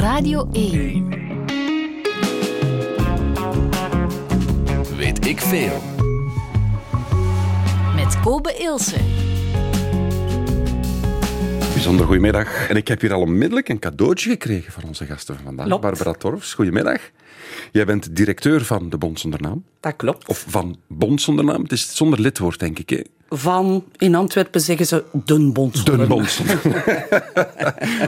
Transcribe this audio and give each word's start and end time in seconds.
Radio 0.00 0.48
1. 0.52 1.08
Weet 4.96 5.26
ik 5.26 5.40
veel. 5.40 5.82
Met 7.94 8.20
Kobe 8.20 8.56
Ilse. 8.58 8.96
Bijzonder 11.72 12.06
goedemiddag. 12.06 12.68
En 12.68 12.76
ik 12.76 12.88
heb 12.88 13.00
hier 13.00 13.12
al 13.12 13.20
onmiddellijk 13.20 13.68
een 13.68 13.78
cadeautje 13.78 14.30
gekregen 14.30 14.72
van 14.72 14.82
onze 14.84 15.06
gasten 15.06 15.34
van 15.34 15.44
vandaag. 15.44 15.66
Klopt. 15.66 15.82
Barbara 15.82 16.12
Torfs, 16.12 16.54
goedemiddag. 16.54 17.00
Jij 17.72 17.84
bent 17.86 18.16
directeur 18.16 18.64
van 18.64 18.90
de 18.90 18.98
Bond 18.98 19.20
Zonder 19.20 19.40
Naam. 19.42 19.64
Dat 19.80 19.96
klopt. 19.96 20.28
Of 20.28 20.44
van 20.48 20.76
Bond 20.86 21.22
Zonder 21.22 21.44
Naam. 21.44 21.62
Het 21.62 21.72
is 21.72 21.96
zonder 21.96 22.20
lidwoord, 22.20 22.58
denk 22.58 22.78
ik. 22.78 22.90
Hè? 22.90 23.00
Van, 23.28 23.84
in 23.96 24.14
Antwerpen 24.14 24.60
zeggen 24.60 24.86
ze 24.86 25.04
Den 25.24 25.52
Bond. 25.52 25.86
De 25.86 26.06
Bond 26.06 26.30
Zonder 26.30 26.60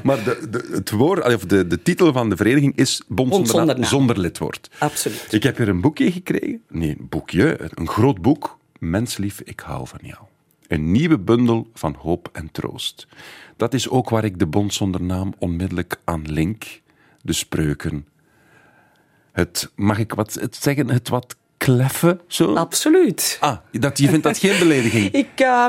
Maar 0.05 0.25
de, 0.25 0.47
de, 0.51 0.69
het 0.73 0.91
woord, 0.91 1.35
of 1.35 1.45
de, 1.45 1.67
de 1.67 1.83
titel 1.83 2.13
van 2.13 2.29
de 2.29 2.37
vereniging 2.37 2.77
is 2.77 3.03
Bond, 3.09 3.31
Bond 3.31 3.49
zonder, 3.49 3.67
naam, 3.67 3.85
zonder 3.85 3.91
naam. 3.91 3.91
zonder 3.91 4.19
lidwoord. 4.19 4.71
Absoluut. 4.79 5.27
Ik 5.31 5.43
heb 5.43 5.57
hier 5.57 5.69
een 5.69 5.81
boekje 5.81 6.13
gekregen. 6.13 6.63
Nee, 6.69 6.91
een 6.99 7.07
boekje. 7.09 7.71
Een 7.75 7.89
groot 7.89 8.23
boek. 8.23 8.59
Menslief, 8.79 9.41
ik 9.41 9.61
hou 9.61 9.87
van 9.87 10.01
jou. 10.03 10.19
Een 10.67 10.93
nieuwe 10.93 11.19
bundel 11.19 11.69
van 11.75 11.97
hoop 11.99 12.29
en 12.33 12.49
troost. 12.53 13.07
Dat 13.57 13.75
is 13.75 13.89
ook 13.89 14.09
waar 14.09 14.25
ik 14.25 14.39
de 14.39 14.47
Bond 14.47 14.75
zonder 14.75 15.03
naam 15.03 15.35
onmiddellijk 15.39 15.97
aan 16.05 16.23
link. 16.27 16.81
De 17.23 17.33
spreuken. 17.33 18.07
Het, 19.33 19.71
mag 19.75 19.99
ik 19.99 20.15
wat 20.15 20.35
het 20.35 20.57
zeggen, 20.61 20.91
het 20.91 21.09
wat 21.09 21.37
kleffe, 21.65 22.19
zo? 22.27 22.55
Absoluut. 22.55 23.37
Ah, 23.41 23.57
dat, 23.71 23.99
je 23.99 24.09
vindt 24.09 24.23
dat 24.23 24.39
geen 24.39 24.59
belediging? 24.59 25.13
Ik, 25.23 25.29
eh, 25.35 25.67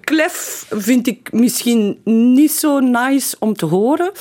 klef 0.00 0.66
vind 0.70 1.06
ik 1.06 1.32
misschien 1.32 2.00
niet 2.04 2.52
zo 2.52 2.80
nice 2.80 3.36
om 3.38 3.54
te 3.54 3.66
horen, 3.66 4.12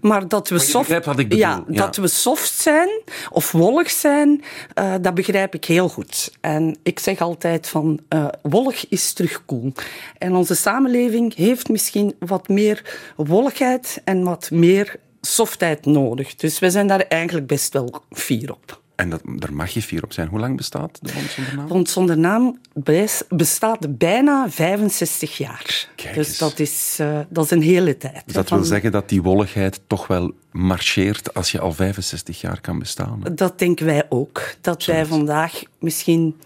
maar 0.00 0.28
dat 0.28 0.48
we 0.48 0.58
soft, 0.58 0.78
begrijpt 0.78 1.06
wat 1.06 1.18
ik 1.18 1.28
bedoel, 1.28 1.44
ja, 1.44 1.64
ja. 1.68 1.86
dat 1.86 1.96
we 1.96 2.08
soft 2.08 2.52
zijn 2.52 2.88
of 3.30 3.52
wollig 3.52 3.90
zijn, 3.90 4.42
eh, 4.74 4.94
dat 5.00 5.14
begrijp 5.14 5.54
ik 5.54 5.64
heel 5.64 5.88
goed. 5.88 6.32
En 6.40 6.76
ik 6.82 6.98
zeg 6.98 7.20
altijd 7.20 7.68
van 7.68 8.00
eh, 8.08 8.26
wollig 8.42 8.88
is 8.88 9.12
terug 9.12 9.42
cool. 9.46 9.72
En 10.18 10.34
onze 10.34 10.54
samenleving 10.54 11.34
heeft 11.34 11.68
misschien 11.68 12.14
wat 12.18 12.48
meer 12.48 13.00
wolligheid 13.16 14.00
en 14.04 14.22
wat 14.24 14.50
meer 14.50 14.96
softheid 15.20 15.86
nodig. 15.86 16.34
Dus 16.34 16.58
we 16.58 16.70
zijn 16.70 16.86
daar 16.86 17.00
eigenlijk 17.00 17.46
best 17.46 17.72
wel 17.72 18.02
fier 18.10 18.52
op. 18.52 18.80
En 18.94 19.10
dat, 19.10 19.20
daar 19.24 19.52
mag 19.52 19.70
je 19.70 19.82
fier 19.82 20.02
op 20.02 20.12
zijn. 20.12 20.28
Hoe 20.28 20.38
lang 20.38 20.56
bestaat 20.56 20.98
de 21.02 21.12
Bond 21.14 21.30
zonder 21.30 21.56
naam? 21.56 21.66
Bond 21.68 21.88
zonder 21.90 22.18
naam 22.18 22.58
bes- 22.74 23.22
bestaat 23.28 23.98
bijna 23.98 24.50
65 24.50 25.36
jaar. 25.38 25.88
Kijk 25.96 26.14
dus 26.14 26.38
dat 26.38 26.58
is, 26.58 26.96
eh, 27.00 27.18
dat 27.28 27.44
is 27.44 27.50
een 27.50 27.62
hele 27.62 27.96
tijd. 27.96 28.22
Dus 28.24 28.34
dat 28.34 28.48
Van- 28.48 28.58
wil 28.58 28.66
zeggen 28.66 28.92
dat 28.92 29.08
die 29.08 29.22
wolligheid 29.22 29.80
toch 29.86 30.06
wel 30.06 30.32
marcheert 30.52 31.34
als 31.34 31.52
je 31.52 31.60
al 31.60 31.72
65 31.72 32.40
jaar 32.40 32.60
kan 32.60 32.78
bestaan. 32.78 33.20
hè? 33.22 33.34
Dat 33.34 33.58
denken 33.58 33.86
wij 33.86 34.06
ook. 34.08 34.54
Dat 34.60 34.84
wij 34.84 35.06
vandaag 35.06 35.62
misschien 35.78 36.36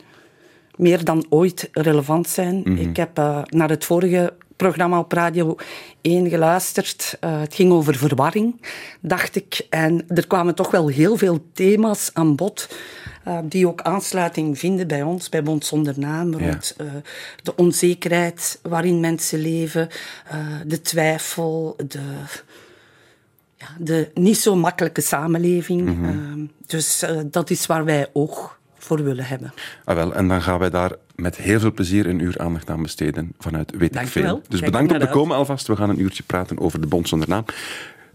meer 0.77 1.05
dan 1.05 1.27
ooit 1.28 1.69
relevant 1.72 2.28
zijn. 2.28 2.61
Mhm. 2.64 2.77
Ik 2.77 2.97
heb 2.97 3.19
eh, 3.19 3.42
naar 3.48 3.69
het 3.69 3.84
vorige 3.84 4.33
programma 4.56 4.98
op 4.98 5.12
Radio 5.12 5.56
1 6.00 6.28
geluisterd. 6.28 7.16
Eh, 7.20 7.41
het 7.41 7.55
ging 7.55 7.72
over 7.72 7.94
verwarring, 7.94 8.60
dacht 9.00 9.36
ik. 9.36 9.66
En 9.70 10.05
er 10.08 10.27
kwamen 10.27 10.55
toch 10.55 10.70
wel 10.70 10.88
heel 10.88 11.16
veel 11.16 11.44
thema's 11.52 12.10
aan 12.12 12.36
bod. 12.36 12.69
eh, 13.25 13.38
die 13.44 13.69
ook 13.69 13.80
aansluiting 13.80 14.58
vinden 14.58 14.86
bij 14.86 15.02
ons, 15.02 15.28
bij 15.28 15.42
Bond 15.42 15.64
Zonder 15.66 15.98
Naam, 15.98 16.34
rond 16.34 16.75
eh, 16.77 16.86
de 17.42 17.56
onzekerheid 17.56 18.58
waarin 18.62 19.00
mensen 19.00 19.38
leven, 19.38 19.88
de 20.66 20.80
twijfel, 20.80 21.77
de, 21.86 22.00
ja, 23.56 23.66
de 23.78 24.10
niet 24.14 24.38
zo 24.38 24.56
makkelijke 24.56 25.00
samenleving. 25.00 25.88
Ehm, 25.88 26.44
dus 26.66 27.05
dat 27.25 27.50
is 27.50 27.66
waar 27.66 27.84
wij 27.84 28.06
oog 28.12 28.58
voor 28.85 29.05
willen 29.05 29.25
hebben. 29.25 29.53
Ah, 29.85 29.97
wel, 29.97 30.15
en 30.15 30.29
dan 30.29 30.43
gaan 30.43 30.59
wij 30.59 30.71
daar 30.71 30.93
met 31.15 31.37
heel 31.37 31.61
veel 31.61 31.72
plezier 31.72 32.06
een 32.06 32.19
uur 32.19 32.39
aandacht 32.39 32.71
aan 32.71 32.83
besteden 32.83 33.33
vanuit 33.39 33.72
Weet 33.78 33.93
Dank 33.93 34.06
ik 34.06 34.12
Veel. 34.12 34.22
wel. 34.22 34.43
Dus 34.49 34.61
Kijk 34.61 34.72
bedankt 34.72 34.93
om 34.93 34.99
te 34.99 35.09
komen 35.09 35.37
alvast. 35.37 35.67
We 35.67 35.77
gaan 35.77 35.91
een 35.91 36.00
uurtje 36.00 36.22
praten 36.22 36.59
over 36.59 36.81
de 36.81 36.87
Bond 36.87 37.09
zonder 37.09 37.28
naam. 37.28 37.44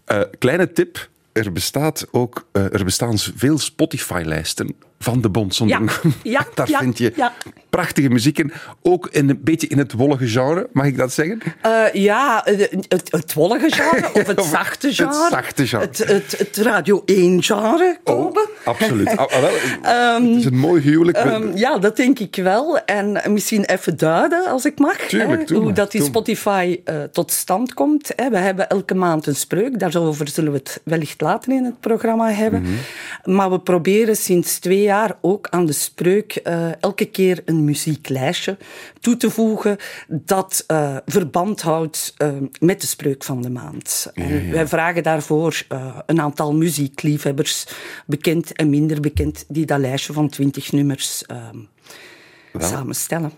Eh, 0.06 0.22
kleine 0.40 0.72
tip. 0.72 1.10
Er, 1.32 1.52
bestaat 1.52 2.08
ook, 2.12 2.48
eh, 2.52 2.74
er 2.74 2.84
bestaan 2.84 3.18
veel 3.18 3.58
Spotify-lijsten 3.58 4.76
van 5.00 5.22
de 5.22 5.30
Bond 5.30 5.56
zonder 5.56 5.80
Ja, 5.80 5.84
naam. 5.84 6.14
ja, 6.24 6.48
Daar 6.54 6.70
ja, 6.70 6.80
vind 6.80 6.98
je 6.98 7.14
prachtige 7.70 8.10
muziek 8.10 8.40
in. 8.40 8.52
Ook 8.82 9.08
in 9.12 9.30
een 9.30 9.40
beetje 9.44 9.68
in 9.68 9.78
het 9.78 9.94
wollige 9.94 10.28
genre, 10.28 10.70
mag 10.74 10.86
ik 10.86 10.98
dat 10.98 11.14
zeggen? 11.14 11.42
Eh, 11.62 11.94
ja, 11.94 12.46
eh, 12.46 12.60
het, 12.88 13.12
het 13.12 13.34
wollige 13.34 13.72
genre 13.72 14.14
of 14.14 14.28
het 14.28 14.44
zachte 14.56 14.88
het 14.88 14.96
genre. 14.96 15.28
zachte 15.30 15.68
genre. 15.68 15.86
Het, 15.86 15.98
het, 15.98 16.36
het 16.38 16.58
Radio 16.58 17.02
1 17.06 17.44
genre, 17.44 17.98
Kobe. 18.04 18.50
Absoluut. 18.64 19.16
Wel, 19.16 19.30
het 19.82 20.38
is 20.40 20.46
een 20.46 20.58
mooi 20.58 20.82
huwelijk. 20.82 21.18
Ehm, 21.18 21.58
ja, 21.58 21.78
dat 21.78 21.96
denk 21.96 22.20
ik 22.20 22.36
wel. 22.36 22.80
En 22.80 23.22
misschien 23.28 23.66
even 23.66 23.98
duiden, 23.98 24.46
als 24.46 24.66
ik 24.66 24.80
mag. 24.80 24.98
Tuurlijk, 24.98 25.40
hè, 25.40 25.46
doe 25.46 25.58
hoe 25.58 25.66
maar, 25.66 25.74
dat 25.74 25.92
die. 25.92 26.04
Spotify 26.04 26.80
eh, 26.86 27.04
tot 27.04 27.32
stand 27.32 27.74
komt. 27.74 28.12
Hè. 28.16 28.30
We 28.30 28.38
hebben 28.38 28.70
elke 28.70 28.96
maand 28.96 29.28
een 29.28 29.36
spreuk. 29.36 29.80
Daarover 29.80 30.28
zullen 30.28 30.52
we 30.52 30.58
het 30.58 30.82
wellicht 30.84 31.22
later 31.22 31.54
in 31.54 31.64
het 31.64 31.80
programma 31.80 32.32
hebben. 32.32 32.62
Mhm. 32.62 33.36
Maar 33.36 33.52
we 33.52 33.60
proberen 33.60 34.16
sinds 34.16 34.60
twee 34.60 34.89
jaar 34.90 35.18
ook 35.22 35.48
aan 35.50 35.66
de 35.66 35.74
spreuk 35.74 36.36
eh, 36.36 36.82
elke 36.82 37.06
keer 37.06 37.42
een 37.46 37.64
muzieklijstje 37.64 38.58
toe 39.00 39.18
te 39.18 39.30
voegen 39.30 39.78
dat 40.08 40.64
eh, 40.68 40.98
verband 41.06 41.62
houdt 41.62 42.14
eh, 42.18 42.32
met 42.60 42.82
de 42.82 42.88
spreuk 42.88 43.24
van 43.24 43.42
de 43.42 43.50
maand. 43.50 44.12
Wij 44.52 44.68
vragen 44.68 45.04
daarvoor 45.04 45.64
een 46.06 46.22
aantal 46.22 46.54
muziekliefhebbers, 46.54 47.68
bekend 48.06 48.54
en 48.54 48.70
minder 48.70 49.00
bekend, 49.00 49.46
die 49.48 49.66
dat 49.66 49.80
lijstje 49.80 50.14
van 50.14 50.30
twintig 50.30 50.72
nummers 50.72 51.24
samenstellen. 52.58 53.32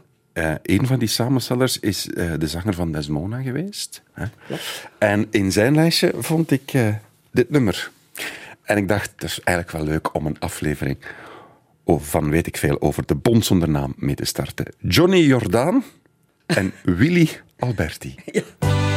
Een 0.61 0.87
van 0.87 0.99
die 0.99 1.07
samenstellers 1.07 1.79
is 1.79 2.03
de 2.37 2.47
zanger 2.47 2.73
van 2.73 2.91
Desmona 2.91 3.41
geweest. 3.41 4.01
Hè? 4.13 4.25
En 4.97 5.27
in 5.31 5.51
zijn 5.51 5.75
lijstje 5.75 6.13
vond 6.17 6.51
ik 6.51 6.71
dit 7.31 7.49
nummer. 7.49 7.91
En 8.63 8.77
ik 8.77 8.87
dacht, 8.87 9.11
het 9.11 9.23
is 9.23 9.39
eigenlijk 9.43 9.77
wel 9.77 9.87
leuk 9.93 10.15
om 10.15 10.25
een 10.25 10.39
aflevering 10.39 10.97
van 11.85 12.29
weet 12.29 12.47
ik 12.47 12.57
veel 12.57 12.81
over 12.81 13.05
de 13.05 13.15
Bond 13.15 13.45
mee 13.95 14.15
te 14.15 14.25
starten. 14.25 14.73
Johnny 14.79 15.19
Jordaan 15.19 15.83
en 16.45 16.73
Willy 16.83 17.29
Alberti. 17.59 18.15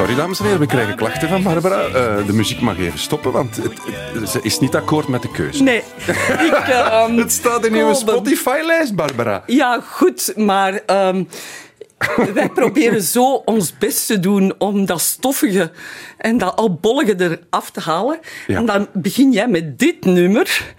Sorry, 0.00 0.14
dames 0.14 0.38
en 0.38 0.44
heren, 0.44 0.60
we 0.60 0.66
krijgen 0.66 0.96
klachten 0.96 1.28
van 1.28 1.42
Barbara. 1.42 1.80
Eh, 1.82 2.26
de 2.26 2.32
muziek 2.32 2.60
mag 2.60 2.78
even 2.78 2.98
stoppen, 2.98 3.32
want 3.32 3.56
het, 3.56 4.28
ze 4.28 4.38
is 4.42 4.58
niet 4.58 4.74
akkoord 4.74 5.08
met 5.08 5.22
de 5.22 5.30
keuze. 5.30 5.62
Nee, 5.62 5.82
ik... 6.06 6.52
ehm, 6.52 7.16
Het 7.22 7.32
staat 7.32 7.66
in 7.66 7.74
uw. 7.74 7.94
Spotify-lijst, 7.94 8.94
Barbara. 8.94 9.42
Ja, 9.46 9.80
goed, 9.80 10.32
maar 10.36 10.82
ehm, 10.86 11.24
wij 12.34 12.48
proberen 12.60 13.02
zo 13.02 13.34
ons 13.34 13.78
best 13.78 14.06
te 14.06 14.20
doen 14.20 14.54
om 14.58 14.86
dat 14.86 15.00
stoffige 15.00 15.70
en 16.18 16.38
dat 16.38 16.56
albollige 16.56 17.38
eraf 17.50 17.70
te 17.70 17.80
halen. 17.80 18.18
Ja. 18.46 18.56
En 18.56 18.66
dan 18.66 18.88
begin 18.92 19.32
jij 19.32 19.48
met 19.48 19.78
dit 19.78 20.04
nummer. 20.04 20.74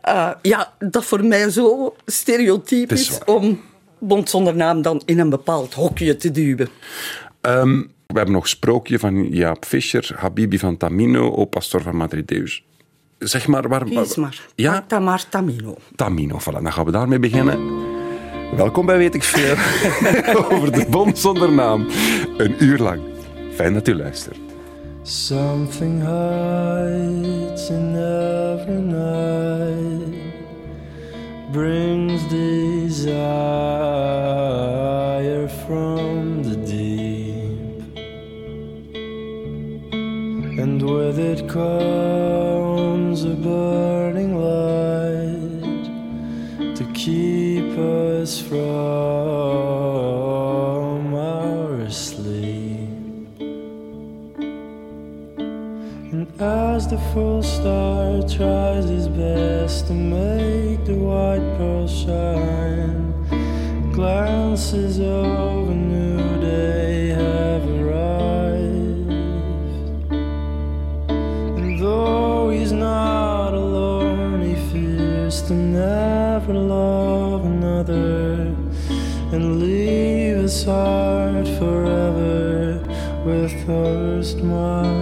Eh, 0.00 0.30
ja, 0.42 0.72
dat 0.78 1.04
voor 1.04 1.24
mij 1.24 1.50
zo 1.50 1.94
stereotyp 2.06 2.90
Het 2.90 2.98
is 2.98 3.18
om 3.24 3.60
Bond 3.98 4.30
zonder 4.30 4.56
naam 4.56 4.82
dan 4.82 5.02
in 5.04 5.18
een 5.18 5.30
bepaald 5.30 5.74
hokje 5.74 6.16
te 6.16 6.30
duwen. 6.30 6.68
Ehm, 7.40 7.82
we 8.12 8.18
hebben 8.18 8.34
nog 8.34 8.48
Sprookje 8.48 8.98
van 8.98 9.28
Jaap 9.28 9.64
Fischer, 9.64 10.14
Habibi 10.16 10.58
van 10.58 10.76
Tamino, 10.76 11.30
O 11.34 11.44
Pastor 11.44 11.82
van 11.82 11.96
Madre 11.96 12.24
Deus. 12.24 12.64
Zeg 13.18 13.46
maar 13.46 13.68
waar... 13.68 13.84
Kies 13.84 14.16
maar. 14.16 14.40
Ja, 14.54 14.72
Marta 14.72 15.00
maar 15.00 15.28
Tamino. 15.28 15.76
Tamino. 15.96 16.38
Voilà, 16.40 16.62
dan 16.62 16.72
gaan 16.72 16.84
we 16.84 16.90
daarmee 16.90 17.18
beginnen. 17.18 17.58
Welkom 18.56 18.86
bij 18.86 18.98
Weet 18.98 19.14
ik 19.14 19.22
Veel 19.22 19.56
over 20.50 20.72
de 20.72 20.86
bond 20.90 21.18
zonder 21.18 21.52
naam. 21.52 21.86
Een 22.36 22.54
uur 22.58 22.78
lang. 22.78 23.00
Fijn 23.54 23.74
dat 23.74 23.88
u 23.88 23.94
luistert. 23.94 24.38
Something 25.02 26.00
hides 26.00 27.70
in 27.70 27.96
every 27.96 28.80
night, 28.80 30.14
brings 31.50 32.22
desire 32.28 33.08
from 35.48 36.21
with 40.92 41.18
it 41.18 41.48
comes 41.48 43.24
a 43.24 43.34
burning 43.34 44.34
light 44.36 45.84
to 46.76 46.84
keep 46.92 47.78
us 47.78 48.38
from 48.38 48.58
our 51.14 51.88
sleep. 51.90 52.88
And 56.12 56.26
as 56.40 56.86
the 56.88 56.98
full 57.12 57.42
star 57.42 58.22
tries 58.28 58.84
his 58.88 59.08
best 59.08 59.86
to 59.86 59.94
make 59.94 60.84
the 60.84 60.94
white 60.94 61.46
pearl 61.56 61.88
shine, 61.88 63.12
glances 63.92 65.00
over 65.00 65.61
Heart 80.64 81.48
forever 81.58 82.78
with 83.24 83.52
thirst 83.66 84.38
mine. 84.44 85.01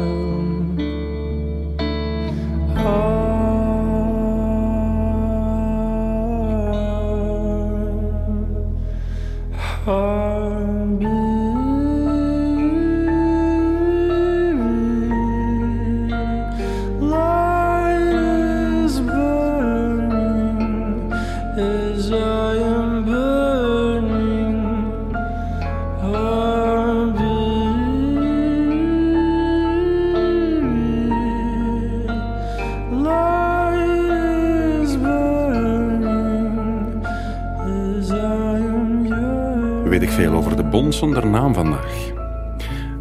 Over 40.29 40.57
de 40.57 40.65
Bon 40.65 40.93
zonder 40.93 41.27
naam 41.27 41.55
vandaag. 41.55 42.13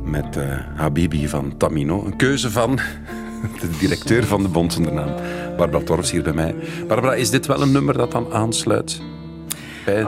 Met 0.03 0.37
eh, 0.37 0.57
Habibi 0.75 1.27
van 1.27 1.57
Tamino. 1.57 2.05
Een 2.05 2.15
keuze 2.15 2.51
van 2.51 2.75
de 3.61 3.77
directeur 3.79 4.25
van 4.25 4.41
de 4.41 4.47
Bon 4.47 4.71
zonder 4.71 4.93
naam. 4.93 5.09
Barbara 5.57 5.83
Torfs 5.83 6.11
hier 6.11 6.23
bij 6.23 6.33
mij. 6.33 6.55
Barbara, 6.87 7.13
is 7.13 7.29
dit 7.29 7.45
wel 7.45 7.61
een 7.61 7.71
nummer 7.71 7.97
dat 7.97 8.11
dan 8.11 8.33
aansluit 8.33 9.01
bij 9.85 10.07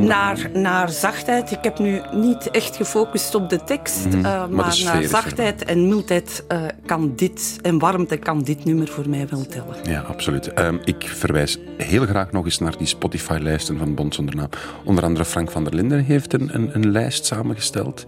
Naar, 0.00 0.50
naar 0.52 0.88
zachtheid. 0.88 1.50
Ik 1.50 1.58
heb 1.62 1.78
nu 1.78 2.00
niet 2.12 2.50
echt 2.50 2.76
gefocust 2.76 3.34
op 3.34 3.48
de 3.48 3.64
tekst. 3.64 4.06
Mhm, 4.06 4.16
eh, 4.16 4.22
maar 4.22 4.48
de 4.48 4.54
maar 4.54 4.72
sfeer 4.72 4.94
naar 4.94 5.02
zachtheid 5.02 5.64
en 5.64 5.88
mildheid 5.88 6.44
eh, 6.48 6.62
kan 6.86 7.12
dit, 7.16 7.58
en 7.62 7.78
warmte 7.78 8.16
kan 8.16 8.42
dit 8.42 8.64
nummer 8.64 8.88
voor 8.88 9.08
mij 9.08 9.26
wel 9.30 9.46
tellen. 9.46 9.76
Ja, 9.82 10.00
absoluut. 10.00 10.52
Ehm, 10.52 10.76
ik 10.84 11.08
verwijs 11.08 11.58
heel 11.76 12.06
graag 12.06 12.32
nog 12.32 12.44
eens 12.44 12.58
naar 12.58 12.76
die 12.78 12.86
Spotify-lijsten 12.86 13.78
van 13.78 13.94
Bon 13.94 14.12
zonder 14.12 14.36
naam. 14.36 14.48
Onder 14.84 15.04
andere 15.04 15.24
Frank 15.24 15.50
van 15.50 15.64
der 15.64 15.74
Linden 15.74 16.04
heeft 16.04 16.32
een, 16.32 16.54
een, 16.54 16.70
een 16.74 16.90
lijst 16.90 17.26
samengesteld. 17.26 18.04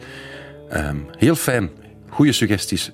Ehm, 0.68 0.96
heel 1.18 1.34
fijn. 1.34 1.70
Goede 2.08 2.32
suggesties. 2.32 2.92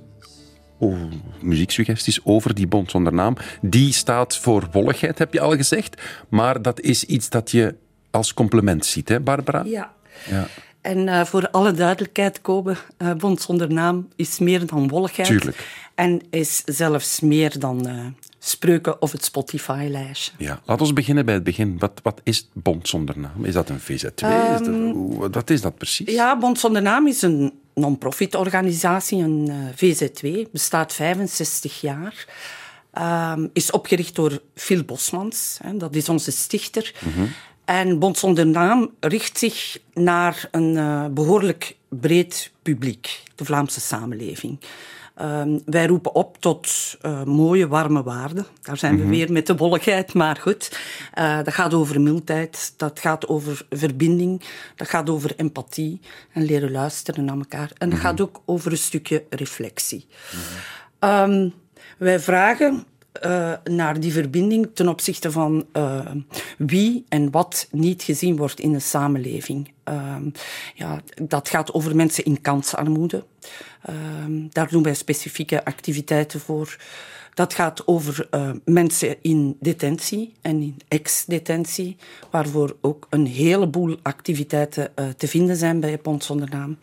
Oh, 0.79 0.97
muzieksuggesties 1.41 2.25
over 2.25 2.55
die 2.55 2.67
Bon 2.67 2.85
zonder 2.89 3.13
naam. 3.13 3.37
Die 3.61 3.93
staat 3.93 4.37
voor 4.37 4.69
wolligheid, 4.73 5.19
heb 5.19 5.33
je 5.33 5.41
al 5.41 5.57
gezegd. 5.57 6.03
Maar 6.29 6.63
dat 6.63 6.81
is 6.81 7.05
iets 7.05 7.29
dat 7.29 7.51
je 7.51 7.75
als 8.13 8.35
compliment 8.35 8.87
ziet, 8.87 9.09
hè, 9.09 9.21
Barbara? 9.21 9.63
Ja. 9.65 9.93
Ja. 10.31 10.47
En 10.81 11.09
eh, 11.09 11.25
voor 11.25 11.49
alle 11.51 11.73
duidelijkheid, 11.73 12.41
Kobe, 12.41 12.77
eh 12.97 13.13
Bond 13.13 13.43
zonder 13.43 13.73
naam 13.73 14.09
is 14.17 14.39
meer 14.39 14.67
dan 14.67 14.89
wolligheid. 14.89 15.29
Tuurlijk. 15.29 15.67
En 15.95 16.21
is 16.31 16.63
zelfs 16.65 17.21
meer 17.21 17.59
dan 17.59 17.87
eh, 17.89 18.05
spreuken 18.39 19.03
of 19.03 19.13
het 19.13 19.25
Spotify-lijstje. 19.25 20.33
Ja, 20.39 20.61
laten 20.65 20.87
we 20.87 20.93
beginnen 20.93 21.25
bij 21.25 21.35
het 21.35 21.45
begin. 21.45 21.79
Wat, 21.79 22.01
wat 22.03 22.21
is 22.23 22.49
Bond 22.53 22.89
zonder 22.89 23.19
naam? 23.19 23.45
Is 23.45 23.53
dat 23.55 23.69
een 23.69 23.81
VZ2? 23.81 24.27
is 24.55 24.59
dat, 24.59 24.67
hoe- 24.67 25.31
wat 25.31 25.51
is 25.51 25.61
dat 25.61 25.77
precies? 25.79 26.07
Ehm, 26.07 26.17
Ja, 26.17 26.39
Bond 26.39 26.59
zonder 26.59 26.83
naam 26.83 27.07
is 27.07 27.23
een 27.23 27.53
non-profit 27.75 28.35
organisatie, 28.35 29.23
een 29.23 29.49
eh, 29.49 29.57
VZ2, 29.77 30.51
bestaat 30.53 30.93
65 30.93 31.81
jaar. 31.81 32.27
Ehm, 32.93 33.47
is 33.53 33.71
opgericht 33.71 34.15
door 34.15 34.41
Phil 34.55 34.85
Bosmans, 34.85 35.59
hè, 35.63 35.77
dat 35.77 35.95
is 35.95 36.09
onze 36.09 36.31
stichter. 36.31 36.95
En 37.65 37.99
Bond 37.99 38.19
zonder 38.19 38.47
naam 38.47 38.91
richt 39.01 39.39
zich 39.39 39.79
naar 39.95 40.49
een 40.51 40.77
eh, 40.77 41.07
behoorlijk 41.07 41.77
breed 41.89 42.53
publiek, 42.63 43.23
de 43.35 43.45
Vlaamse 43.45 43.81
samenleving. 43.81 44.59
Ehm, 45.15 45.59
wij 45.65 45.87
roepen 45.87 46.15
op 46.15 46.37
tot 46.41 46.97
eh, 47.01 47.23
mooie, 47.23 47.69
warme 47.69 48.03
waarden. 48.03 48.47
Daar 48.63 48.77
zijn 48.77 48.99
we 48.99 49.07
weer 49.07 49.33
met 49.33 49.47
de 49.47 49.57
wolligheid, 49.57 50.15
maar 50.15 50.37
goed. 50.37 50.79
Eh, 51.13 51.37
dat 51.37 51.55
gaat 51.55 51.75
over 51.75 52.01
mildheid, 52.01 52.75
dat 52.77 53.01
gaat 53.01 53.29
over 53.29 53.67
verbinding, 53.71 54.43
dat 54.77 54.89
gaat 54.89 55.11
over 55.11 55.33
empathie 55.37 56.01
en 56.33 56.43
leren 56.43 56.71
luisteren 56.71 57.25
naar 57.25 57.37
elkaar. 57.37 57.71
En 57.79 57.91
dat 57.91 57.99
gaat 57.99 58.21
ook 58.21 58.43
over 58.45 58.73
een 58.73 58.79
stukje 58.79 59.25
reflectie. 59.31 60.07
Ehm, 60.99 61.49
wij 61.99 62.21
vragen 62.21 62.85
eh, 63.13 63.53
naar 63.65 64.01
die 64.01 64.13
verbinding 64.13 64.71
ten 64.75 64.89
opzichte 64.89 65.31
van 65.31 65.67
eh, 65.73 66.11
wie 66.59 67.05
en 67.09 67.31
wat 67.31 67.69
niet 67.71 68.03
gezien 68.03 68.37
wordt 68.37 68.61
in 68.61 68.73
de 68.73 68.79
samenleving. 68.79 69.73
Ehm, 69.85 70.31
ja, 70.75 71.01
dat 71.23 71.49
gaat 71.49 71.73
over 71.73 71.97
mensen 71.97 72.25
in 72.25 72.41
kansarmoede. 72.41 73.25
Ehm, 73.83 74.49
daar 74.49 74.69
doen 74.69 74.83
wij 74.83 74.95
specifieke 74.95 75.65
activiteiten 75.65 76.41
voor. 76.41 76.77
Dat 77.35 77.55
gaat 77.55 77.87
over 77.87 78.27
eh, 78.31 78.51
mensen 78.65 79.17
in 79.23 79.57
detentie 79.61 80.33
en 80.41 80.63
in 80.63 80.77
ex-detentie, 80.89 81.97
waarvoor 82.31 82.77
ook 82.81 83.07
een 83.11 83.27
heleboel 83.27 83.97
activiteiten 84.03 84.93
te 85.17 85.29
vinden 85.29 85.57
zijn 85.57 85.81
bij 85.81 85.99
Pont 85.99 86.25
Zonder 86.25 86.49
Naam. 86.51 86.79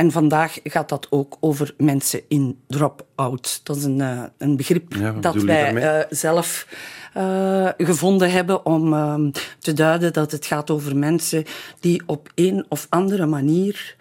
En 0.00 0.12
vandaag 0.12 0.58
gaat 0.64 0.88
dat 0.88 1.06
ook 1.10 1.36
over 1.40 1.74
mensen 1.76 2.20
in 2.28 2.58
drop-out. 2.66 3.60
Dat 3.62 3.76
is 3.76 3.84
een, 3.84 4.00
eh, 4.00 4.22
een 4.38 4.56
begrip 4.56 4.94
Ja, 4.94 5.12
dat 5.12 5.34
wij 5.34 5.74
eh, 5.74 6.06
zelf 6.10 6.66
eh, 7.14 7.68
gevonden 7.76 8.30
hebben 8.30 8.66
om 8.66 8.92
ehm, 8.92 9.30
te 9.58 9.72
duiden 9.72 10.12
dat 10.12 10.32
het 10.32 10.46
gaat 10.46 10.70
over 10.70 10.96
mensen 10.96 11.44
die 11.80 12.02
op 12.06 12.32
een 12.34 12.64
of 12.68 12.86
andere 12.88 13.26
manier 13.26 13.96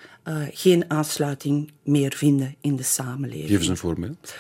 geen 0.52 0.86
aansluiting 0.88 1.72
meer 1.84 2.14
vinden 2.16 2.56
in 2.62 2.76
de 2.76 2.84
samenleving. 2.84 3.50
Geef 3.50 3.60
eens 3.60 3.68
een 3.68 3.78
voorbeeld. 3.78 4.34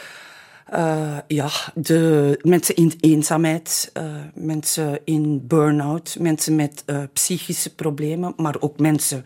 Ja, 1.27 1.49
de 1.75 2.39
mensen 2.41 2.75
in 2.75 2.93
eenzaamheid, 2.99 3.91
mensen 4.33 4.99
in 5.03 5.47
burn-out, 5.47 6.15
mensen 6.19 6.55
met 6.55 6.83
psychische 7.13 7.75
problemen, 7.75 8.33
maar 8.37 8.55
ook 8.59 8.79
mensen 8.79 9.25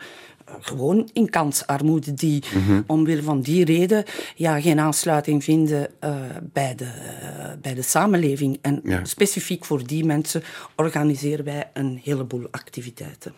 gewoon 0.59 1.09
in 1.13 1.29
kansarmoede 1.29 2.13
die 2.13 2.43
omwille 2.87 3.23
van 3.23 3.41
die 3.41 3.65
reden 3.65 4.03
ja, 4.35 4.61
geen 4.61 4.79
aansluiting 4.79 5.43
vinden 5.43 5.87
eh, 5.99 6.15
bij, 6.53 6.75
de, 6.75 6.87
bij 7.61 7.73
de 7.73 7.81
samenleving. 7.81 8.57
En 8.61 8.79
Ja. 8.83 9.05
specifiek 9.05 9.65
voor 9.65 9.87
die 9.87 10.05
mensen 10.05 10.43
organiseren 10.75 11.45
wij 11.45 11.69
een 11.73 11.99
heleboel 12.03 12.47
activiteiten. 12.51 13.33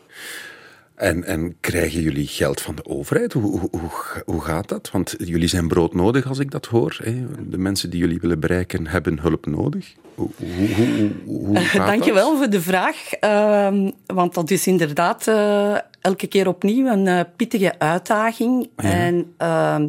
En, 0.95 1.23
en 1.23 1.55
krijgen 1.59 2.01
jullie 2.01 2.27
geld 2.27 2.61
van 2.61 2.75
de 2.75 2.85
overheid? 2.85 3.33
Hoe, 3.33 3.59
hoe, 3.59 3.69
hoe, 3.71 3.91
hoe 4.25 4.41
gaat 4.41 4.69
dat? 4.69 4.91
Want 4.91 5.15
jullie 5.17 5.47
zijn 5.47 5.67
broodnodig, 5.67 6.27
als 6.27 6.39
ik 6.39 6.51
dat 6.51 6.65
hoor. 6.65 6.97
Hè? 7.03 7.25
De 7.49 7.57
mensen 7.57 7.89
die 7.89 7.99
jullie 7.99 8.19
willen 8.19 8.39
bereiken 8.39 8.87
hebben 8.87 9.19
hulp 9.19 9.45
nodig. 9.45 9.93
Hoe, 10.15 10.29
hoe, 10.37 10.47
hoe, 10.75 11.11
hoe, 11.25 11.45
hoe 11.45 11.55
gaat 11.59 11.87
Dank 11.91 12.03
je 12.03 12.13
dat? 12.13 12.23
wel 12.23 12.37
voor 12.37 12.49
de 12.49 12.61
vraag. 12.61 13.11
ehm, 13.13 13.91
want 14.05 14.33
dat 14.33 14.51
is 14.51 14.67
inderdaad 14.67 15.27
eh, 15.27 15.75
elke 16.01 16.27
keer 16.27 16.47
opnieuw 16.47 16.87
een 16.87 17.07
eh, 17.07 17.19
pittige 17.35 17.79
uitdaging. 17.79 18.69
En 18.75 19.33
ehm, 19.37 19.87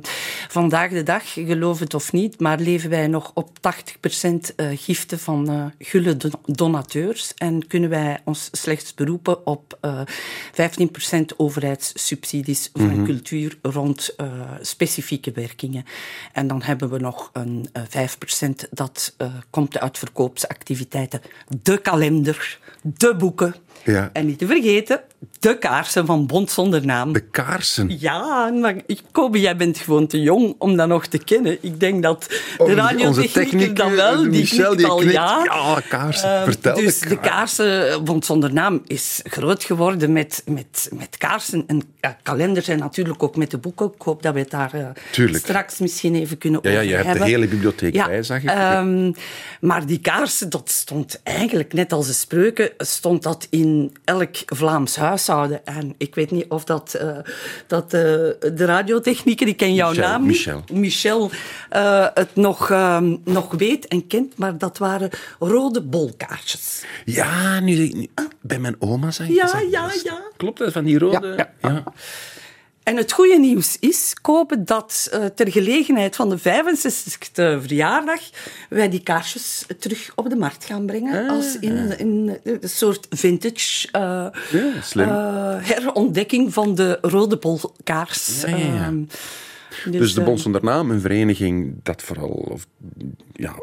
vandaag 0.48 0.90
de 0.90 1.02
dag, 1.02 1.32
geloof 1.32 1.78
het 1.78 1.94
of 1.94 2.12
niet, 2.12 2.40
maar 2.40 2.58
leven 2.58 2.90
wij 2.90 3.06
nog 3.06 3.30
op 3.34 3.50
80% 3.58 4.54
eh, 4.56 4.66
giften 4.74 5.18
van 5.18 5.72
gulle 5.78 6.16
don- 6.16 6.32
donateurs. 6.44 7.32
En 7.34 7.66
kunnen 7.66 7.90
wij 7.90 8.18
ons 8.24 8.48
slechts 8.52 8.94
beroepen 8.94 9.46
op 9.46 9.78
eh 9.80 10.00
15% 10.52 11.36
overheidssubsidies 11.36 12.70
voor 12.72 12.88
een 12.88 13.04
cultuur 13.04 13.58
rond 13.62 14.14
specifieke 14.60 15.30
werkingen. 15.32 15.84
En 16.32 16.46
dan 16.46 16.62
hebben 16.62 16.90
we 16.90 16.98
nog 16.98 17.30
een 17.32 17.68
eh, 17.72 17.82
5% 18.08 18.68
dat 18.70 19.16
komt 19.50 19.78
uit 19.78 19.98
verkoopsactiviteiten. 20.16 21.20
De 21.62 21.78
kalender, 21.78 22.58
de 22.82 23.16
boeken. 23.16 23.54
Ja. 23.84 24.10
En 24.12 24.26
niet 24.26 24.38
te 24.38 24.46
vergeten, 24.46 25.00
de 25.40 25.58
kaarsen 25.58 26.06
van 26.06 26.26
Bond 26.26 26.50
zonder 26.50 26.86
naam. 26.86 27.12
De 27.12 27.20
kaarsen. 27.20 27.96
Ja, 27.98 28.50
maar 28.50 28.74
Kobe, 29.12 29.40
jij 29.40 29.56
bent 29.56 29.78
gewoon 29.78 30.06
te 30.06 30.20
jong 30.20 30.54
om 30.58 30.76
dat 30.76 30.88
nog 30.88 31.06
te 31.06 31.18
kennen. 31.18 31.58
Ik 31.60 31.80
denk 31.80 32.02
dat 32.02 32.26
de 32.28 32.54
Onze- 32.58 32.74
radiotechnieker 32.74 33.74
dan 33.74 33.94
wel, 33.94 34.20
die 34.22 34.28
Michel, 34.30 34.74
knikt 34.74 34.88
al 34.88 35.02
ja. 35.02 35.42
Ja, 35.44 35.80
kaarsen. 35.88 36.34
Ehm, 36.34 36.44
Vertel 36.44 36.74
dus 36.74 36.98
de 37.00 37.08
de 37.08 37.18
kaarsen. 37.20 37.66
kaarsen, 37.68 38.04
Bond 38.04 38.24
zonder 38.24 38.52
naam, 38.52 38.82
is 38.86 39.20
groot 39.24 39.64
geworden 39.64 40.12
met, 40.12 40.42
met, 40.46 40.88
met 40.94 41.16
kaarsen. 41.18 41.64
En 41.66 41.82
ja, 42.00 42.16
kalenders 42.22 42.68
en 42.68 42.78
natuurlijk 42.78 43.22
ook 43.22 43.36
met 43.36 43.50
de 43.50 43.58
boeken. 43.58 43.86
Ik 43.96 44.02
hoop 44.02 44.22
dat 44.22 44.34
we 44.34 44.40
het 44.40 44.50
daar 44.50 44.74
eh, 44.74 45.34
straks 45.34 45.78
misschien 45.78 46.14
even 46.14 46.38
kunnen 46.38 46.60
Ja, 46.62 46.70
ja, 46.70 46.76
over 46.76 46.88
je 46.88 46.94
hebt 46.94 47.04
de 47.04 47.10
hebben. 47.10 47.28
hele 47.28 47.46
bibliotheek 47.48 47.94
ja, 47.94 48.06
bij, 48.06 48.22
zag 48.22 48.42
ik. 48.42 48.48
ehm, 48.48 49.12
maar 49.60 49.86
die 49.86 49.98
kaarsen, 50.00 50.50
dat 50.50 50.70
stond 50.70 51.20
eigenlijk, 51.22 51.72
net 51.72 51.92
als 51.92 52.06
de 52.06 52.12
spreuken, 52.12 52.70
stond 52.78 53.22
dat 53.22 53.46
in 53.50 53.65
elk 54.04 54.36
Vlaams 54.46 54.96
huishouden. 54.96 55.66
En 55.66 55.94
ik 55.98 56.14
weet 56.14 56.30
niet 56.30 56.44
of 56.48 56.64
dat, 56.64 56.94
eh, 56.94 57.18
dat 57.66 57.84
eh, 57.84 57.90
de 57.90 58.64
radiotechnieker, 58.64 59.46
ik 59.48 59.56
ken 59.56 59.74
jouw 59.74 59.88
Michel, 59.88 60.04
naam 60.08 60.20
niet, 60.20 60.28
Michel. 60.30 60.62
Michel 60.72 61.30
eh, 61.70 62.06
het 62.14 62.34
nog, 62.34 62.68
nog 63.24 63.52
weet 63.54 63.86
en 63.88 64.06
kent, 64.06 64.38
maar 64.38 64.58
dat 64.58 64.78
waren 64.78 65.10
rode 65.38 65.82
bolkaartjes. 65.82 66.84
Ja, 67.04 67.60
nu, 67.60 67.74
nu- 67.88 68.08
bij 68.40 68.58
mijn 68.58 68.76
oma 68.78 69.10
zei 69.10 69.28
ik 69.28 69.34
Ja, 69.36 69.42
dat. 69.52 69.70
ja, 69.70 69.90
ja. 70.04 70.22
Klopt 70.36 70.58
dat, 70.58 70.72
van 70.72 70.84
die 70.84 70.98
rode? 70.98 71.34
Ja, 71.36 71.68
ja. 71.70 71.84
En 72.86 72.96
het 72.96 73.12
goede 73.12 73.38
nieuws 73.38 73.76
is, 73.80 74.14
Kopen, 74.20 74.64
dat 74.64 75.08
eh, 75.12 75.24
ter 75.24 75.50
gelegenheid 75.50 76.16
van 76.16 76.28
de 76.28 76.38
65e 76.38 77.62
verjaardag 77.62 78.20
wij 78.68 78.88
die 78.88 79.00
kaarsjes 79.02 79.66
terug 79.78 80.12
op 80.14 80.30
de 80.30 80.36
markt 80.36 80.64
gaan 80.64 80.86
brengen. 80.86 81.28
Als 81.28 81.58
in 81.58 81.76
een, 81.76 81.98
in 81.98 82.38
een 82.42 82.68
soort 82.68 83.06
vintage 83.10 83.88
eh, 83.92 84.26
Ja, 84.50 85.58
eh, 85.58 85.68
herontdekking 85.68 86.52
van 86.52 86.74
de 86.74 86.98
rode 87.00 87.38
ja. 88.44 88.44
Ehm, 88.44 89.02
Dus 89.90 90.14
de 90.14 90.20
eh, 90.20 90.26
Bond 90.26 90.40
zonder 90.40 90.64
naam, 90.64 90.90
een 90.90 91.00
vereniging 91.00 91.74
dat 91.82 92.02
vooral 92.02 92.48
of, 92.50 92.66
ja, 93.32 93.54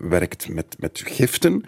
werkt 0.00 0.48
met, 0.48 0.76
met 0.78 1.02
giften 1.04 1.64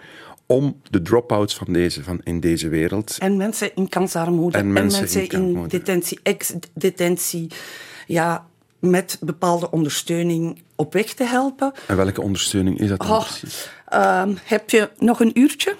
om 0.51 0.81
de 0.89 1.01
drop-outs 1.01 1.55
van 1.55 1.73
deze, 1.73 2.03
van 2.03 2.21
in 2.23 2.39
deze 2.39 2.69
wereld. 2.69 3.15
En 3.19 3.37
mensen 3.37 3.75
in 3.75 3.89
kansarmoede. 3.89 4.57
En 4.57 4.73
mensen 4.73 5.29
in 5.31 5.67
detentie, 5.67 6.19
ex-detentie. 6.23 7.47
Ja, 8.07 8.45
met 8.79 9.17
bepaalde 9.21 9.71
ondersteuning 9.71 10.61
op 10.75 10.93
weg 10.93 11.13
te 11.13 11.23
helpen. 11.23 11.71
En 11.87 11.95
welke 11.95 12.21
ondersteuning 12.21 12.79
is 12.79 12.89
dat 12.89 12.99
dan 12.99 13.09
Oh, 13.09 13.19
precies? 13.27 13.69
ehm, 13.87 14.35
heb 14.43 14.69
je 14.69 14.89
nog 14.97 15.19
een 15.19 15.39
uurtje? 15.39 15.75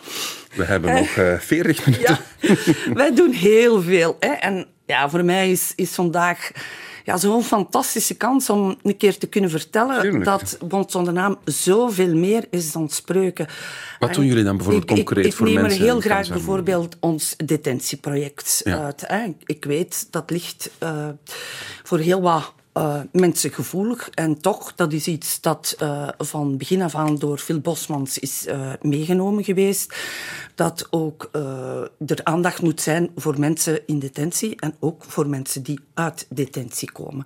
We 0.56 0.64
hebben 0.64 0.94
nog 0.94 1.16
eh 1.16 1.40
40 1.40 1.80
minuten. 1.86 2.18
Ja, 2.42 2.56
wij 2.94 3.16
doen 3.16 3.32
heel 3.32 3.82
veel. 3.82 4.16
Hè. 4.20 4.30
En 4.32 4.68
ja, 4.86 5.10
voor 5.10 5.26
mij 5.26 5.52
is, 5.52 5.74
is 5.76 5.92
vandaag 5.92 6.52
ja, 7.06 7.18
zo'n 7.18 7.44
fantastische 7.44 8.16
kans 8.16 8.50
om 8.50 8.78
een 8.84 8.98
keer 8.98 9.18
te 9.18 9.28
kunnen 9.28 9.50
vertellen 9.50 10.02
Tuurlijk. 10.02 10.26
dat 10.26 10.58
Bond 10.64 10.92
zonder 10.92 11.14
naam 11.14 11.38
zoveel 11.46 12.16
meer 12.16 12.46
is 12.50 12.72
dan 12.72 12.90
spreuken. 12.90 13.48
Wat 14.00 14.14
doen 14.14 14.26
jullie 14.26 14.44
dan 14.44 14.56
bijvoorbeeld 14.58 14.90
ik, 14.90 14.98
ik- 14.98 15.06
concreet 15.06 15.26
ik, 15.26 15.34
voor 15.34 15.46
neem 15.46 15.62
mensen 15.62 15.80
er 15.80 15.86
heel 15.86 16.00
graag 16.00 16.30
bijvoorbeeld 16.30 16.96
ons 17.00 17.34
detentieproject 17.46 18.62
Ja. 18.64 18.84
uit. 18.84 19.04
Hè. 19.08 19.34
Ik 19.46 19.66
weet, 19.66 20.08
dat 20.12 20.30
ligt 20.30 20.70
eh, 20.78 21.08
voor 21.84 21.98
heel 22.00 22.22
wat 22.22 22.54
eh, 22.80 23.00
mensen 23.12 23.52
gevoelig. 23.52 24.10
En 24.10 24.42
toch, 24.42 24.76
dat 24.76 24.94
is 24.94 25.08
iets 25.08 25.42
dat 25.42 25.76
eh, 25.78 26.08
van 26.18 26.58
begin 26.58 26.82
af 26.82 26.96
aan 26.96 27.16
door 27.16 27.38
Phil 27.38 27.60
Bosmans 27.60 28.18
is 28.18 28.46
eh, 28.46 28.72
meegenomen 28.82 29.44
geweest. 29.44 29.96
Dat 30.56 30.88
ook 30.90 31.30
er 32.06 32.24
aandacht 32.24 32.62
moet 32.62 32.82
zijn 32.82 33.10
voor 33.16 33.40
mensen 33.40 33.88
in 33.88 34.00
detentie 34.00 34.56
en 34.60 34.76
ook 34.80 35.04
voor 35.04 35.28
mensen 35.28 35.64
die 35.64 35.80
uit 35.94 36.26
detentie 36.30 36.92
komen. 36.92 37.26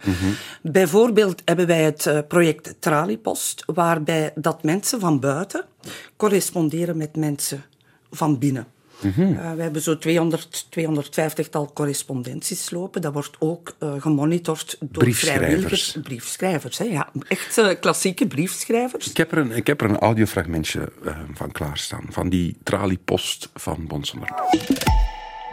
Bijvoorbeeld 0.62 1.42
hebben 1.46 1.68
wij 1.68 1.84
het 1.84 2.28
project 2.28 2.76
Traliepost, 2.80 3.64
waarbij 3.66 4.32
dat 4.36 4.64
mensen 4.64 5.00
van 5.00 5.20
buiten 5.20 5.66
corresponderen 6.16 6.98
met 6.98 7.16
mensen 7.16 7.64
van 8.12 8.40
binnen. 8.40 8.68
Uh, 9.04 9.54
we 9.54 9.62
hebben 9.62 9.82
zo 9.82 9.98
200, 9.98 10.66
250-tal 10.80 11.74
correspondenties 11.74 12.70
lopen. 12.70 13.02
Dat 13.02 13.14
wordt 13.14 13.36
ook 13.40 13.76
eh, 13.80 14.02
gemonitord 14.02 14.78
door 14.80 15.04
Briefschrijvers. 15.04 15.46
vrijwilligers. 15.46 15.98
Briefschrijvers, 16.04 16.78
hè, 16.78 16.86
ja. 16.86 17.12
Echt 17.28 17.58
eh, 17.58 17.80
klassieke 17.80 18.28
briefschrijvers. 18.28 19.10
Ik 19.10 19.18
heb 19.18 19.32
er 19.32 19.38
een, 19.38 19.52
ik 19.52 19.68
heb 19.68 19.82
er 19.82 19.90
een 19.90 19.98
audiofragmentje 19.98 20.92
eh, 21.06 21.20
van 21.34 21.52
klaarstaan. 21.52 22.06
Van 22.10 22.30
die 22.30 22.58
traliepost 22.64 23.50
van 23.54 23.88
naam. 23.90 24.60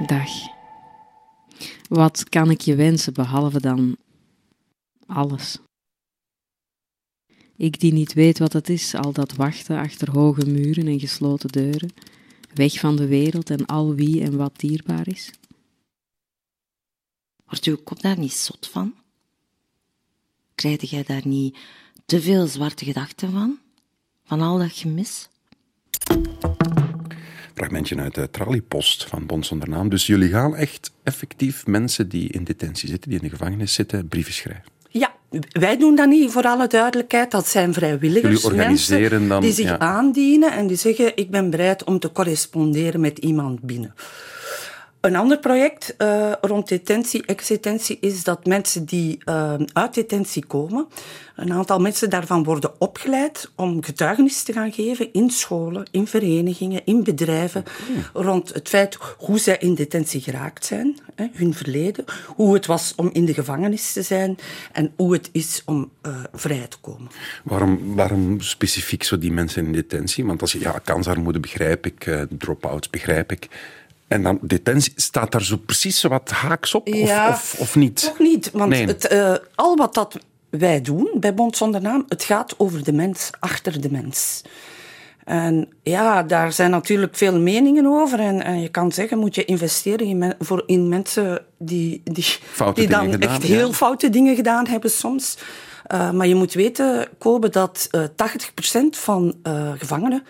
Dag. 0.06 0.28
Wat 1.88 2.28
kan 2.28 2.50
ik 2.50 2.60
je 2.60 2.74
wensen 2.74 3.14
behalve 3.14 3.60
dan 3.60 3.96
alles? 5.06 5.58
Ik 7.56 7.80
die 7.80 7.92
niet 7.92 8.12
weet 8.12 8.38
wat 8.38 8.52
het 8.52 8.68
is, 8.68 8.94
al 8.94 9.12
dat 9.12 9.34
wachten 9.34 9.78
achter 9.78 10.10
hoge 10.10 10.46
muren 10.46 10.86
en 10.86 11.00
gesloten 11.00 11.48
deuren, 11.48 11.90
weg 12.54 12.78
van 12.78 12.96
de 12.96 13.06
wereld 13.06 13.50
en 13.50 13.66
al 13.66 13.94
wie 13.94 14.22
en 14.22 14.36
wat 14.36 14.58
dierbaar 14.58 15.08
is. 15.08 15.30
Wordt 17.44 17.64
uw 17.64 17.76
kop 17.76 18.00
daar 18.00 18.18
niet 18.18 18.32
zot 18.32 18.68
van? 18.68 18.94
Krijg 20.54 20.90
jij 20.90 21.02
daar 21.02 21.26
niet 21.26 21.58
te 22.06 22.20
veel 22.20 22.46
zwarte 22.46 22.84
gedachten 22.84 23.32
van? 23.32 23.58
Van 24.24 24.40
al 24.40 24.58
dat 24.58 24.72
gemis? 24.72 25.28
Fragmentje 27.54 27.96
uit 27.96 28.14
de 28.14 28.30
traliepost 28.30 29.04
van 29.04 29.26
Bond 29.26 29.46
zonder 29.46 29.68
naam. 29.68 29.88
Dus 29.88 30.06
jullie 30.06 30.28
gaan 30.28 30.56
echt 30.56 30.90
effectief 31.02 31.66
mensen 31.66 32.08
die 32.08 32.28
in 32.28 32.44
detentie 32.44 32.88
zitten, 32.88 33.10
die 33.10 33.18
in 33.20 33.24
de 33.24 33.36
gevangenis 33.36 33.74
zitten, 33.74 34.08
brieven 34.08 34.32
schrijven. 34.32 34.79
Wij 35.52 35.76
doen 35.76 35.94
dat 35.94 36.08
niet, 36.08 36.30
voor 36.30 36.42
alle 36.42 36.66
duidelijkheid. 36.66 37.30
Dat 37.30 37.46
zijn 37.46 37.72
vrijwilligers. 37.72 38.50
Mensen 38.50 39.28
dan, 39.28 39.40
die 39.40 39.52
zich 39.52 39.68
ja. 39.68 39.78
aandienen 39.78 40.52
en 40.52 40.66
die 40.66 40.76
zeggen, 40.76 41.16
ik 41.16 41.30
ben 41.30 41.50
bereid 41.50 41.84
om 41.84 41.98
te 41.98 42.12
corresponderen 42.12 43.00
met 43.00 43.18
iemand 43.18 43.60
binnen. 43.60 43.94
Een 45.00 45.16
ander 45.16 45.38
project 45.38 45.94
eh, 45.96 46.32
rond 46.40 46.68
detentie, 46.68 47.26
ex-detentie, 47.26 47.98
is 48.00 48.24
dat 48.24 48.46
mensen 48.46 48.84
die 48.84 49.18
eh, 49.24 49.54
uit 49.72 49.94
detentie 49.94 50.46
komen, 50.46 50.86
een 51.36 51.52
aantal 51.52 51.78
mensen 51.78 52.10
daarvan 52.10 52.44
worden 52.44 52.80
opgeleid 52.80 53.50
om 53.56 53.84
getuigenis 53.84 54.42
te 54.42 54.52
gaan 54.52 54.72
geven 54.72 55.12
in 55.12 55.30
scholen, 55.30 55.88
in 55.90 56.06
verenigingen, 56.06 56.80
in 56.84 57.04
bedrijven, 57.04 57.64
rond 58.12 58.54
het 58.54 58.68
feit 58.68 58.98
hoe 59.18 59.38
zij 59.38 59.56
in 59.58 59.74
detentie 59.74 60.20
geraakt 60.20 60.64
zijn, 60.64 60.98
hè, 61.14 61.26
hun 61.32 61.54
verleden, 61.54 62.04
hoe 62.26 62.54
het 62.54 62.66
was 62.66 62.92
om 62.96 63.10
in 63.12 63.24
de 63.24 63.34
gevangenis 63.34 63.92
te 63.92 64.02
zijn 64.02 64.36
en 64.72 64.92
hoe 64.96 65.12
het 65.12 65.28
is 65.32 65.62
om 65.64 65.90
eh, 66.00 66.14
vrij 66.32 66.66
te 66.68 66.78
komen. 66.80 67.10
Waarom, 67.44 67.94
waarom 67.94 68.40
specifiek 68.40 69.02
zo 69.02 69.18
die 69.18 69.32
mensen 69.32 69.64
in 69.64 69.72
detentie? 69.72 70.24
Want 70.24 70.40
als 70.40 70.52
je, 70.52 70.60
ja, 70.60 70.80
kansarmoede 70.84 71.40
begrijp 71.40 71.86
ik, 71.86 72.26
drop-outs 72.38 72.90
begrijp 72.90 73.32
ik. 73.32 73.48
En 74.10 74.22
dan 74.22 74.38
detentie, 74.42 74.92
staat 74.96 75.32
daar 75.32 75.42
zo 75.42 75.56
precies 75.56 76.02
wat 76.02 76.30
haaks 76.30 76.74
op? 76.74 76.88
Ja, 76.88 77.28
of, 77.28 77.34
of, 77.52 77.60
of 77.60 77.76
niet? 77.76 78.02
Toch 78.04 78.18
niet, 78.18 78.50
want 78.52 78.70
Nee. 78.70 78.86
het, 78.86 79.06
eh, 79.06 79.34
al 79.54 79.76
wat 79.76 79.94
dat 79.94 80.18
wij 80.50 80.80
doen 80.80 81.10
bij 81.14 81.34
Bond 81.34 81.56
Zonder 81.56 81.80
Naam, 81.80 82.04
het 82.08 82.24
gaat 82.24 82.54
over 82.58 82.84
de 82.84 82.92
mens 82.92 83.30
achter 83.40 83.80
de 83.80 83.90
mens. 83.90 84.42
En 85.24 85.68
ja, 85.82 86.22
daar 86.22 86.52
zijn 86.52 86.70
natuurlijk 86.70 87.16
veel 87.16 87.40
meningen 87.40 87.86
over. 87.86 88.20
En, 88.20 88.42
en 88.44 88.60
je 88.60 88.68
kan 88.68 88.92
zeggen, 88.92 89.18
moet 89.18 89.34
je 89.34 89.44
investeren 89.44 90.06
in, 90.06 90.18
men- 90.18 90.36
voor, 90.38 90.62
in 90.66 90.88
mensen 90.88 91.44
die, 91.58 92.00
die, 92.04 92.24
die 92.74 92.88
dan 92.88 93.10
gedaan, 93.10 93.30
echt 93.30 93.46
ja. 93.46 93.54
heel 93.54 93.72
foute 93.72 94.10
dingen 94.10 94.34
gedaan 94.36 94.66
hebben 94.66 94.90
soms. 94.90 95.38
Eh, 95.86 96.10
maar 96.10 96.26
je 96.26 96.34
moet 96.34 96.52
weten, 96.52 97.08
Kobe, 97.18 97.48
dat 97.48 97.88
eh 97.90 98.04
80% 98.04 98.96
van 98.96 99.34
gevangenen 99.78 100.22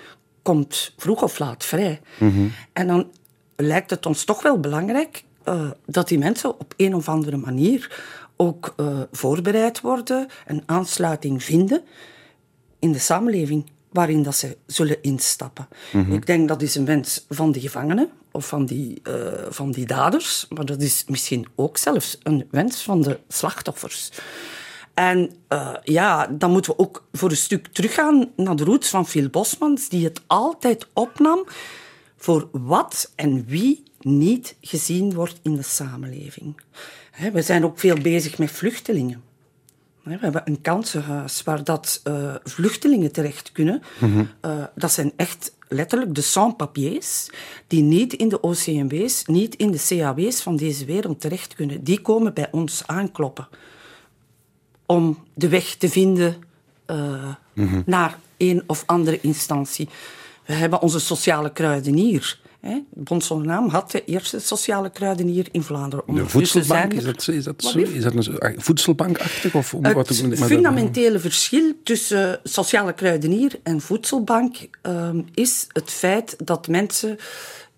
komt 0.43 0.93
vroeg 0.97 1.23
of 1.23 1.39
laat 1.39 1.65
vrij. 1.65 2.01
Mhm. 2.19 2.47
En 2.73 2.87
dan 2.87 3.07
lijkt 3.63 3.91
het 3.91 4.07
ons 4.07 4.25
toch 4.25 4.43
wel 4.43 4.61
belangrijk 4.61 5.25
eh, 5.43 5.71
dat 5.87 6.09
die 6.09 6.19
mensen 6.19 6.61
op 6.61 6.75
een 6.77 6.95
of 6.95 7.09
andere 7.09 7.37
manier 7.37 8.03
ook 8.37 8.75
eh, 8.77 9.01
voorbereid 9.13 9.81
worden, 9.81 10.29
een 10.47 10.63
aansluiting 10.67 11.45
vinden 11.45 11.83
in 12.79 12.93
de 12.93 12.99
samenleving 12.99 13.71
waarin 13.93 14.23
dat 14.23 14.35
ze 14.35 14.57
zullen 14.67 15.03
instappen. 15.03 15.69
Ik 16.11 16.27
denk 16.27 16.49
dat 16.49 16.63
is 16.63 16.75
een 16.75 16.85
wens 16.85 17.27
van 17.29 17.53
de 17.53 17.61
gevangenen 17.61 18.11
of 18.33 18.49
van 18.49 18.67
die, 18.67 19.01
eh, 19.03 19.13
van 19.49 19.71
die 19.71 19.87
daders, 19.87 20.47
maar 20.49 20.65
dat 20.65 20.83
is 20.83 21.05
misschien 21.09 21.47
ook 21.55 21.77
zelfs 21.77 22.19
een 22.23 22.47
wens 22.51 22.83
van 22.83 23.03
de 23.03 23.19
slachtoffers. 23.29 24.11
En 24.95 25.31
ja, 25.83 26.27
dan 26.27 26.51
moeten 26.51 26.73
we 26.73 26.79
ook 26.79 27.05
voor 27.13 27.31
een 27.31 27.37
stuk 27.37 27.67
teruggaan 27.67 28.31
naar 28.37 28.57
de 28.57 28.65
roots 28.65 28.89
van 28.89 29.07
Phil 29.07 29.29
Bosmans, 29.29 29.89
die 29.89 30.05
het 30.05 30.21
altijd 30.27 30.87
opnam 30.93 31.47
voor 32.21 32.49
wat 32.53 33.13
en 33.15 33.45
wie 33.47 33.83
niet 34.01 34.57
gezien 34.61 35.15
wordt 35.15 35.39
in 35.43 35.55
de 35.55 35.63
samenleving. 35.63 36.61
We 37.33 37.43
zijn 37.43 37.65
ook 37.65 37.79
veel 37.79 37.97
bezig 38.01 38.39
met 38.39 38.51
vluchtelingen. 38.51 39.23
We 40.03 40.17
hebben 40.21 40.43
een 40.45 40.61
kansenhuis 40.61 41.43
waar 41.43 41.65
dat, 41.65 42.01
eh, 42.05 42.35
vluchtelingen 42.45 43.13
terecht 43.13 43.53
kunnen. 43.53 43.83
Eh, 44.41 44.65
dat 44.75 44.93
zijn 44.93 45.13
echt 45.17 45.55
letterlijk 45.69 46.15
de 46.15 46.21
sans-papiers 46.21 47.31
die 47.67 47.83
niet 47.83 48.13
in 48.13 48.29
de 48.29 48.41
OCMW's, 48.41 49.25
niet 49.27 49.55
in 49.55 49.71
de 49.71 49.85
CAW's 49.89 50.41
van 50.41 50.57
deze 50.57 50.85
wereld 50.85 51.21
terecht 51.21 51.55
kunnen. 51.55 51.85
Die 51.85 52.01
komen 52.01 52.35
bij 52.35 52.49
ons 52.51 52.83
aankloppen 52.87 53.49
om 54.87 55.19
de 55.35 55.49
weg 55.49 55.75
te 55.75 55.89
vinden 55.89 56.37
eh, 56.87 57.35
naar 57.87 58.19
een 58.37 58.63
of 58.67 58.83
andere 58.87 59.21
instantie. 59.21 59.89
We 60.51 60.57
hebben 60.57 60.81
onze 60.83 61.01
sociale 61.01 61.53
kruidenier. 61.53 62.39
Hè. 62.61 62.83
Naam 63.43 63.69
had 63.69 63.91
de 63.91 64.05
eerste 64.05 64.39
sociale 64.39 64.91
kruidenier 64.91 65.47
in 65.53 65.63
Vlaanderen. 65.63 66.05
De 66.07 66.11
Ondertussen 66.11 66.49
voedselbank, 66.65 66.93
zijn 66.93 67.07
is 67.07 67.25
dat, 67.25 67.35
is 67.35 67.45
dat, 67.45 67.63
Wat 67.63 67.73
zo, 67.73 67.79
lief? 67.79 67.95
is 67.95 68.03
dat 68.03 68.15
een 68.15 68.39
ah, 68.39 68.53
voedselbankachtig? 68.57 69.55
Of 69.55 69.71
wat 69.71 70.09
Het 70.09 70.29
dat- 70.29 70.39
fundamentele 70.39 71.19
verschil 71.19 71.73
tussen 71.85 72.41
sociale 72.45 72.93
kruidenier 72.93 73.61
en 73.63 73.81
voedselbank 73.81 74.57
ehm, 74.83 75.23
is 75.35 75.67
het 75.73 75.91
feit 75.91 76.37
dat 76.45 76.69
mensen 76.69 77.17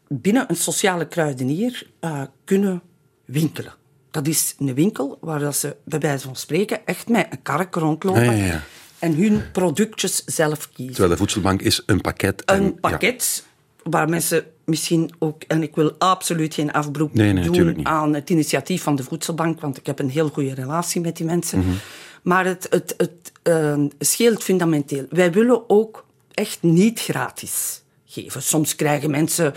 binnen 0.09 0.45
een 0.49 0.57
sociale 0.57 1.07
kruidenier 1.09 1.87
eh, 2.01 2.23
kunnen 2.45 2.83
winkelen. 3.25 3.75
Dat 4.11 4.27
is 4.27 4.55
een 4.59 4.75
winkel 4.75 5.19
waar 5.21 5.39
dat 5.39 5.57
ze 5.57 5.77
bij 5.85 5.99
wijze 5.99 6.25
van 6.27 6.37
spreken 6.37 6.87
echt 6.87 7.09
met 7.09 7.27
een 7.31 7.43
kark 7.43 7.75
rondlopen 7.75 8.25
Ja, 8.25 8.33
ja, 8.33 8.45
ja. 8.45 8.63
En 9.03 9.15
hun 9.15 9.43
productjes 9.53 10.25
zelf 10.25 10.69
kiezen 10.73 10.93
Terwijl 10.95 11.13
de 11.13 11.19
voedselbank 11.19 11.63
is 11.63 11.83
een 11.87 12.01
pakket. 12.01 12.45
en- 12.45 12.63
een 12.63 12.81
pakket 12.81 13.45
waar 13.83 14.09
mensen 14.09 14.45
misschien 14.65 15.11
ook, 15.19 15.43
en 15.43 15.63
ik 15.63 15.75
wil 15.75 15.95
absoluut 15.99 16.55
geen 16.55 16.73
afbroek 16.73 17.15
Nee, 17.15 17.33
nee, 17.33 17.45
natuurlijk 17.45 17.77
doen 17.77 17.87
aan 17.87 18.15
het 18.15 18.31
initiatief 18.31 18.83
van 18.83 18.97
de 18.97 19.03
Voedselbank, 19.03 19.61
want 19.61 19.77
ik 19.77 19.87
heb 19.87 19.99
een 19.99 20.11
heel 20.11 20.29
goede 20.29 20.55
relatie 20.55 21.01
met 21.01 21.17
die 21.17 21.27
mensen. 21.27 21.59
Mhm. 21.59 21.69
Maar 22.23 22.45
het, 22.45 22.67
het, 22.71 22.95
het 22.97 23.33
eh, 23.43 23.85
scheelt 23.99 24.43
fundamenteel. 24.43 25.07
Wij 25.11 25.33
willen 25.33 25.71
ook 25.71 26.05
echt 26.33 26.59
niet 26.63 27.01
gratis 27.01 27.83
geven. 28.07 28.43
Soms 28.43 28.77
krijgen 28.77 29.11
mensen 29.11 29.55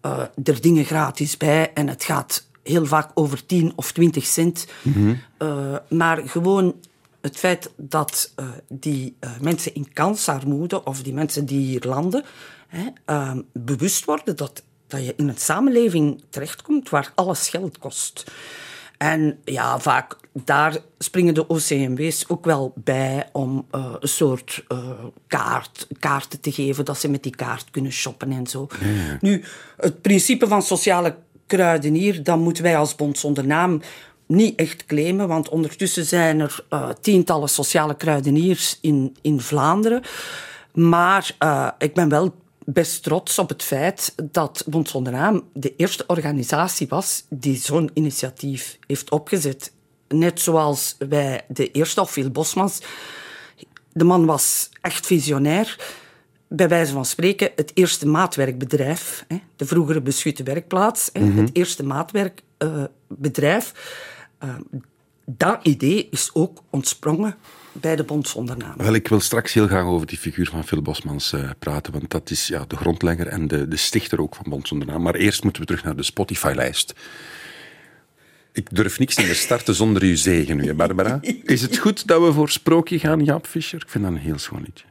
eh, 0.00 0.20
er 0.44 0.60
dingen 0.60 0.84
gratis 0.84 1.36
bij 1.36 1.70
en 1.74 1.88
het 1.88 2.04
gaat 2.04 2.46
heel 2.62 2.86
vaak 2.86 3.10
over 3.14 3.46
10 3.46 3.72
of 3.76 3.92
20 3.92 4.26
cent. 4.26 4.66
Mhm. 4.82 5.14
Eh, 5.38 5.74
maar 5.88 6.22
gewoon 6.26 6.74
het 7.20 7.36
feit 7.36 7.70
dat 7.76 8.32
eh, 8.36 8.48
die 8.68 9.16
eh, 9.20 9.30
mensen 9.40 9.74
in 9.74 9.92
kansarmoede 9.92 10.84
of 10.84 11.02
die 11.02 11.14
mensen 11.14 11.46
die 11.46 11.66
hier 11.66 11.84
landen, 11.84 12.24
hè, 12.68 12.86
eh, 13.04 13.36
bewust 13.52 14.04
worden 14.04 14.36
dat, 14.36 14.62
dat 14.86 15.04
je 15.04 15.14
in 15.16 15.28
een 15.28 15.38
samenleving 15.38 16.22
terechtkomt 16.30 16.88
waar 16.88 17.12
alles 17.14 17.48
geld 17.48 17.78
kost. 17.78 18.30
En 18.98 19.38
ja, 19.44 19.78
vaak 19.78 20.16
daar 20.32 20.78
springen 20.98 21.34
de 21.34 21.46
OCMW's 21.46 22.24
ook 22.28 22.44
wel 22.44 22.72
bij 22.76 23.28
om 23.32 23.66
eh, 23.70 23.94
een 24.00 24.08
soort 24.08 24.64
kaart, 25.26 25.86
kaarten 25.98 26.40
te 26.40 26.52
geven, 26.52 26.84
dat 26.84 26.98
ze 26.98 27.08
met 27.08 27.22
die 27.22 27.36
kaart 27.36 27.70
kunnen 27.70 27.92
shoppen 27.92 28.32
en 28.32 28.46
zo. 28.46 28.66
Nu, 29.20 29.44
het 29.76 30.02
principe 30.02 30.48
van 30.48 30.62
sociale 30.62 31.16
kruidenier, 31.46 32.22
dat 32.22 32.38
moeten 32.38 32.62
wij 32.62 32.76
als 32.76 32.94
Bond 32.94 33.18
zonder 33.18 33.46
naam 33.46 33.80
niet 34.28 34.58
echt 34.58 34.84
claimen, 34.84 35.28
want 35.28 35.48
ondertussen 35.48 36.04
zijn 36.04 36.40
er 36.40 36.64
eh, 36.68 36.88
tientallen 37.00 37.48
sociale 37.48 37.96
kruideniers 37.96 38.78
in, 38.80 39.16
in 39.22 39.40
Vlaanderen. 39.40 40.02
Maar 40.72 41.34
eh, 41.38 41.68
ik 41.78 41.94
ben 41.94 42.08
wel 42.08 42.34
best 42.64 43.02
trots 43.02 43.38
op 43.38 43.48
het 43.48 43.62
feit 43.62 44.14
dat 44.30 44.64
Bond 44.66 44.88
zonder 44.88 45.12
naam 45.12 45.42
de 45.52 45.76
eerste 45.76 46.04
organisatie 46.06 46.88
was 46.88 47.24
die 47.28 47.56
zo'n 47.56 47.90
initiatief 47.94 48.78
heeft 48.86 49.10
opgezet. 49.10 49.72
Net 50.08 50.40
zoals 50.40 50.96
wij 51.08 51.44
de 51.48 51.70
eerste, 51.70 52.00
of 52.00 52.10
Phil 52.10 52.30
Bosmans. 52.30 52.78
De 53.92 54.04
man 54.04 54.26
was 54.26 54.68
echt 54.80 55.06
visionair. 55.06 55.96
Bij 56.48 56.68
wijze 56.68 56.92
van 56.92 57.04
spreken, 57.04 57.50
het 57.56 57.70
eerste 57.74 58.06
maatwerkbedrijf, 58.06 59.24
de 59.56 59.66
vroegere 59.66 60.00
beschutte 60.00 60.42
werkplaats, 60.42 61.10
hè, 61.12 61.24
het 61.24 61.50
eerste 61.52 61.84
maatwerkbedrijf. 61.84 63.72
Eh, 64.38 64.54
dat 65.24 65.58
idee 65.62 66.08
is 66.10 66.30
ook 66.32 66.62
ontsprongen 66.70 67.36
bij 67.72 67.96
de 67.96 68.04
Bond 68.04 68.28
zonder 68.28 68.56
naam. 68.56 68.74
Wel, 68.76 68.94
ik 68.94 69.08
wil 69.08 69.20
straks 69.20 69.52
heel 69.52 69.66
graag 69.66 69.84
over 69.84 70.06
die 70.06 70.18
figuur 70.18 70.48
van 70.48 70.64
Phil 70.64 70.82
Bosmans 70.82 71.32
eh, 71.32 71.50
praten, 71.58 71.92
want 71.92 72.10
dat 72.10 72.30
is 72.30 72.46
ja, 72.46 72.64
de 72.68 72.76
grondlegger 72.76 73.26
en 73.26 73.48
de, 73.48 73.68
de 73.68 73.76
stichter 73.76 74.20
ook 74.20 74.34
van 74.34 74.44
Bond 74.48 74.68
zonder 74.68 74.88
naam. 74.88 75.02
Maar 75.02 75.14
eerst 75.14 75.42
moeten 75.42 75.62
we 75.62 75.68
terug 75.68 75.84
naar 75.84 75.96
de 75.96 76.02
Spotify-lijst. 76.02 76.94
Ik 78.52 78.74
durf 78.74 78.98
niks 78.98 79.16
meer 79.16 79.34
starten 79.34 79.74
zonder 79.74 80.02
uw 80.02 80.16
zegen 80.16 80.56
nu, 80.56 80.66
hè, 80.66 80.74
Barbara. 80.74 81.18
Is 81.42 81.62
het 81.62 81.78
goed 81.78 82.06
dat 82.06 82.22
we 82.22 82.32
voor 82.32 82.50
Sprookje 82.50 82.98
gaan, 82.98 83.24
Jaap 83.24 83.46
Fischer? 83.46 83.82
Ik 83.82 83.88
vind 83.88 84.04
dat 84.04 84.12
een 84.12 84.18
heel 84.18 84.38
schoon 84.38 84.62
liedje. 84.64 84.84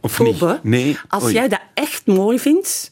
Of 0.00 0.16
Kobe, 0.16 0.60
niet? 0.62 0.62
Nee. 0.62 0.98
als 1.08 1.22
Oei. 1.22 1.34
jij 1.34 1.48
dat 1.48 1.62
echt 1.74 2.06
mooi 2.06 2.38
vindt, 2.38 2.90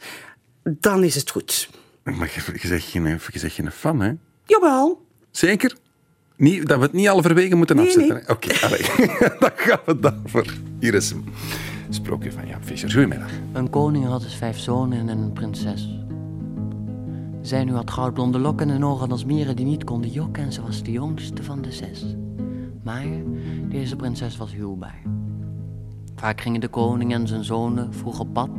dan 0.62 1.04
is 1.04 1.14
het 1.14 1.30
goed. 1.30 1.68
Maar 2.02 2.32
je, 2.34 2.68
je 2.68 2.80
geen, 2.80 3.04
je 3.32 3.38
zegt 3.38 3.54
geen 3.54 3.70
fan, 3.70 4.00
hè? 4.00 4.12
Jawel. 4.46 5.03
Zeker? 5.36 5.76
Niet, 6.36 6.66
dat 6.66 6.78
we 6.78 6.84
het 6.84 6.92
niet 6.92 7.06
halverwege 7.06 7.54
moeten 7.54 7.76
Nee, 7.76 7.86
afzetten. 7.86 8.14
nee. 8.14 8.28
Oké, 8.28 8.48
dan 9.40 9.50
gaan 9.54 9.78
we 9.86 9.98
daarvoor. 10.00 10.54
Hier 10.80 10.94
is 10.94 11.10
hem. 11.10 11.24
Sprookje 11.88 12.32
van 12.32 12.46
Jaap 12.46 12.64
Fischer. 12.64 12.90
Goedemiddag. 12.90 13.30
Een 13.52 13.70
koning 13.70 14.06
had 14.06 14.22
dus 14.22 14.34
vijf 14.34 14.58
zonen 14.58 15.08
en 15.08 15.18
een 15.18 15.32
prinses. 15.32 15.98
Zij 17.42 17.64
nu 17.64 17.72
had 17.72 17.90
goudblonde 17.90 18.38
lokken 18.38 18.70
en 18.70 18.84
ogen 18.84 19.10
als 19.10 19.24
mieren 19.24 19.56
die 19.56 19.64
niet 19.64 19.84
konden 19.84 20.10
jokken 20.10 20.42
en 20.42 20.52
ze 20.52 20.62
was 20.62 20.82
de 20.82 20.90
jongste 20.90 21.42
van 21.42 21.62
de 21.62 21.72
zes. 21.72 22.04
Maar 22.82 23.06
deze 23.68 23.96
prinses 23.96 24.36
was 24.36 24.52
huwbaar. 24.52 25.02
Vaak 26.16 26.40
gingen 26.40 26.60
de 26.60 26.68
koning 26.68 27.12
en 27.12 27.26
zijn 27.28 27.44
zonen 27.44 27.94
vroeg 27.94 28.20
op 28.20 28.32
pad. 28.32 28.50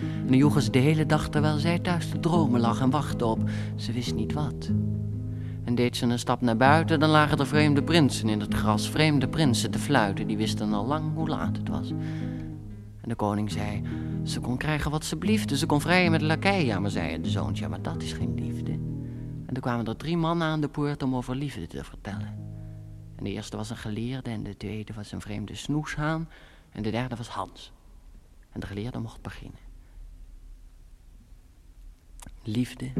En 0.00 0.26
dan 0.26 0.36
joegen 0.36 0.62
ze 0.62 0.70
de 0.70 0.78
hele 0.78 1.06
dag 1.06 1.28
terwijl 1.28 1.58
zij 1.58 1.78
thuis 1.78 2.08
te 2.08 2.20
dromen 2.20 2.60
lag 2.60 2.80
en 2.80 2.90
wachtte 2.90 3.24
op 3.26 3.38
ze 3.76 3.92
wist 3.92 4.14
niet 4.14 4.32
wat. 4.32 4.70
En 5.64 5.74
deed 5.74 5.96
ze 5.96 6.06
een 6.06 6.18
stap 6.18 6.40
naar 6.40 6.56
buiten, 6.56 7.00
dan 7.00 7.10
lagen 7.10 7.38
er 7.38 7.46
vreemde 7.46 7.82
prinsen 7.82 8.28
in 8.28 8.40
het 8.40 8.54
gras. 8.54 8.88
Vreemde 8.88 9.28
prinsen 9.28 9.70
te 9.70 9.78
fluiten, 9.78 10.26
die 10.26 10.36
wisten 10.36 10.72
al 10.72 10.86
lang 10.86 11.14
hoe 11.14 11.28
laat 11.28 11.56
het 11.56 11.68
was. 11.68 11.90
En 13.00 13.08
de 13.08 13.14
koning 13.14 13.50
zei, 13.50 13.82
ze 14.24 14.40
kon 14.40 14.56
krijgen 14.56 14.90
wat 14.90 15.04
ze 15.04 15.16
bliefde, 15.16 15.56
ze 15.56 15.66
kon 15.66 15.80
vrijen 15.80 16.10
met 16.10 16.20
de. 16.20 16.64
Ja, 16.64 16.80
maar 16.80 16.90
zei 16.90 17.20
de 17.20 17.30
zoontje, 17.30 17.64
ja, 17.64 17.70
maar 17.70 17.82
dat 17.82 18.02
is 18.02 18.12
geen 18.12 18.34
liefde. 18.34 18.72
En 19.46 19.54
er 19.54 19.60
kwamen 19.60 19.86
er 19.86 19.96
drie 19.96 20.16
mannen 20.16 20.46
aan 20.46 20.60
de 20.60 20.68
poort 20.68 21.02
om 21.02 21.16
over 21.16 21.36
liefde 21.36 21.66
te 21.66 21.84
vertellen. 21.84 22.42
En 23.16 23.24
de 23.24 23.30
eerste 23.30 23.56
was 23.56 23.70
een 23.70 23.76
geleerde 23.76 24.30
en 24.30 24.42
de 24.42 24.56
tweede 24.56 24.92
was 24.92 25.12
een 25.12 25.20
vreemde 25.20 25.54
snoeshaan 25.54 26.28
en 26.70 26.82
de 26.82 26.90
derde 26.90 27.16
was 27.16 27.28
Hans. 27.28 27.72
En 28.52 28.60
de 28.60 28.66
geleerde 28.66 28.98
mocht 28.98 29.22
beginnen. 29.22 29.60
Liefde 32.42 32.92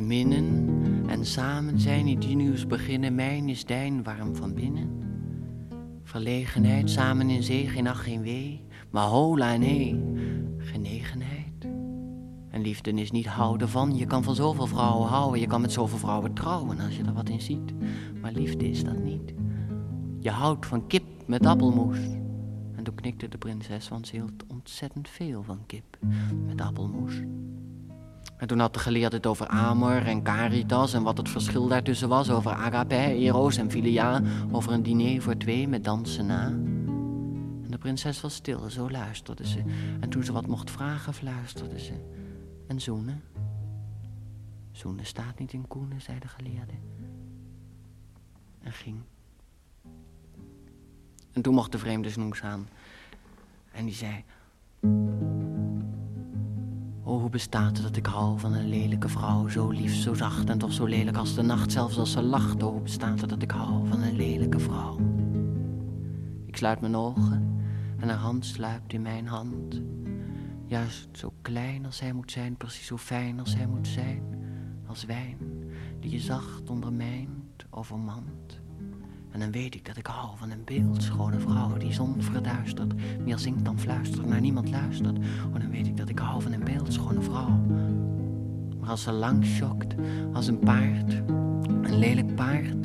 minnen 0.00 0.68
en 1.06 1.26
samen 1.26 1.80
zijn 1.80 2.06
idyllisch 2.06 2.66
beginnen. 2.66 3.14
Mijn 3.14 3.48
is 3.48 3.64
dijn 3.64 4.02
warm 4.02 4.36
van 4.36 4.54
binnen. 4.54 4.88
Verlegenheid 6.02 6.90
samen 6.90 7.30
in 7.30 7.42
zee, 7.42 7.68
geen 7.68 7.86
ach, 7.86 8.04
geen 8.04 8.22
wee. 8.22 8.64
Maar 8.90 9.06
hola 9.06 9.52
en 9.52 9.62
hee, 9.62 10.00
genegenheid. 10.58 11.44
En 12.50 12.60
liefde 12.60 12.92
is 12.92 13.10
niet 13.10 13.26
houden 13.26 13.68
van. 13.68 13.96
Je 13.96 14.06
kan 14.06 14.22
van 14.22 14.34
zoveel 14.34 14.66
vrouwen 14.66 15.08
houden. 15.08 15.40
Je 15.40 15.46
kan 15.46 15.60
met 15.60 15.72
zoveel 15.72 15.98
vrouwen 15.98 16.34
trouwen 16.34 16.80
als 16.80 16.96
je 16.96 17.02
er 17.02 17.12
wat 17.12 17.28
in 17.28 17.40
ziet. 17.40 17.74
Maar 18.20 18.32
liefde 18.32 18.70
is 18.70 18.84
dat 18.84 18.98
niet. 18.98 19.34
Je 20.20 20.30
houdt 20.30 20.66
van 20.66 20.86
kip 20.86 21.04
met 21.26 21.46
appelmoes. 21.46 21.98
En 22.76 22.84
toen 22.84 22.94
knikte 22.94 23.28
de 23.28 23.38
prinses, 23.38 23.88
want 23.88 24.06
ze 24.06 24.16
hield 24.16 24.44
ontzettend 24.46 25.08
veel 25.08 25.42
van 25.42 25.66
kip 25.66 25.98
met 26.46 26.60
appelmoes. 26.60 27.14
En 28.36 28.46
toen 28.46 28.58
had 28.58 28.74
de 28.74 28.78
geleerde 28.78 29.16
het 29.16 29.26
over 29.26 29.46
Amor 29.46 30.06
en 30.06 30.22
Caritas 30.22 30.94
en 30.94 31.02
wat 31.02 31.16
het 31.16 31.28
verschil 31.28 31.68
daartussen 31.68 32.08
was. 32.08 32.30
Over 32.30 32.52
agape, 32.52 32.94
eros 32.94 33.56
en 33.56 33.70
philia. 33.70 34.22
Over 34.50 34.72
een 34.72 34.82
diner 34.82 35.22
voor 35.22 35.36
twee 35.36 35.68
met 35.68 35.84
dansen 35.84 36.26
na. 36.26 36.46
En 36.46 37.66
de 37.70 37.78
prinses 37.78 38.20
was 38.20 38.34
stil, 38.34 38.70
zo 38.70 38.90
luisterde 38.90 39.46
ze. 39.46 39.62
En 40.00 40.08
toen 40.08 40.24
ze 40.24 40.32
wat 40.32 40.46
mocht 40.46 40.70
vragen, 40.70 41.14
fluisterde 41.14 41.80
ze. 41.80 41.92
En 42.66 42.80
zoenen? 42.80 43.22
Zoenen 44.72 45.06
staat 45.06 45.38
niet 45.38 45.52
in 45.52 45.66
koenen, 45.66 46.00
zei 46.00 46.18
de 46.18 46.28
geleerde. 46.28 46.72
En 48.62 48.72
ging. 48.72 49.00
En 51.32 51.42
toen 51.42 51.54
mocht 51.54 51.72
de 51.72 51.78
vreemde 51.78 52.10
snoes 52.10 52.42
aan. 52.42 52.68
En 53.72 53.84
die 53.84 53.94
zei... 53.94 54.24
Oh, 57.06 57.20
hoe 57.20 57.30
bestaat 57.30 57.76
het 57.76 57.82
dat 57.82 57.96
ik 57.96 58.06
hou 58.06 58.38
van 58.38 58.52
een 58.52 58.68
lelijke 58.68 59.08
vrouw, 59.08 59.48
zo 59.48 59.70
lief, 59.70 59.94
zo 59.94 60.14
zacht 60.14 60.50
en 60.50 60.58
toch 60.58 60.72
zo 60.72 60.84
lelijk 60.84 61.16
als 61.16 61.34
de 61.34 61.42
nacht, 61.42 61.72
zelfs 61.72 61.98
als 61.98 62.12
ze 62.12 62.22
lacht. 62.22 62.62
Oh, 62.62 62.70
hoe 62.70 62.80
bestaat 62.80 63.20
het 63.20 63.30
dat 63.30 63.42
ik 63.42 63.50
hou 63.50 63.86
van 63.88 64.02
een 64.02 64.16
lelijke 64.16 64.58
vrouw? 64.58 64.98
Ik 66.46 66.56
sluit 66.56 66.80
mijn 66.80 66.96
ogen 66.96 67.62
en 67.98 68.08
haar 68.08 68.18
hand 68.18 68.46
sluipt 68.46 68.92
in 68.92 69.02
mijn 69.02 69.26
hand. 69.26 69.82
Juist 70.66 71.08
zo 71.12 71.32
klein 71.42 71.86
als 71.86 72.00
hij 72.00 72.12
moet 72.12 72.30
zijn, 72.30 72.56
precies 72.56 72.86
zo 72.86 72.96
fijn 72.96 73.40
als 73.40 73.54
hij 73.56 73.66
moet 73.66 73.88
zijn, 73.88 74.22
als 74.86 75.04
wijn 75.04 75.38
die 76.00 76.10
je 76.10 76.20
zacht 76.20 76.70
ondermijnt, 76.70 77.64
overmand. 77.70 78.62
En 79.34 79.40
dan 79.40 79.50
weet 79.50 79.74
ik 79.74 79.84
dat 79.84 79.96
ik 79.96 80.06
hou 80.06 80.28
van 80.36 80.50
een 80.50 80.64
beeldschone 80.64 81.38
vrouw 81.38 81.76
die 81.76 81.92
zon 81.92 82.22
verduistert, 82.22 82.94
meer 83.24 83.38
zingt 83.38 83.64
dan 83.64 83.78
fluistert, 83.78 84.26
naar 84.26 84.40
niemand 84.40 84.70
luistert. 84.70 85.18
Oh, 85.18 85.60
dan 85.60 85.70
weet 85.70 85.86
ik 85.86 85.96
dat 85.96 86.08
ik 86.08 86.18
hou 86.18 86.42
van 86.42 86.52
een 86.52 86.64
beeldschone 86.64 87.20
vrouw. 87.20 87.60
Maar 88.80 88.90
als 88.90 89.02
ze 89.02 89.12
lang 89.12 89.44
schokt, 89.44 89.94
als 90.32 90.46
een 90.46 90.58
paard, 90.58 91.12
een 91.82 91.98
lelijk 91.98 92.34
paard. 92.34 92.84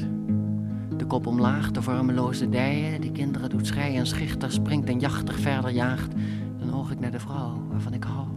De 0.98 1.06
kop 1.08 1.28
omlaag, 1.28 1.72
de 1.72 1.82
vormeloze 1.82 2.50
dijen, 2.50 3.02
die 3.02 3.12
kinderen 3.12 3.50
doet 3.50 3.68
schreien 3.68 4.00
en 4.00 4.08
schichter, 4.08 4.52
springt 4.52 4.90
en 4.90 5.00
jachtig 5.00 5.40
verder 5.40 5.72
jaagt, 5.72 6.12
dan 6.58 6.74
oog 6.74 6.92
ik 6.92 7.00
naar 7.00 7.12
de 7.12 7.20
vrouw 7.20 7.68
waarvan 7.68 7.94
ik 7.94 8.04
hou. 8.04 8.28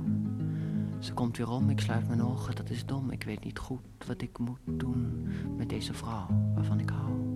Ze 0.99 1.13
komt 1.13 1.37
weer 1.37 1.51
om, 1.51 1.71
ik 1.71 1.81
sluit 1.81 2.09
mijn 2.09 2.23
ogen, 2.23 2.55
dat 2.55 2.71
is 2.71 2.87
dom. 2.87 3.11
Ik 3.11 3.23
weet 3.25 3.45
niet 3.45 3.59
goed 3.59 3.81
wat 4.07 4.23
ik 4.23 4.39
moet 4.39 4.61
doen 4.65 5.27
met 5.57 5.69
deze 5.69 5.95
vrouw 5.95 6.27
waarvan 6.55 6.81
ik 6.81 6.91
hou. 6.91 7.32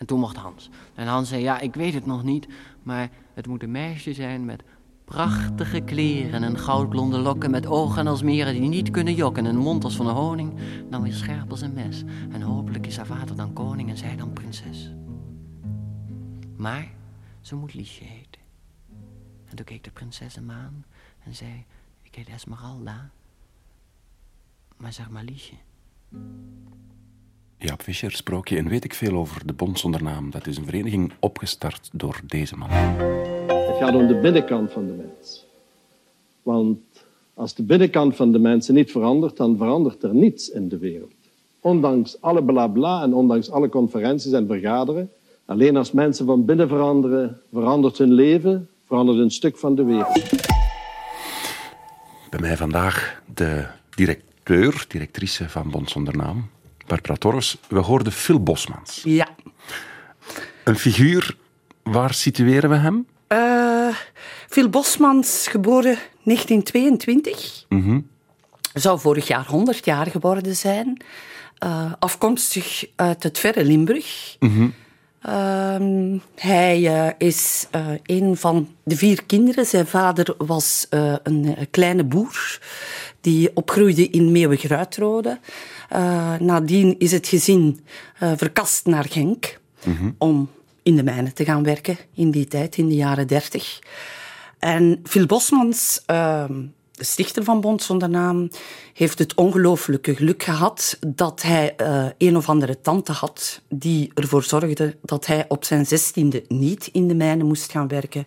En 0.00 0.06
toen 0.06 0.20
mocht 0.20 0.36
Hans. 0.36 0.70
En 0.94 1.06
Hans 1.06 1.28
zei, 1.28 1.42
ja, 1.42 1.60
ik 1.60 1.74
weet 1.74 1.94
het 1.94 2.06
nog 2.06 2.22
niet, 2.22 2.48
maar 2.82 3.10
het 3.34 3.46
moet 3.46 3.62
een 3.62 3.70
meisje 3.70 4.12
zijn 4.12 4.44
met 4.44 4.62
prachtige 5.04 5.80
kleren 5.80 6.42
en 6.42 6.58
goudblonde 6.58 7.18
lokken 7.18 7.50
met 7.50 7.66
ogen 7.66 8.06
als 8.06 8.22
meren 8.22 8.52
die 8.52 8.68
niet 8.68 8.90
kunnen 8.90 9.14
jokken 9.14 9.46
en 9.46 9.54
een 9.54 9.60
mond 9.60 9.84
als 9.84 9.96
van 9.96 10.06
een 10.06 10.14
honing, 10.14 10.54
dan 10.90 11.02
weer 11.02 11.12
scherp 11.12 11.50
als 11.50 11.60
een 11.60 11.72
mes. 11.72 12.02
En 12.30 12.42
hopelijk 12.42 12.86
is 12.86 12.96
haar 12.96 13.06
vader 13.06 13.36
dan 13.36 13.52
koning 13.52 13.88
en 13.88 13.96
zij 13.96 14.16
dan 14.16 14.32
prinses. 14.32 14.92
Maar 16.56 16.90
ze 17.40 17.56
moet 17.56 17.74
Liesje 17.74 18.04
heten. 18.04 18.40
En 19.44 19.56
toen 19.56 19.64
keek 19.64 19.84
de 19.84 19.90
prinses 19.90 20.34
hem 20.34 20.50
aan 20.50 20.84
en 21.24 21.34
zei, 21.34 21.64
ik 22.02 22.14
heet 22.14 22.28
Esmeralda, 22.28 23.10
maar 24.76 24.92
zeg 24.92 25.10
maar 25.10 25.24
Liesje. 25.24 25.54
Jaap 27.62 27.82
Visser, 27.82 28.12
sprookje 28.12 28.56
en 28.56 28.68
weet 28.68 28.84
ik 28.84 28.94
veel 28.94 29.16
over 29.16 29.46
de 29.46 29.52
Bond 29.52 29.78
zonder 29.78 30.02
naam. 30.02 30.30
Dat 30.30 30.46
is 30.46 30.56
een 30.56 30.64
vereniging 30.64 31.12
opgestart 31.18 31.88
door 31.92 32.20
deze 32.26 32.56
man. 32.56 32.68
Het 32.70 33.76
gaat 33.78 33.94
om 33.94 34.06
de 34.06 34.18
binnenkant 34.20 34.72
van 34.72 34.86
de 34.86 34.92
mens. 34.92 35.46
Want 36.42 36.78
als 37.34 37.54
de 37.54 37.62
binnenkant 37.62 38.16
van 38.16 38.32
de 38.32 38.38
mensen 38.38 38.74
niet 38.74 38.90
verandert, 38.90 39.36
dan 39.36 39.56
verandert 39.56 40.02
er 40.02 40.14
niets 40.14 40.50
in 40.50 40.68
de 40.68 40.78
wereld. 40.78 41.12
Ondanks 41.60 42.20
alle 42.20 42.44
blabla 42.44 43.02
en 43.02 43.14
ondanks 43.14 43.50
alle 43.50 43.68
conferenties 43.68 44.32
en 44.32 44.46
vergaderen, 44.46 45.10
alleen 45.44 45.76
als 45.76 45.92
mensen 45.92 46.26
van 46.26 46.44
binnen 46.44 46.68
veranderen, 46.68 47.40
verandert 47.52 47.98
hun 47.98 48.12
leven, 48.12 48.68
verandert 48.86 49.18
een 49.18 49.30
stuk 49.30 49.58
van 49.58 49.74
de 49.74 49.84
wereld. 49.84 50.30
Bij 52.30 52.40
mij 52.40 52.56
vandaag 52.56 53.22
de 53.34 53.66
directeur, 53.94 54.84
directrice 54.88 55.48
van 55.48 55.70
Bond 55.70 55.90
zonder 55.90 56.16
naam, 56.16 56.48
We 57.68 57.78
hoorden 57.78 58.12
Phil 58.12 58.42
Bosmans. 58.42 59.00
Ja. 59.04 59.28
Een 60.64 60.76
figuur, 60.76 61.36
waar 61.82 62.14
situeren 62.14 62.70
we 62.70 62.76
hem? 62.76 63.06
Eh, 63.26 63.96
Phil 64.48 64.68
Bosmans, 64.68 65.46
geboren 65.48 65.98
1922. 66.22 67.64
Zou 68.74 69.00
vorig 69.00 69.26
jaar 69.26 69.46
100 69.46 69.84
jaar 69.84 70.06
geworden 70.06 70.56
zijn. 70.56 71.04
Eh, 71.58 71.92
afkomstig 71.98 72.84
uit 72.96 73.22
het 73.22 73.38
verre 73.38 73.64
Limburg. 73.64 74.36
Ehm, 75.20 76.18
hij 76.34 76.86
eh, 76.86 77.28
is 77.28 77.66
een 78.02 78.36
van 78.36 78.68
de 78.84 78.96
vier 78.96 79.24
kinderen. 79.24 79.66
Zijn 79.66 79.86
vader 79.86 80.34
was 80.38 80.86
een 81.22 81.56
kleine 81.70 82.04
boer 82.04 82.58
die 83.20 83.50
opgroeide 83.54 84.08
in 84.08 84.32
Meeuwigruitrode. 84.32 85.38
Eh 85.90 86.34
nadien 86.38 86.98
is 86.98 87.12
het 87.12 87.28
gezin 87.28 87.84
eh, 88.18 88.32
verkast 88.36 88.86
naar 88.86 89.04
Genk 89.04 89.58
om 90.18 90.48
in 90.82 90.96
de 90.96 91.02
mijnen 91.02 91.34
te 91.34 91.44
gaan 91.44 91.62
werken 91.62 91.98
in 92.14 92.30
die 92.30 92.46
tijd, 92.46 92.76
in 92.76 92.88
de 92.88 92.94
jaren 92.94 93.26
dertig. 93.26 93.78
En 94.58 95.00
Phil 95.04 95.26
Bosmans, 95.26 96.02
ehm, 96.06 96.62
de 96.92 97.04
stichter 97.04 97.44
van 97.44 97.60
Bond 97.60 97.82
zonder 97.82 98.08
naam, 98.08 98.50
heeft 98.94 99.18
het 99.18 99.34
ongelooflijke 99.34 100.14
geluk 100.14 100.42
gehad 100.42 100.98
dat 101.06 101.42
hij 101.42 101.76
eh, 101.76 102.06
een 102.18 102.36
of 102.36 102.48
andere 102.48 102.80
tante 102.80 103.12
had 103.12 103.60
die 103.68 104.10
ervoor 104.14 104.42
zorgde 104.42 104.96
dat 105.02 105.26
hij 105.26 105.44
op 105.48 105.64
zijn 105.64 105.86
zestiende 105.86 106.44
niet 106.48 106.88
in 106.92 107.08
de 107.08 107.14
mijnen 107.14 107.46
moest 107.46 107.70
gaan 107.70 107.88
werken, 107.88 108.26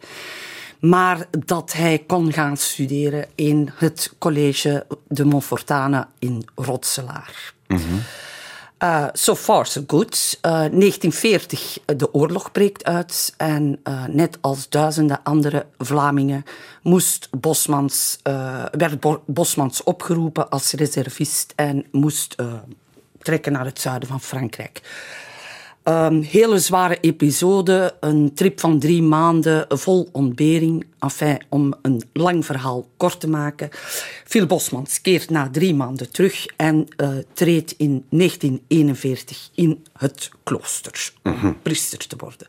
maar 0.80 1.28
dat 1.46 1.74
hij 1.74 2.04
kon 2.08 2.34
gaan 2.34 2.58
studeren 2.58 3.28
in 3.36 3.70
het 3.74 4.14
college 4.18 4.86
de 5.08 5.26
Montfortane 5.26 6.08
in 6.20 6.46
Rotselaar. 6.56 7.53
Uh, 7.68 9.08
so 9.14 9.36
far, 9.36 9.66
so 9.66 9.84
good. 9.88 10.40
Uh, 10.42 10.52
1940, 10.52 11.80
de 11.86 12.14
oorlog 12.14 12.52
breekt 12.52 12.84
uit. 12.84 13.34
En 13.38 13.80
net 14.08 14.38
als 14.42 14.70
duizenden 14.70 15.24
andere 15.24 15.66
Vlamingen 15.78 16.44
moest 16.82 17.28
Bosmans, 17.32 18.20
werd 18.72 19.00
Bo 19.00 19.24
Bosmans 19.26 19.84
opgeroepen 19.84 20.50
als 20.50 20.72
reservist 20.72 21.54
en 21.56 21.86
moest 21.92 22.36
trekken 23.22 23.52
naar 23.52 23.66
het 23.66 23.80
zuiden 23.80 24.10
van 24.10 24.22
Frankrijk. 24.22 24.82
Een 25.84 26.24
hele 26.24 26.60
zware 26.60 26.98
episode, 27.00 27.96
een 28.00 28.34
trip 28.34 28.60
van 28.60 28.80
drie 28.80 29.02
maanden 29.02 29.66
vol 29.70 30.10
ontbering. 30.12 30.86
Enfin, 31.00 31.42
om 31.50 31.74
een 31.82 32.04
lang 32.14 32.46
verhaal 32.46 32.88
kort 32.98 33.20
te 33.20 33.30
maken. 33.30 33.70
Phil 34.26 34.46
Bosmans 34.46 35.02
keert 35.02 35.30
na 35.30 35.50
drie 35.50 35.74
maanden 35.76 36.12
terug 36.12 36.46
en 36.46 36.88
uh, 36.98 37.10
treedt 37.34 37.74
in 37.78 38.06
1941 38.10 39.50
in 39.56 39.86
het 39.98 40.30
klooster 40.44 41.14
om 41.24 41.58
priester 41.62 42.08
te 42.08 42.16
worden. 42.18 42.48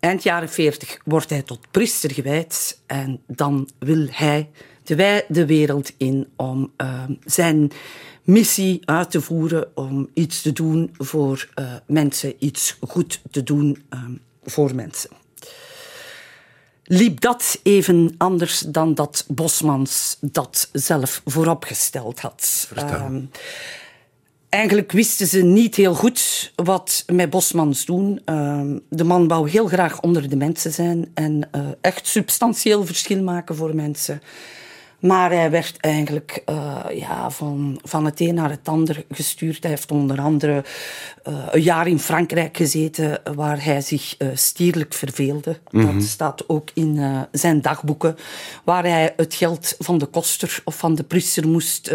Eind 0.00 0.22
jaren 0.22 0.48
40 0.48 0.98
wordt 1.04 1.30
hij 1.30 1.42
tot 1.42 1.66
priester 1.70 2.12
gewijd 2.12 2.80
en 2.86 3.20
dan 3.26 3.68
wil 3.78 4.06
hij 4.10 4.50
de 4.84 4.94
wijde 4.94 5.46
wereld 5.46 5.92
in 5.96 6.28
om 6.36 6.72
uh, 6.76 7.02
zijn 7.24 7.70
missie 8.28 8.80
uit 8.84 9.10
te 9.10 9.20
voeren, 9.20 9.76
om 9.76 10.08
iets 10.14 10.42
te 10.42 10.52
doen 10.52 10.90
voor 10.98 11.48
uh, 11.54 11.72
mensen, 11.86 12.34
iets 12.38 12.76
goed 12.80 13.20
te 13.30 13.42
doen 13.42 13.82
uh, 13.94 14.00
voor 14.44 14.74
mensen. 14.74 15.10
Liep 16.84 17.20
dat 17.20 17.60
even 17.62 18.14
anders 18.18 18.58
dan 18.60 18.94
dat 18.94 19.24
Bosmans 19.28 20.16
dat 20.20 20.68
zelf 20.72 21.22
vooropgesteld 21.24 22.20
had? 22.20 22.68
Uh, 22.76 23.06
Eigenlijk 24.48 24.92
wisten 24.92 25.26
ze 25.26 25.42
niet 25.42 25.74
heel 25.74 25.94
goed 25.94 26.52
wat 26.54 27.04
met 27.12 27.30
Bosmans 27.30 27.84
doen. 27.84 28.20
Uh, 28.26 28.62
de 28.88 29.04
man 29.04 29.28
wou 29.28 29.50
heel 29.50 29.66
graag 29.66 30.00
onder 30.00 30.28
de 30.28 30.36
mensen 30.36 30.72
zijn 30.72 31.10
en 31.14 31.48
uh, 31.52 31.66
echt 31.80 32.06
substantieel 32.06 32.86
verschil 32.86 33.22
maken 33.22 33.56
voor 33.56 33.74
mensen. 33.74 34.22
Maar 34.98 35.30
hij 35.30 35.50
werd 35.50 35.76
eigenlijk 35.80 36.42
uh, 36.46 36.84
ja, 36.92 37.30
van, 37.30 37.80
van 37.82 38.04
het 38.04 38.20
een 38.20 38.34
naar 38.34 38.50
het 38.50 38.68
ander 38.68 39.04
gestuurd. 39.10 39.62
Hij 39.62 39.70
heeft 39.70 39.90
onder 39.90 40.20
andere 40.20 40.64
uh, 41.28 41.46
een 41.50 41.62
jaar 41.62 41.86
in 41.86 41.98
Frankrijk 41.98 42.56
gezeten 42.56 43.20
waar 43.34 43.64
hij 43.64 43.80
zich 43.80 44.14
uh, 44.18 44.28
stierlijk 44.34 44.94
verveelde. 44.94 45.58
Mm 45.70 45.80
-hmm. 45.80 45.98
Dat 45.98 46.08
staat 46.08 46.48
ook 46.48 46.70
in 46.74 47.26
zijn 47.32 47.62
dagboeken. 47.62 48.16
Waar 48.64 48.84
hij 48.84 49.12
het 49.16 49.34
geld 49.34 49.74
van 49.78 49.98
de 49.98 50.06
koster 50.06 50.60
of 50.64 50.76
van 50.76 50.94
de 50.94 51.04
priester 51.04 51.48
moest 51.48 51.90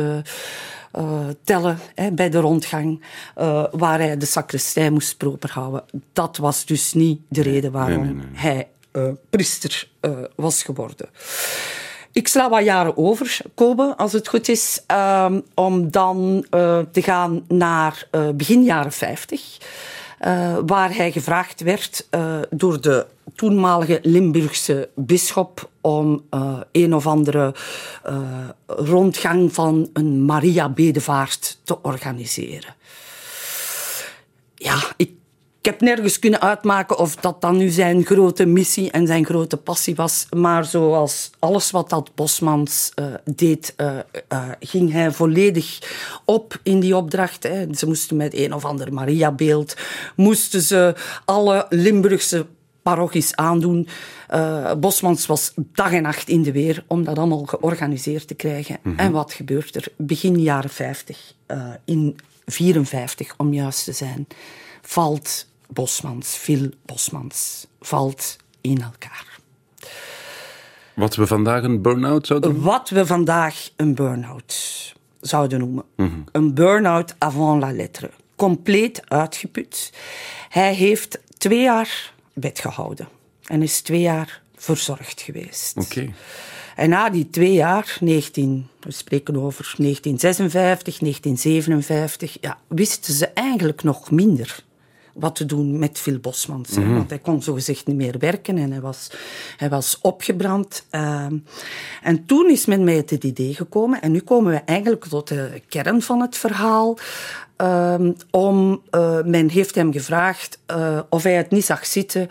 uh, 0.97 1.27
tellen 1.43 1.79
hè, 1.95 2.11
bij 2.11 2.29
de 2.29 2.39
rondgang, 2.39 3.01
uh, 3.37 3.65
waar 3.71 3.99
hij 3.99 4.17
de 4.17 4.25
sacristij 4.25 4.89
moest 4.89 5.17
proper 5.17 5.51
houden. 5.51 5.83
Dat 6.13 6.37
was 6.37 6.65
dus 6.65 6.93
niet 6.93 7.19
de 7.27 7.41
reden 7.41 7.71
waarom 7.71 8.03
nee, 8.03 8.13
nee, 8.13 8.25
nee. 8.25 8.41
hij 8.41 8.67
uh, 8.91 9.07
priester 9.29 9.89
was 10.35 10.63
geworden. 10.63 11.09
Ik 12.13 12.27
sla 12.27 12.49
wat 12.49 12.63
jaren 12.63 12.97
over, 12.97 13.37
Kobe, 13.55 13.97
als 13.97 14.13
het 14.13 14.27
goed 14.27 14.49
is, 14.49 14.83
um, 14.87 15.43
om 15.53 15.91
dan 15.91 16.45
te 16.91 17.01
gaan 17.01 17.45
naar 17.47 18.07
begin 18.35 18.63
jaren 18.63 18.91
50. 18.91 19.57
Uh, 20.21 20.57
waar 20.65 20.95
hij 20.95 21.11
gevraagd 21.11 21.61
werd 21.61 22.07
door 22.49 22.81
de 22.81 23.05
toenmalige 23.35 23.99
Limburgse 24.01 24.89
bisschop 24.95 25.69
om 25.81 26.23
een 26.71 26.95
of 26.95 27.07
andere 27.07 27.55
rondgang 28.67 29.53
van 29.53 29.89
een 29.93 30.25
Maria-bedevaart 30.25 31.59
te 31.63 31.81
organiseren. 31.81 32.75
Ja, 34.55 34.79
ik 34.97 35.11
ik 35.63 35.71
heb 35.71 35.81
nergens 35.81 36.19
kunnen 36.19 36.41
uitmaken 36.41 36.97
of 36.97 37.15
dat 37.15 37.41
dan 37.41 37.57
nu 37.57 37.69
zijn 37.69 38.05
grote 38.05 38.45
missie 38.45 38.91
en 38.91 39.07
zijn 39.07 39.25
grote 39.25 39.57
passie 39.57 39.95
was. 39.95 40.27
Maar 40.35 40.65
zoals 40.65 41.31
alles 41.39 41.71
wat 41.71 41.89
dat 41.89 42.15
Bosmans 42.15 42.91
uh, 42.95 43.05
deed, 43.35 43.73
uh, 43.77 43.97
uh, 44.33 44.49
ging 44.59 44.91
hij 44.91 45.11
volledig 45.11 45.79
op 46.25 46.59
in 46.63 46.79
die 46.79 46.95
opdracht. 46.95 47.43
Hè. 47.43 47.73
Ze 47.73 47.87
moesten 47.87 48.17
met 48.17 48.33
een 48.33 48.53
of 48.53 48.65
ander 48.65 48.93
Maria-beeld, 48.93 49.75
moesten 50.15 50.61
ze 50.61 50.95
alle 51.25 51.65
Limburgse 51.69 52.45
parochies 52.81 53.35
aandoen. 53.35 53.87
Eh, 54.27 54.73
Bosmans 54.73 55.25
was 55.25 55.53
dag 55.55 55.91
en 55.91 56.01
nacht 56.01 56.29
in 56.29 56.43
de 56.43 56.51
weer 56.51 56.83
om 56.87 57.03
dat 57.03 57.17
allemaal 57.17 57.45
georganiseerd 57.45 58.27
te 58.27 58.33
krijgen. 58.33 58.79
En 58.95 59.11
wat 59.11 59.33
gebeurt 59.33 59.75
er? 59.75 59.87
Begin 59.97 60.41
jaren 60.41 60.69
50, 60.69 61.33
eh, 61.45 61.67
in 61.85 62.17
54 62.45 63.33
om 63.37 63.53
juist 63.53 63.83
te 63.83 63.91
zijn, 63.91 64.27
valt 64.81 65.51
Bosmans, 65.73 66.35
Phil 66.35 66.69
Bosmans, 66.85 67.67
valt 67.81 68.37
in 68.61 68.81
elkaar. 68.81 69.39
Wat 70.95 71.15
we 71.15 71.27
vandaag 71.27 71.63
een 71.63 71.81
burn-out 71.81 72.27
zouden 72.27 72.49
noemen? 72.51 72.67
Wat 72.67 72.89
we 72.89 73.05
vandaag 73.05 73.69
een 73.75 73.95
burn-out 73.95 74.93
zouden 75.21 75.59
noemen. 75.59 75.83
Een 76.31 76.53
burn-out 76.53 77.15
avant 77.17 77.61
la 77.61 77.71
lettre. 77.71 78.09
Compleet 78.35 79.09
uitgeput. 79.09 79.93
Hij 80.49 80.73
heeft 80.73 81.19
twee 81.37 81.61
jaar 81.61 82.13
bed 82.33 82.59
gehouden 82.59 83.07
en 83.43 83.61
is 83.61 83.81
twee 83.81 84.01
jaar 84.01 84.41
verzorgd 84.55 85.21
geweest. 85.21 85.77
Oké. 85.77 86.13
En 86.75 86.89
na 86.89 87.09
die 87.09 87.29
twee 87.29 87.53
jaar, 87.53 87.97
19, 87.99 88.67
we 88.79 88.91
spreken 88.91 89.35
over 89.35 89.73
1956, 89.77 90.97
1957, 90.97 92.37
ja, 92.41 92.57
wisten 92.67 93.13
ze 93.13 93.27
eigenlijk 93.27 93.83
nog 93.83 94.11
minder 94.11 94.63
wat 95.13 95.35
te 95.35 95.45
doen 95.45 95.79
met 95.79 95.97
Phil 95.99 96.19
Bosmans. 96.19 96.75
hè. 96.75 96.93
Want 96.93 97.09
hij 97.09 97.19
kon 97.19 97.41
zogezegd 97.41 97.87
niet 97.87 97.95
meer 97.95 98.15
werken 98.19 98.57
en 98.57 98.71
hij 98.71 98.81
was, 98.81 99.11
hij 99.57 99.69
was 99.69 99.99
opgebrand. 100.01 100.85
Ehm, 100.89 101.37
en 102.01 102.25
toen 102.25 102.49
is 102.49 102.65
men 102.65 102.83
met 102.83 103.09
het 103.09 103.23
idee 103.23 103.53
gekomen, 103.55 104.01
en 104.01 104.11
nu 104.11 104.19
komen 104.19 104.51
we 104.51 104.57
eigenlijk 104.65 105.05
tot 105.05 105.27
de 105.27 105.61
kern 105.69 106.01
van 106.01 106.21
het 106.21 106.37
verhaal. 106.37 106.97
ehm, 107.55 108.11
om, 108.31 108.81
eh, 108.89 109.21
men 109.25 109.49
heeft 109.49 109.75
hem 109.75 109.91
gevraagd 109.91 110.59
eh, 110.65 110.99
of 111.09 111.23
hij 111.23 111.33
het 111.33 111.49
niet 111.51 111.65
zag 111.65 111.85
zitten 111.85 112.27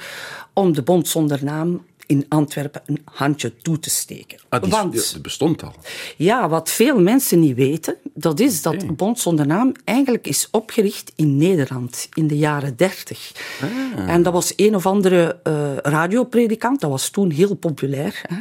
om 0.53 0.73
de 0.73 0.83
bond 0.83 1.09
zonder 1.09 1.45
naam 1.45 1.85
in 2.07 2.27
Antwerpen 2.29 2.83
een 2.87 3.03
handje 3.05 3.57
toe 3.57 3.79
te 3.79 3.91
steken. 3.91 4.39
Ah, 4.49 4.63
die, 4.63 4.71
Want- 4.71 5.19
bestond 5.23 5.63
al. 5.63 5.75
ja, 6.17 6.49
wat 6.49 6.71
veel 6.71 7.01
mensen 7.01 7.41
niet 7.41 7.57
weten, 7.57 7.97
dat 8.15 8.41
is 8.41 8.63
dat. 8.63 8.97
Bond 8.97 9.19
zonder 9.19 9.47
naam 9.47 9.73
eigenlijk 9.85 10.27
is 10.27 10.49
opgericht 10.51 11.13
in 11.17 11.37
Nederland 11.37 12.09
in 12.15 12.27
de 12.27 12.37
jaren 12.37 12.77
30. 12.77 13.33
Ah. 13.63 14.09
En 14.09 14.23
dat 14.23 14.33
was 14.33 14.53
een 14.57 14.75
of 14.75 14.87
andere 14.87 15.41
eh, 15.43 15.77
radiopredikant, 15.77 16.81
dat 16.81 16.91
was 16.91 17.09
toen 17.09 17.31
heel 17.31 17.55
populair. 17.55 18.23
Hè. 18.23 18.37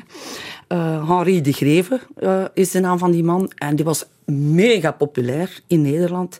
Eh, 0.67 1.09
Henri 1.09 1.41
de 1.41 1.53
Greve 1.53 1.99
eh, 2.15 2.43
is 2.53 2.71
de 2.71 2.79
naam 2.79 2.97
van 2.97 3.11
die 3.11 3.23
man 3.23 3.51
en 3.55 3.75
die 3.75 3.85
was 3.85 4.05
mega 4.25 4.91
populair 4.91 5.61
in 5.67 5.81
Nederland. 5.81 6.37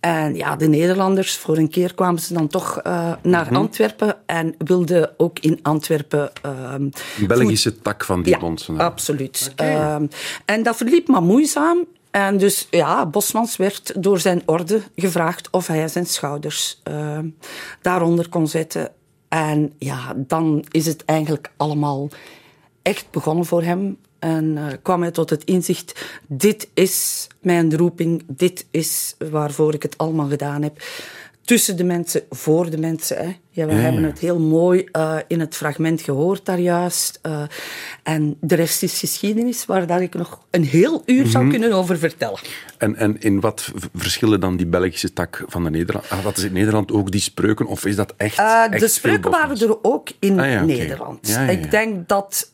En 0.00 0.34
ja, 0.34 0.56
de 0.56 0.68
Nederlanders, 0.68 1.36
voor 1.36 1.56
een 1.56 1.68
keer 1.70 1.94
kwamen 1.94 2.20
ze 2.20 2.34
dan 2.34 2.46
toch 2.48 2.78
eh, 2.78 3.12
naar 3.22 3.44
Mhm. 3.46 3.54
Antwerpen 3.56 4.16
en 4.26 4.54
wilden 4.58 5.10
ook 5.16 5.38
in 5.38 5.58
Antwerpen... 5.62 6.30
ehm, 6.42 6.82
Een 6.82 6.92
Belgische 7.26 7.78
tak 7.82 8.04
van 8.04 8.22
die 8.22 8.32
ja, 8.32 8.38
bond. 8.38 8.68
absoluut. 8.76 9.52
Ehm, 9.56 10.06
en 10.44 10.62
dat 10.62 10.76
verliep 10.76 11.08
maar 11.08 11.22
moeizaam. 11.22 11.84
En 12.10 12.38
dus 12.38 12.66
ja, 12.70 13.06
Bosmans 13.06 13.56
werd 13.56 13.92
door 14.02 14.18
zijn 14.18 14.42
orde 14.44 14.82
gevraagd 14.96 15.48
of 15.50 15.66
hij 15.66 15.88
zijn 15.88 16.06
schouders 16.06 16.80
ehm, 16.82 17.26
daaronder 17.82 18.28
kon 18.28 18.48
zetten. 18.48 18.90
En 19.28 19.72
ja, 19.78 20.14
dan 20.16 20.64
is 20.70 20.86
het 20.86 21.04
eigenlijk 21.04 21.50
allemaal 21.56 22.08
echt 22.82 23.06
begonnen 23.10 23.44
voor 23.46 23.62
hem. 23.62 23.96
En 24.18 24.56
eh, 24.56 24.66
kwam 24.82 25.02
hij 25.02 25.10
tot 25.10 25.30
het 25.30 25.44
inzicht, 25.44 26.18
dit 26.26 26.68
is 26.74 27.26
mijn 27.40 27.76
roeping, 27.76 28.24
dit 28.26 28.66
is 28.70 29.14
waarvoor 29.30 29.74
ik 29.74 29.82
het 29.82 29.98
allemaal 29.98 30.28
gedaan 30.28 30.62
heb. 30.62 30.82
Tussen 31.48 31.76
de 31.76 31.84
mensen, 31.84 32.22
voor 32.30 32.70
de 32.70 32.78
mensen. 32.78 33.16
Hè. 33.16 33.36
Ja, 33.50 33.66
we 33.66 33.72
Ja, 33.72 33.78
hebben 33.78 34.02
het 34.04 34.18
heel 34.18 34.38
mooi 34.38 34.88
eh, 34.92 35.16
in 35.26 35.40
het 35.40 35.54
fragment 35.56 36.00
gehoord 36.02 36.44
daar 36.46 36.58
juist. 36.58 37.18
Eh, 37.22 37.42
en 38.02 38.36
de 38.40 38.54
rest 38.54 38.82
is 38.82 38.98
geschiedenis, 38.98 39.66
waar 39.66 39.86
dat 39.86 40.00
ik 40.00 40.14
nog 40.14 40.40
een 40.50 40.64
heel 40.64 41.02
uur 41.06 41.22
Mhm. 41.22 41.30
zou 41.30 41.48
kunnen 41.50 41.72
over 41.72 41.98
vertellen. 41.98 42.38
En, 42.78 42.96
en 42.96 43.20
in 43.20 43.40
wat 43.40 43.72
verschillen 43.94 44.40
dan 44.40 44.56
die 44.56 44.66
Belgische 44.66 45.12
tak 45.12 45.44
van 45.46 45.64
de 45.64 45.70
Nederland? 45.70 46.10
Ah, 46.10 46.24
wat 46.24 46.36
is 46.36 46.44
in 46.44 46.52
Nederland 46.52 46.92
ook 46.92 47.10
die 47.10 47.20
spreuken? 47.20 47.66
Of 47.66 47.84
is 47.86 47.96
dat 47.96 48.14
echt. 48.16 48.38
Eh, 48.38 48.64
echt 48.70 48.80
de 48.80 48.88
spreuken 48.88 49.30
waren 49.30 49.60
er 49.60 49.84
ook 49.84 50.08
in 50.18 50.40
Ah 50.40 50.50
ja. 50.50 50.64
Nederland. 50.64 51.38
Ik 51.50 51.70
denk 51.70 52.08
dat 52.08 52.48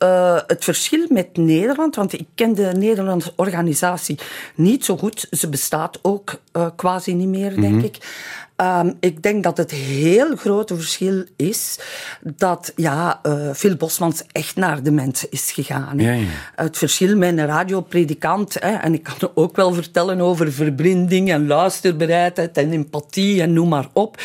het 0.47 0.63
verschil 0.63 1.05
met 1.09 1.37
Nederland, 1.37 1.95
want 1.95 2.13
ik 2.13 2.27
ken 2.35 2.53
de 2.55 2.71
Nederlandse 2.77 3.33
organisatie 3.35 4.17
niet 4.55 4.85
zo 4.85 4.97
goed. 4.97 5.27
Ze 5.31 5.49
bestaat 5.49 5.99
ook 6.01 6.39
quasi 6.75 7.13
niet 7.13 7.27
meer, 7.27 7.61
denk 7.61 7.75
Mhm. 7.75 7.85
ik. 7.85 7.97
Ehm, 8.55 8.91
ik 8.99 9.23
denk 9.23 9.43
dat 9.43 9.57
het 9.57 9.71
heel 9.71 10.35
grote 10.35 10.75
verschil 10.75 11.23
is 11.35 11.79
dat 12.21 12.71
ja, 12.75 13.19
eh, 13.23 13.51
Phil 13.53 13.75
Bosmans 13.75 14.23
echt 14.31 14.55
naar 14.55 14.83
de 14.83 14.91
mensen 14.91 15.27
is 15.31 15.51
gegaan. 15.51 15.99
Ja, 15.99 16.11
ja. 16.11 16.25
Het 16.55 16.77
verschil 16.77 17.17
met 17.17 17.37
een 17.37 17.45
radiopredikant, 17.45 18.53
hè, 18.53 18.71
en 18.71 18.93
ik 18.93 19.03
kan 19.03 19.29
ook 19.33 19.55
wel 19.55 19.73
vertellen 19.73 20.21
over 20.21 20.51
verblinding 20.51 21.31
en 21.31 21.47
luisterbereidheid 21.47 22.57
en 22.57 22.71
empathie 22.71 23.41
en 23.41 23.53
noem 23.53 23.69
maar 23.69 23.87
op. 23.93 24.21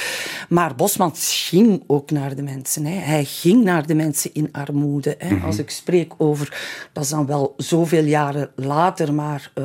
Maar 0.48 0.74
Bosmans 0.74 1.46
ging 1.48 1.84
ook 1.86 2.10
naar 2.10 2.34
de 2.34 2.42
mensen. 2.42 2.84
Hè. 2.84 2.98
Hij 2.98 3.24
ging 3.24 3.64
naar 3.64 3.86
de 3.86 3.94
mensen 3.94 4.30
in 4.32 4.48
armoede. 4.52 5.14
Hè. 5.18 5.36
Als 5.44 5.58
ik 5.58 5.70
spreek 5.70 6.12
over, 6.16 6.58
dat 6.92 7.04
is 7.04 7.10
dan 7.10 7.26
wel 7.26 7.54
zoveel 7.56 8.04
jaren 8.04 8.50
later, 8.54 9.14
maar 9.14 9.50
eh, 9.54 9.64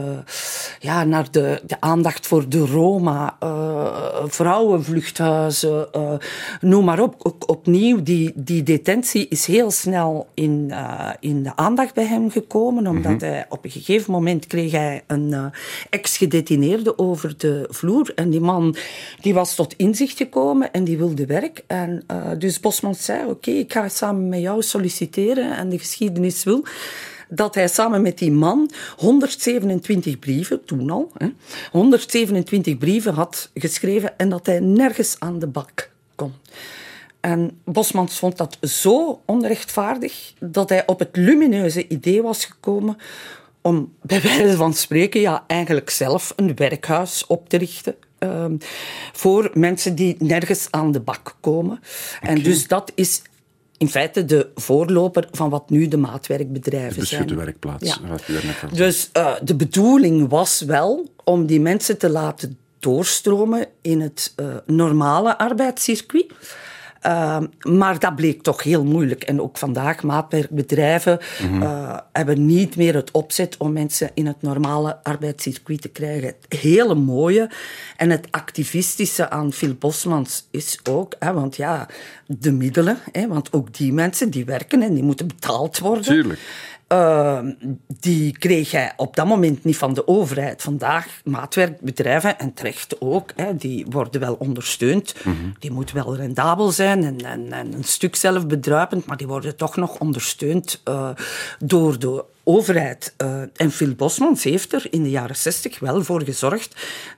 ja, 0.79 1.03
naar 1.03 1.31
de, 1.31 1.61
de 1.65 1.81
aandacht 1.81 2.27
voor 2.27 2.49
de 2.49 2.65
Roma, 2.65 3.37
vrouwenvluchthuizen, 4.55 5.93
eh, 5.93 6.13
noem 6.61 6.85
maar 6.85 6.99
op. 6.99 7.15
Ook 7.17 7.49
opnieuw, 7.49 8.03
die, 8.03 8.31
die 8.35 8.63
detentie 8.63 9.27
is 9.27 9.45
heel 9.45 9.71
snel 9.71 10.27
in, 10.33 10.67
eh, 10.69 11.09
in 11.19 11.43
de 11.43 11.55
aandacht 11.55 11.93
bij 11.93 12.05
hem 12.05 12.31
gekomen, 12.31 12.87
omdat 12.87 13.21
hij 13.21 13.45
op 13.49 13.65
een 13.65 13.71
gegeven 13.71 14.11
moment 14.11 14.47
kreeg 14.47 14.71
hij 14.71 15.03
een 15.07 15.33
eh, 15.33 15.45
ex-gedetineerde 15.89 16.97
over 16.97 17.37
de 17.37 17.67
vloer. 17.69 18.11
En 18.15 18.29
die 18.29 18.41
man 18.41 18.75
die 19.21 19.33
was 19.33 19.55
tot 19.55 19.73
inzicht 19.77 20.17
gekomen 20.17 20.71
en 20.71 20.83
die 20.83 20.97
wilde 20.97 21.25
werk. 21.25 21.63
En 21.67 22.05
dus 22.37 22.59
Bosmans 22.59 23.05
zei, 23.05 23.29
oké, 23.29 23.51
ik 23.51 23.73
ga 23.73 23.89
samen 23.89 24.29
met 24.29 24.39
jou 24.39 24.61
solliciteren. 24.61 25.57
En 25.57 25.69
de 25.69 25.77
geschiedenis 25.77 26.43
wil 26.43 26.63
dat 27.29 27.55
hij 27.55 27.67
samen 27.67 28.01
met 28.01 28.17
die 28.17 28.31
man 28.31 28.71
127 28.97 30.19
brieven, 30.19 30.65
toen 30.65 30.89
al, 30.89 31.11
hè, 31.17 31.27
127 31.71 32.77
brieven 32.77 33.13
had 33.13 33.49
geschreven 33.53 34.17
en 34.17 34.29
dat 34.29 34.45
hij 34.45 34.59
nergens 34.59 35.15
aan 35.19 35.39
de 35.39 35.47
bak 35.47 35.91
kon. 36.15 36.33
En 37.19 37.59
Bosmans 37.63 38.19
vond 38.19 38.37
dat 38.37 38.57
zo 38.61 39.21
onrechtvaardig 39.25 40.33
dat 40.39 40.69
hij 40.69 40.87
op 40.87 40.99
het 40.99 41.09
lumineuze 41.15 41.87
idee 41.87 42.21
was 42.21 42.45
gekomen 42.45 42.97
om 43.61 43.93
bij 44.01 44.21
wijze 44.21 44.55
van 44.55 44.73
spreken 44.73 45.21
ja, 45.21 45.43
eigenlijk 45.47 45.89
zelf 45.89 46.33
een 46.35 46.55
werkhuis 46.55 47.25
op 47.27 47.49
te 47.49 47.57
richten. 47.57 47.95
ehm, 48.17 48.55
voor 49.13 49.51
mensen 49.53 49.95
die 49.95 50.15
nergens 50.19 50.67
aan 50.69 50.91
de 50.91 50.99
bak 50.99 51.35
komen. 51.39 51.79
En 52.21 52.41
dus 52.41 52.67
dat 52.67 52.91
is 52.95 53.21
in 53.77 53.89
feite 53.89 54.25
de 54.25 54.49
voorloper 54.55 55.27
van 55.31 55.49
wat 55.49 55.69
nu 55.69 55.87
de 55.87 55.97
maatwerkbedrijven 55.97 56.99
De 56.99 57.05
zijn. 57.05 57.21
beschutte 57.21 57.45
werkplaats. 57.45 57.83
Ja. 57.83 58.07
Wat 58.07 58.23
je. 58.25 58.41
Dus 58.71 59.09
eh, 59.11 59.33
de 59.43 59.55
bedoeling 59.55 60.29
was 60.29 60.61
wel 60.61 61.09
om 61.23 61.45
die 61.45 61.59
mensen 61.59 61.97
te 61.97 62.09
laten 62.09 62.57
doorstromen 62.79 63.67
in 63.81 64.01
het 64.01 64.33
eh, 64.35 64.45
normale 64.65 65.37
arbeidscircuit. 65.37 66.33
Uh, 67.05 67.37
maar 67.61 67.99
dat 67.99 68.15
bleek 68.15 68.41
toch 68.41 68.63
heel 68.63 68.83
moeilijk. 68.83 69.23
En 69.23 69.41
ook 69.41 69.57
vandaag, 69.57 70.03
maatwerkbedrijven 70.03 71.19
uh, 71.41 71.97
hebben 72.11 72.45
niet 72.45 72.75
meer 72.75 72.95
het 72.95 73.11
opzet 73.11 73.55
om 73.57 73.73
mensen 73.73 74.09
in 74.13 74.27
het 74.27 74.41
normale 74.41 75.03
arbeidscircuit 75.03 75.81
te 75.81 75.87
krijgen. 75.87 76.27
Het 76.27 76.59
hele 76.59 76.95
mooie 76.95 77.49
en 77.97 78.09
het 78.09 78.27
activistische 78.31 79.29
aan 79.29 79.53
Phil 79.53 79.73
Bosmans 79.73 80.47
is 80.51 80.79
ook, 80.89 81.15
hè, 81.19 81.33
want 81.33 81.55
ja, 81.55 81.87
de 82.25 82.51
middelen, 82.51 82.97
hè, 83.11 83.27
want 83.27 83.53
ook 83.53 83.73
die 83.73 83.93
mensen 83.93 84.29
die 84.29 84.45
werken 84.45 84.81
en 84.81 84.93
die 84.93 85.03
moeten 85.03 85.27
betaald 85.27 85.79
worden. 85.79 86.03
Tuurlijk. 86.03 86.39
Uh, 86.95 87.39
die 87.99 88.37
kreeg 88.37 88.71
hij 88.71 88.93
op 88.97 89.15
dat 89.15 89.25
moment 89.25 89.63
niet 89.63 89.77
van 89.77 89.93
de 89.93 90.07
overheid. 90.07 90.61
Vandaag, 90.61 91.21
maatwerkbedrijven, 91.23 92.39
en 92.39 92.53
terecht 92.53 93.01
ook, 93.01 93.31
hè, 93.35 93.55
die 93.55 93.85
worden 93.89 94.21
wel 94.21 94.35
ondersteund. 94.39 95.15
Die 95.59 95.71
moeten 95.71 95.95
wel 95.95 96.15
rendabel 96.15 96.71
zijn 96.71 97.03
en, 97.03 97.17
en, 97.17 97.51
en 97.51 97.73
een 97.73 97.83
stuk 97.83 98.15
zelfbedruipend, 98.15 99.05
maar 99.05 99.17
die 99.17 99.27
worden 99.27 99.55
toch 99.55 99.75
nog 99.75 99.99
ondersteund 99.99 100.81
uh, 100.89 101.09
door 101.59 101.99
de 101.99 102.23
overheid. 102.45 103.13
Uh, 103.17 103.41
en 103.55 103.71
Phil 103.71 103.93
Bosmans 103.93 104.43
heeft 104.43 104.73
er 104.73 104.87
in 104.89 105.03
de 105.03 105.09
jaren 105.09 105.35
zestig 105.35 105.79
wel 105.79 106.03
voor 106.03 106.23
gezorgd 106.23 106.75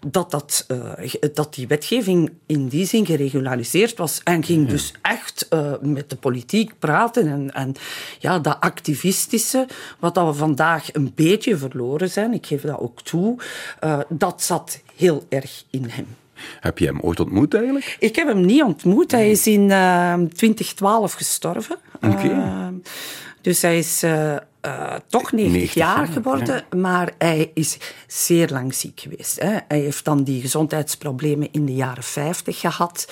dat, 0.08 0.32
dat, 0.32 0.66
uh, 0.68 1.14
dat 1.34 1.54
die 1.54 1.68
wetgeving 1.68 2.32
in 2.46 2.68
die 2.68 2.86
zin 2.86 3.06
geregulariseerd 3.06 3.98
was. 3.98 4.22
En 4.24 4.44
ging 4.44 4.68
dus 4.68 4.94
echt 5.02 5.48
uh, 5.50 5.74
met 5.82 6.10
de 6.10 6.16
politiek 6.16 6.80
praten. 6.80 7.28
En, 7.28 7.54
en 7.54 7.76
ja, 8.20 8.40
dat 8.40 8.58
activistische, 8.60 9.68
wat 10.00 10.16
dat 10.16 10.26
we 10.26 10.34
vandaag 10.34 10.94
een 10.94 11.12
beetje 11.16 11.58
verloren 11.58 12.10
zijn, 12.10 12.34
ik 12.34 12.46
geef 12.46 12.62
dat 12.62 12.80
ook 12.80 13.02
toe, 13.02 13.40
dat 14.10 14.42
zat 14.44 14.82
heel 14.96 15.26
erg 15.30 15.64
in 15.70 15.86
hem. 15.90 16.08
Heb 16.60 16.78
je 16.78 16.86
hem 16.86 17.00
ooit 17.00 17.20
ontmoet 17.20 17.54
eigenlijk? 17.54 17.96
Ik 18.00 18.16
heb 18.16 18.28
hem 18.28 18.46
niet 18.46 18.64
ontmoet. 18.64 19.12
Hij 19.12 19.32
is 19.32 19.48
in 19.48 19.72
eh, 19.72 20.14
2012 20.14 21.14
gestorven. 21.14 21.78
Oké. 22.02 22.30
Eh, 22.30 22.68
dus 23.42 23.62
hij 23.62 23.78
is 23.78 24.04
eh, 24.04 24.36
eh, 24.68 24.96
toch 25.08 25.32
90, 25.32 25.52
90 25.52 25.74
jaar 25.74 25.98
jaar, 25.98 26.08
geworden, 26.08 26.66
maar 26.76 27.14
hij 27.18 27.52
is 27.54 27.78
zeer 28.08 28.50
lang 28.50 28.74
ziek 28.74 29.00
geweest. 29.00 29.40
Hè. 29.40 29.58
Hij 29.68 29.80
heeft 29.80 30.06
dan 30.06 30.24
die 30.24 30.42
gezondheidsproblemen 30.42 31.48
in 31.52 31.66
de 31.66 31.74
jaren 31.74 32.04
50 32.04 32.60
gehad. 32.60 33.12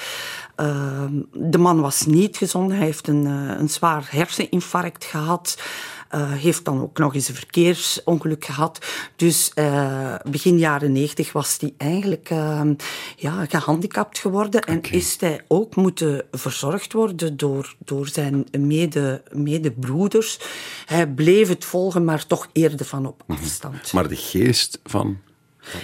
Ehm, 0.56 1.22
de 1.34 1.58
man 1.58 1.82
was 1.82 2.06
niet 2.06 2.38
gezond. 2.38 2.72
Hij 2.72 2.80
heeft 2.80 3.08
een, 3.08 3.26
eh, 3.26 3.60
een 3.60 3.70
zwaar 3.70 4.08
herseninfarct 4.10 5.06
gehad. 5.06 5.62
Eh, 6.08 6.32
heeft 6.32 6.66
dan 6.66 6.82
ook 6.82 6.98
nog 6.98 7.16
eens 7.16 7.28
een 7.28 7.36
verkeersongeluk 7.36 8.46
gehad. 8.46 8.86
Dus 9.16 9.52
eh, 9.54 10.16
begin 10.30 10.58
jaren 10.58 10.92
90 10.92 11.32
was 11.32 11.58
hij 11.60 11.74
eigenlijk 11.78 12.30
ehm, 12.30 12.74
ja, 13.16 13.46
gehandicapt 13.46 14.20
geworden. 14.20 14.62
En 14.62 14.82
is 14.82 15.20
hij 15.20 15.42
ook 15.48 15.76
moeten 15.76 16.26
verzorgd 16.32 16.94
worden 16.94 17.38
door, 17.38 17.76
door 17.78 18.08
zijn 18.08 18.46
mede, 18.60 19.24
medebroeders. 19.32 20.40
Hij 20.86 21.08
bleef 21.08 21.48
het 21.48 21.66
volgen, 21.66 22.04
maar 22.04 22.28
toch 22.28 22.50
eerder 22.52 22.86
van 22.86 23.06
op 23.06 23.24
afstand. 23.28 23.94
Maar 23.94 24.08
de 24.08 24.16
geest 24.16 24.80
van... 24.84 25.18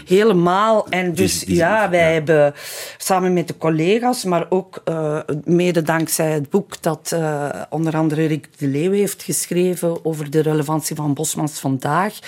Helemaal. 0.05 0.87
En 0.89 1.13
dus 1.13 1.39
die- 1.39 1.55
ja, 1.55 1.89
wij 1.89 2.07
ja. 2.07 2.13
hebben 2.13 2.53
samen 2.97 3.33
met 3.33 3.47
de 3.47 3.57
collega's, 3.57 4.23
maar 4.23 4.45
ook 4.49 4.81
eh, 4.83 5.19
mede 5.43 5.81
dankzij 5.81 6.31
het 6.31 6.49
boek 6.49 6.81
dat 6.81 7.11
eh, 7.13 7.49
onder 7.69 7.95
andere 7.95 8.25
Rick 8.25 8.47
de 8.57 8.67
Leeuw 8.67 8.91
heeft 8.91 9.23
geschreven 9.23 10.05
over 10.05 10.29
de 10.31 10.39
relevantie 10.41 10.95
van 10.95 11.13
Bosmans 11.13 11.59
vandaag, 11.59 12.19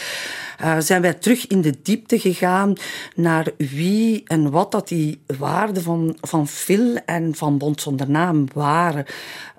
eh, 0.59 0.75
zijn 0.79 1.01
wij 1.01 1.13
terug 1.13 1.47
in 1.47 1.61
de 1.61 1.73
diepte 1.83 2.19
gegaan 2.19 2.73
naar 3.15 3.47
wie 3.57 4.23
en 4.27 4.51
wat 4.51 4.71
dat 4.71 4.87
die 4.87 5.21
waarden 5.37 5.83
van, 5.83 6.17
van 6.21 6.47
Phil 6.47 6.97
en 7.05 7.35
van 7.35 7.57
Bond 7.57 7.81
zonder 7.81 8.09
naam 8.09 8.45
waren. 8.53 9.05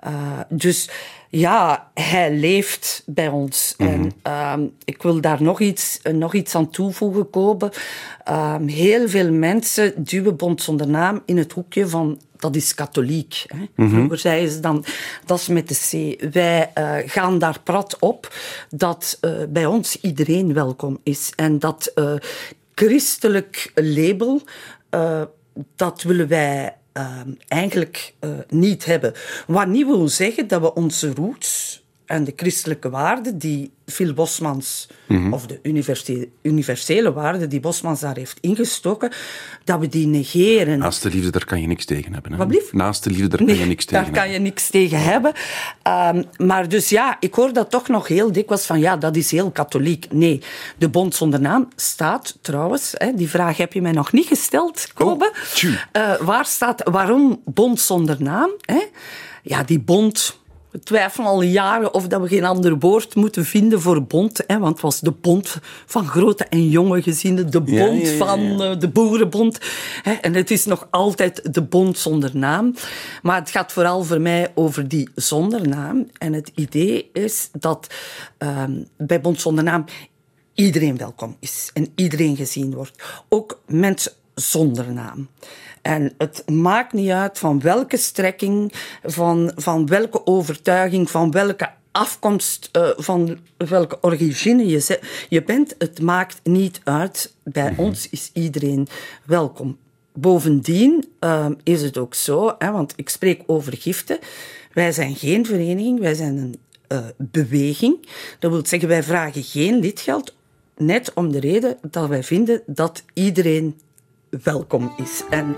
Eh, 0.05 0.39
dus 0.49 0.89
ja, 1.29 1.89
hij 1.93 2.33
leeft 2.33 3.03
bij 3.05 3.27
ons. 3.27 3.73
En 3.77 4.11
ehm, 4.21 4.65
ik 4.83 5.01
wil 5.01 5.21
daar 5.21 5.41
nog 5.41 5.59
iets, 5.59 5.99
nog 6.11 6.33
iets 6.33 6.55
aan 6.55 6.69
toevoegen, 6.69 7.29
Kobe. 7.29 7.71
Ehm, 8.23 8.67
heel 8.67 9.09
veel 9.09 9.31
mensen 9.31 10.03
duwen 10.03 10.35
Bond 10.35 10.61
zonder 10.61 10.87
naam 10.87 11.21
in 11.25 11.37
het 11.37 11.51
hoekje 11.51 11.87
van 11.87 12.19
dat 12.37 12.55
is 12.55 12.73
katholiek. 12.73 13.45
Hè. 13.47 13.87
Vroeger 13.87 14.17
zeiden 14.17 14.51
ze 14.51 14.59
dan, 14.59 14.85
dat 15.25 15.39
is 15.39 15.47
met 15.47 15.67
de 15.67 15.75
C. 15.75 16.23
Wij 16.33 16.71
eh, 16.73 16.95
gaan 17.05 17.39
daar 17.39 17.59
prat 17.63 17.99
op 17.99 18.33
dat 18.69 19.17
eh, 19.21 19.31
bij 19.49 19.65
ons 19.65 20.01
iedereen 20.01 20.53
welkom 20.53 20.99
is. 21.03 21.31
En 21.35 21.59
dat 21.59 21.93
christelijk 22.75 23.71
label, 23.75 24.41
dat 25.75 26.01
willen 26.01 26.27
wij 26.27 26.75
ehm, 26.95 27.29
eigenlijk 27.47 28.13
eh, 28.19 28.29
niet 28.49 28.85
hebben. 28.85 29.13
Wat 29.47 29.67
niet 29.67 29.85
wil 29.85 30.07
zeggen 30.07 30.47
dat 30.47 30.61
we 30.61 30.73
onze 30.73 31.13
roots 31.13 31.83
en 32.05 32.23
de 32.23 32.33
christelijke 32.35 32.89
waarden 32.89 33.37
die 33.37 33.71
Phil 33.85 34.13
Bosmans, 34.13 34.87
of 35.31 35.45
de 35.45 35.59
universe- 35.63 36.27
universele 36.41 37.13
waarden 37.13 37.49
die 37.49 37.59
Bosmans 37.59 37.99
daar 37.99 38.15
heeft 38.15 38.37
ingestoken, 38.41 39.11
dat 39.63 39.79
we 39.79 39.87
die 39.87 40.07
negeren. 40.07 40.79
Naast 40.79 41.03
de 41.03 41.09
liefde, 41.09 41.29
daar 41.31 41.45
kan 41.45 41.61
je 41.61 41.67
niks 41.67 41.85
tegen 41.85 42.13
hebben. 42.13 42.31
Hè? 42.31 42.37
Wat 42.37 42.47
blieft? 42.47 42.73
Naast 42.73 43.03
de 43.03 43.09
liefde, 43.09 43.27
daar 43.27 43.45
kan 43.47 43.57
je 43.57 43.65
niks 43.65 43.85
tegen 43.85 44.03
daar 44.03 44.13
kan 44.13 44.21
hebben. 44.21 44.33
je 44.33 44.49
niks 44.49 44.69
tegen 44.69 45.03
hebben. 45.03 45.33
Ehm, 45.81 46.23
maar 46.37 46.69
dus 46.69 46.89
ja, 46.89 47.17
ik 47.19 47.33
hoor 47.33 47.53
dat 47.53 47.69
toch 47.69 47.87
nog 47.87 48.07
heel 48.07 48.31
dikwijls 48.31 48.65
van 48.65 48.79
ja, 48.79 48.97
dat 48.97 49.15
is 49.15 49.31
heel 49.31 49.51
katholiek. 49.51 50.07
Nee, 50.11 50.41
de 50.77 50.89
bond 50.89 51.15
zonder 51.15 51.41
naam 51.41 51.67
staat 51.75 52.37
trouwens, 52.41 52.93
hè, 52.97 53.13
die 53.13 53.29
vraag 53.29 53.57
heb 53.57 53.73
je 53.73 53.81
mij 53.81 53.91
nog 53.91 54.11
niet 54.11 54.27
gesteld, 54.27 54.87
Kobe. 54.93 55.25
Oh, 55.25 55.53
tjoe. 55.53 55.79
Eh, 55.91 56.15
waar 56.21 56.45
staat, 56.45 56.81
waarom 56.91 57.41
bond 57.45 57.79
zonder 57.79 58.21
naam? 58.21 58.49
Hè? 58.61 58.81
Ja, 59.43 59.63
die 59.63 59.79
bond... 59.79 60.43
We 60.75 60.81
twijfelen 60.83 61.27
al 61.27 61.41
jaren 61.41 61.93
of 61.93 62.07
dat 62.07 62.21
we 62.21 62.27
geen 62.27 62.45
ander 62.45 62.79
woord 62.79 63.15
moeten 63.15 63.45
vinden 63.45 63.81
voor 63.81 64.03
bond. 64.03 64.43
Hè, 64.47 64.59
want 64.59 64.71
het 64.71 64.81
was 64.81 64.99
de 64.99 65.11
bond 65.11 65.57
van 65.85 66.07
grote 66.07 66.43
en 66.43 66.69
jonge 66.69 67.01
gezinnen. 67.01 67.51
De 67.51 67.61
bond 67.61 68.01
ja, 68.01 68.11
ja, 68.11 68.17
van 68.17 68.61
eh, 68.61 68.79
de 68.79 68.87
boerenbond. 68.89 69.59
Hè, 70.01 70.11
en 70.13 70.33
het 70.33 70.51
is 70.51 70.65
nog 70.65 70.87
altijd 70.89 71.53
de 71.53 71.61
bond 71.61 71.97
zonder 71.97 72.37
naam. 72.37 72.75
Maar 73.21 73.39
het 73.39 73.49
gaat 73.49 73.71
vooral 73.71 74.03
voor 74.03 74.21
mij 74.21 74.51
over 74.55 74.87
die 74.87 75.09
zonder 75.15 75.67
naam. 75.67 76.09
En 76.17 76.33
het 76.33 76.51
idee 76.55 77.09
is 77.13 77.49
dat 77.51 77.87
ehm, 78.37 78.83
bij 78.97 79.21
bond 79.21 79.41
zonder 79.41 79.63
naam 79.63 79.85
iedereen 80.53 80.97
welkom 80.97 81.37
is. 81.39 81.69
En 81.73 81.91
iedereen 81.95 82.35
gezien 82.35 82.73
wordt. 82.73 83.03
Ook 83.29 83.61
mensen 83.67 84.11
zonder 84.33 84.93
naam. 84.93 85.27
En 85.85 86.13
het 86.17 86.49
maakt 86.49 86.93
niet 86.93 87.09
uit 87.09 87.39
van 87.39 87.59
welke 87.59 87.97
strekking, 87.97 88.73
van, 89.03 89.51
van 89.55 89.85
welke 89.85 90.25
overtuiging, 90.25 91.09
van 91.09 91.31
welke 91.31 91.69
afkomst, 91.91 92.69
eh, 92.71 92.89
van 92.95 93.37
welke 93.57 93.97
origine 94.01 94.67
je, 94.67 94.99
je 95.29 95.43
bent. 95.43 95.75
Het 95.77 96.01
maakt 96.01 96.39
niet 96.43 96.81
uit. 96.83 97.35
Bij 97.43 97.73
ons 97.77 98.09
is 98.09 98.29
iedereen 98.33 98.87
welkom. 99.23 99.77
Bovendien 100.13 101.05
eh, 101.19 101.47
is 101.63 101.81
het 101.81 101.97
ook 101.97 102.13
zo, 102.13 102.55
hè, 102.57 102.71
want 102.71 102.93
ik 102.95 103.09
spreek 103.09 103.43
over 103.45 103.77
giften. 103.77 104.19
Wij 104.73 104.91
zijn 104.91 105.15
geen 105.15 105.45
vereniging, 105.45 105.99
wij 105.99 106.13
zijn 106.13 106.37
een 106.37 106.55
eh, 106.87 106.99
beweging. 107.17 108.07
Dat 108.39 108.51
wil 108.51 108.65
zeggen, 108.65 108.89
wij 108.89 109.03
vragen 109.03 109.43
geen 109.43 109.79
lidgeld, 109.79 110.35
net 110.77 111.13
om 111.13 111.31
de 111.31 111.39
reden 111.39 111.77
dat 111.81 112.07
wij 112.07 112.23
vinden 112.23 112.61
dat 112.65 113.03
iedereen 113.13 113.79
welkom 114.29 114.93
is. 114.97 115.23
En 115.29 115.55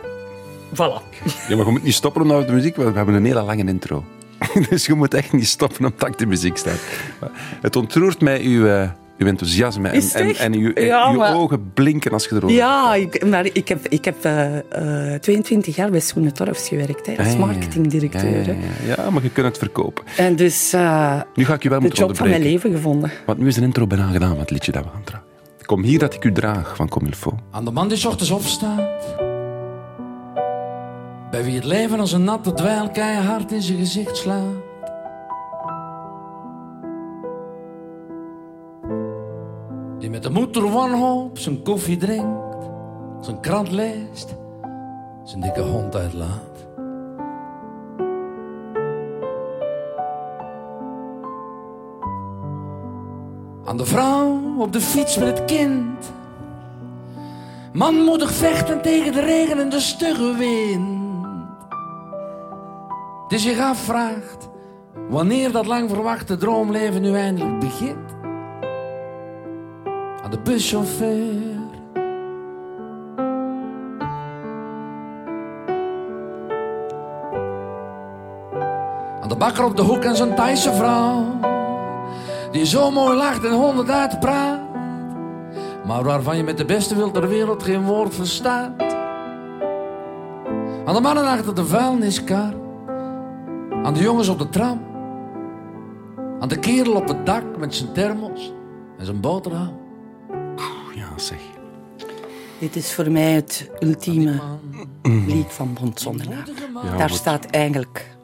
voilà. 0.73 1.01
Ja, 1.47 1.55
maar 1.55 1.65
je 1.65 1.71
moet 1.71 1.83
niet 1.83 1.93
stoppen 1.93 2.21
omdat 2.21 2.39
we 2.39 2.45
de 2.45 2.51
muziek... 2.53 2.75
We 2.75 2.83
hebben 2.83 3.15
een 3.15 3.25
hele 3.25 3.41
lange 3.41 3.63
intro. 3.65 4.03
dus 4.69 4.85
je 4.85 4.93
moet 4.93 5.13
echt 5.13 5.33
niet 5.33 5.47
stoppen 5.47 5.85
omdat 5.85 6.19
de 6.19 6.25
muziek 6.25 6.57
staat. 6.57 6.79
Het 7.61 7.75
ontroert 7.75 8.21
mij, 8.21 8.41
uw, 8.41 8.67
eh, 8.67 8.89
uw 9.17 9.27
enthousiasme. 9.27 9.89
En, 9.89 10.35
en, 10.35 10.53
uw, 10.53 10.71
Ja, 10.75 11.11
uw 11.11 11.17
maar- 11.17 11.35
ogen 11.35 11.71
blinken 11.73 12.11
als 12.11 12.23
je 12.23 12.35
erover 12.35 12.55
Ja, 12.55 12.95
ik, 12.95 13.25
maar 13.25 13.45
ik 13.53 13.67
heb, 13.67 13.87
ik 13.87 14.05
heb 14.05 14.15
eh, 14.25 15.13
eh, 15.13 15.19
22 15.21 15.75
jaar 15.75 15.89
bij 15.91 15.99
Schoenen 15.99 16.33
Torfs 16.33 16.67
gewerkt, 16.67 17.05
hè, 17.05 17.17
als 17.17 17.27
Ah, 17.27 17.33
ja, 17.33 17.39
marketingdirecteur. 17.39 18.45
Ja, 18.47 18.55
ja, 18.97 19.09
maar 19.09 19.23
je 19.23 19.29
kunt 19.29 19.47
het 19.47 19.57
verkopen. 19.57 20.03
En 20.17 20.35
dus 20.35 20.73
eh, 20.73 21.21
Nu 21.35 21.45
ga 21.45 21.53
ik 21.53 21.63
u 21.63 21.69
wel 21.69 21.79
de 21.79 21.85
moeten 21.85 22.05
job 22.05 22.17
van 22.17 22.27
mijn 22.27 22.41
onderbreken. 22.41 22.69
leven 22.69 22.71
gevonden. 22.83 23.11
Want 23.25 23.39
nu 23.39 23.47
is 23.47 23.57
een 23.57 23.63
intro 23.63 23.87
bijna 23.87 24.07
gedaan 24.11 24.29
met 24.29 24.39
het 24.39 24.51
liedje 24.51 24.71
dat 24.71 24.83
we 24.83 24.89
gaan 24.93 25.03
draaien. 25.03 25.25
Kom 25.65 25.83
hier 25.83 25.99
dat 25.99 26.13
ik 26.13 26.23
u 26.23 26.31
draag 26.31 26.75
van 26.75 26.89
Comilfo. 26.89 27.39
Aan 27.51 27.65
de 27.65 27.71
man 27.71 27.87
die 27.87 28.07
ochtends 28.07 28.31
opstaat. 28.31 29.25
Bij 31.37 31.45
wie 31.45 31.55
het 31.55 31.63
leven 31.63 31.99
als 31.99 32.11
een 32.11 32.23
natte 32.23 32.53
dweil 32.53 32.89
keihard 32.89 33.51
in 33.51 33.61
zijn 33.61 33.77
gezicht 33.77 34.17
slaat. 34.17 34.55
Die 39.99 40.09
met 40.09 40.23
de 40.23 40.29
moed 40.29 40.53
door 40.53 40.71
wanhoop 40.71 41.37
zijn 41.37 41.63
koffie 41.63 41.97
drinkt. 41.97 42.69
Zijn 43.21 43.39
krant 43.39 43.71
leest. 43.71 44.35
Zijn 45.23 45.41
dikke 45.41 45.61
hond 45.61 45.95
uitlaat. 45.95 46.67
Aan 53.65 53.77
de 53.77 53.85
vrouw 53.85 54.39
op 54.57 54.73
de 54.73 54.81
fiets 54.81 55.17
met 55.17 55.27
het 55.27 55.45
kind. 55.45 56.11
Manmoedig 57.73 58.31
vechten 58.31 58.81
tegen 58.81 59.11
de 59.11 59.21
regen 59.21 59.59
en 59.59 59.69
de 59.69 59.79
stugge 59.79 60.35
wind. 60.37 60.96
Die 63.27 63.39
zich 63.39 63.59
afvraagt 63.59 64.49
wanneer 65.09 65.51
dat 65.51 65.65
lang 65.65 65.89
verwachte 65.89 66.37
droomleven 66.37 67.01
nu 67.01 67.15
eindelijk 67.15 67.59
begint. 67.59 68.15
Aan 70.23 70.31
de 70.31 70.39
buschauffeur. 70.43 71.55
Aan 79.21 79.29
de 79.29 79.35
bakker 79.37 79.65
op 79.65 79.75
de 79.75 79.81
hoek 79.81 80.03
en 80.03 80.15
zijn 80.15 80.35
Thaise 80.35 80.73
vrouw. 80.73 81.25
Die 82.51 82.65
zo 82.65 82.91
mooi 82.91 83.17
lacht 83.17 83.45
en 83.45 83.53
honderd 83.53 83.89
uit 83.89 84.19
praat 84.19 84.67
maar 85.87 86.03
waarvan 86.03 86.37
je 86.37 86.43
met 86.43 86.57
de 86.57 86.65
beste 86.65 86.95
wil 86.95 87.11
ter 87.11 87.27
wereld 87.27 87.63
geen 87.63 87.85
woord 87.85 88.15
verstaat. 88.15 88.81
Aan 90.85 90.93
de 90.93 91.01
mannen 91.01 91.25
achter 91.25 91.55
de 91.55 91.65
vuilniskar, 91.65 92.53
aan 93.83 93.93
de 93.93 93.99
jongens 94.01 94.27
op 94.27 94.39
de 94.39 94.49
tram, 94.49 94.81
aan 96.39 96.47
de 96.47 96.59
kerel 96.59 96.93
op 96.93 97.07
het 97.07 97.25
dak 97.25 97.57
met 97.57 97.75
zijn 97.75 97.91
thermos 97.93 98.53
en 98.97 99.05
zijn 99.05 99.19
boterham. 99.21 99.77
Ja, 100.95 101.17
zeg. 101.17 101.39
Dit 102.59 102.75
is 102.75 102.93
voor 102.93 103.11
mij 103.11 103.31
het 103.31 103.69
ultieme 103.79 104.39
lied 105.03 105.45
van 105.47 105.73
Bond. 105.81 106.01
Ja, 106.01 106.43
Daar 106.97 106.97
wat- 107.09 107.17
staat 107.17 107.45
eigenlijk, 107.45 108.15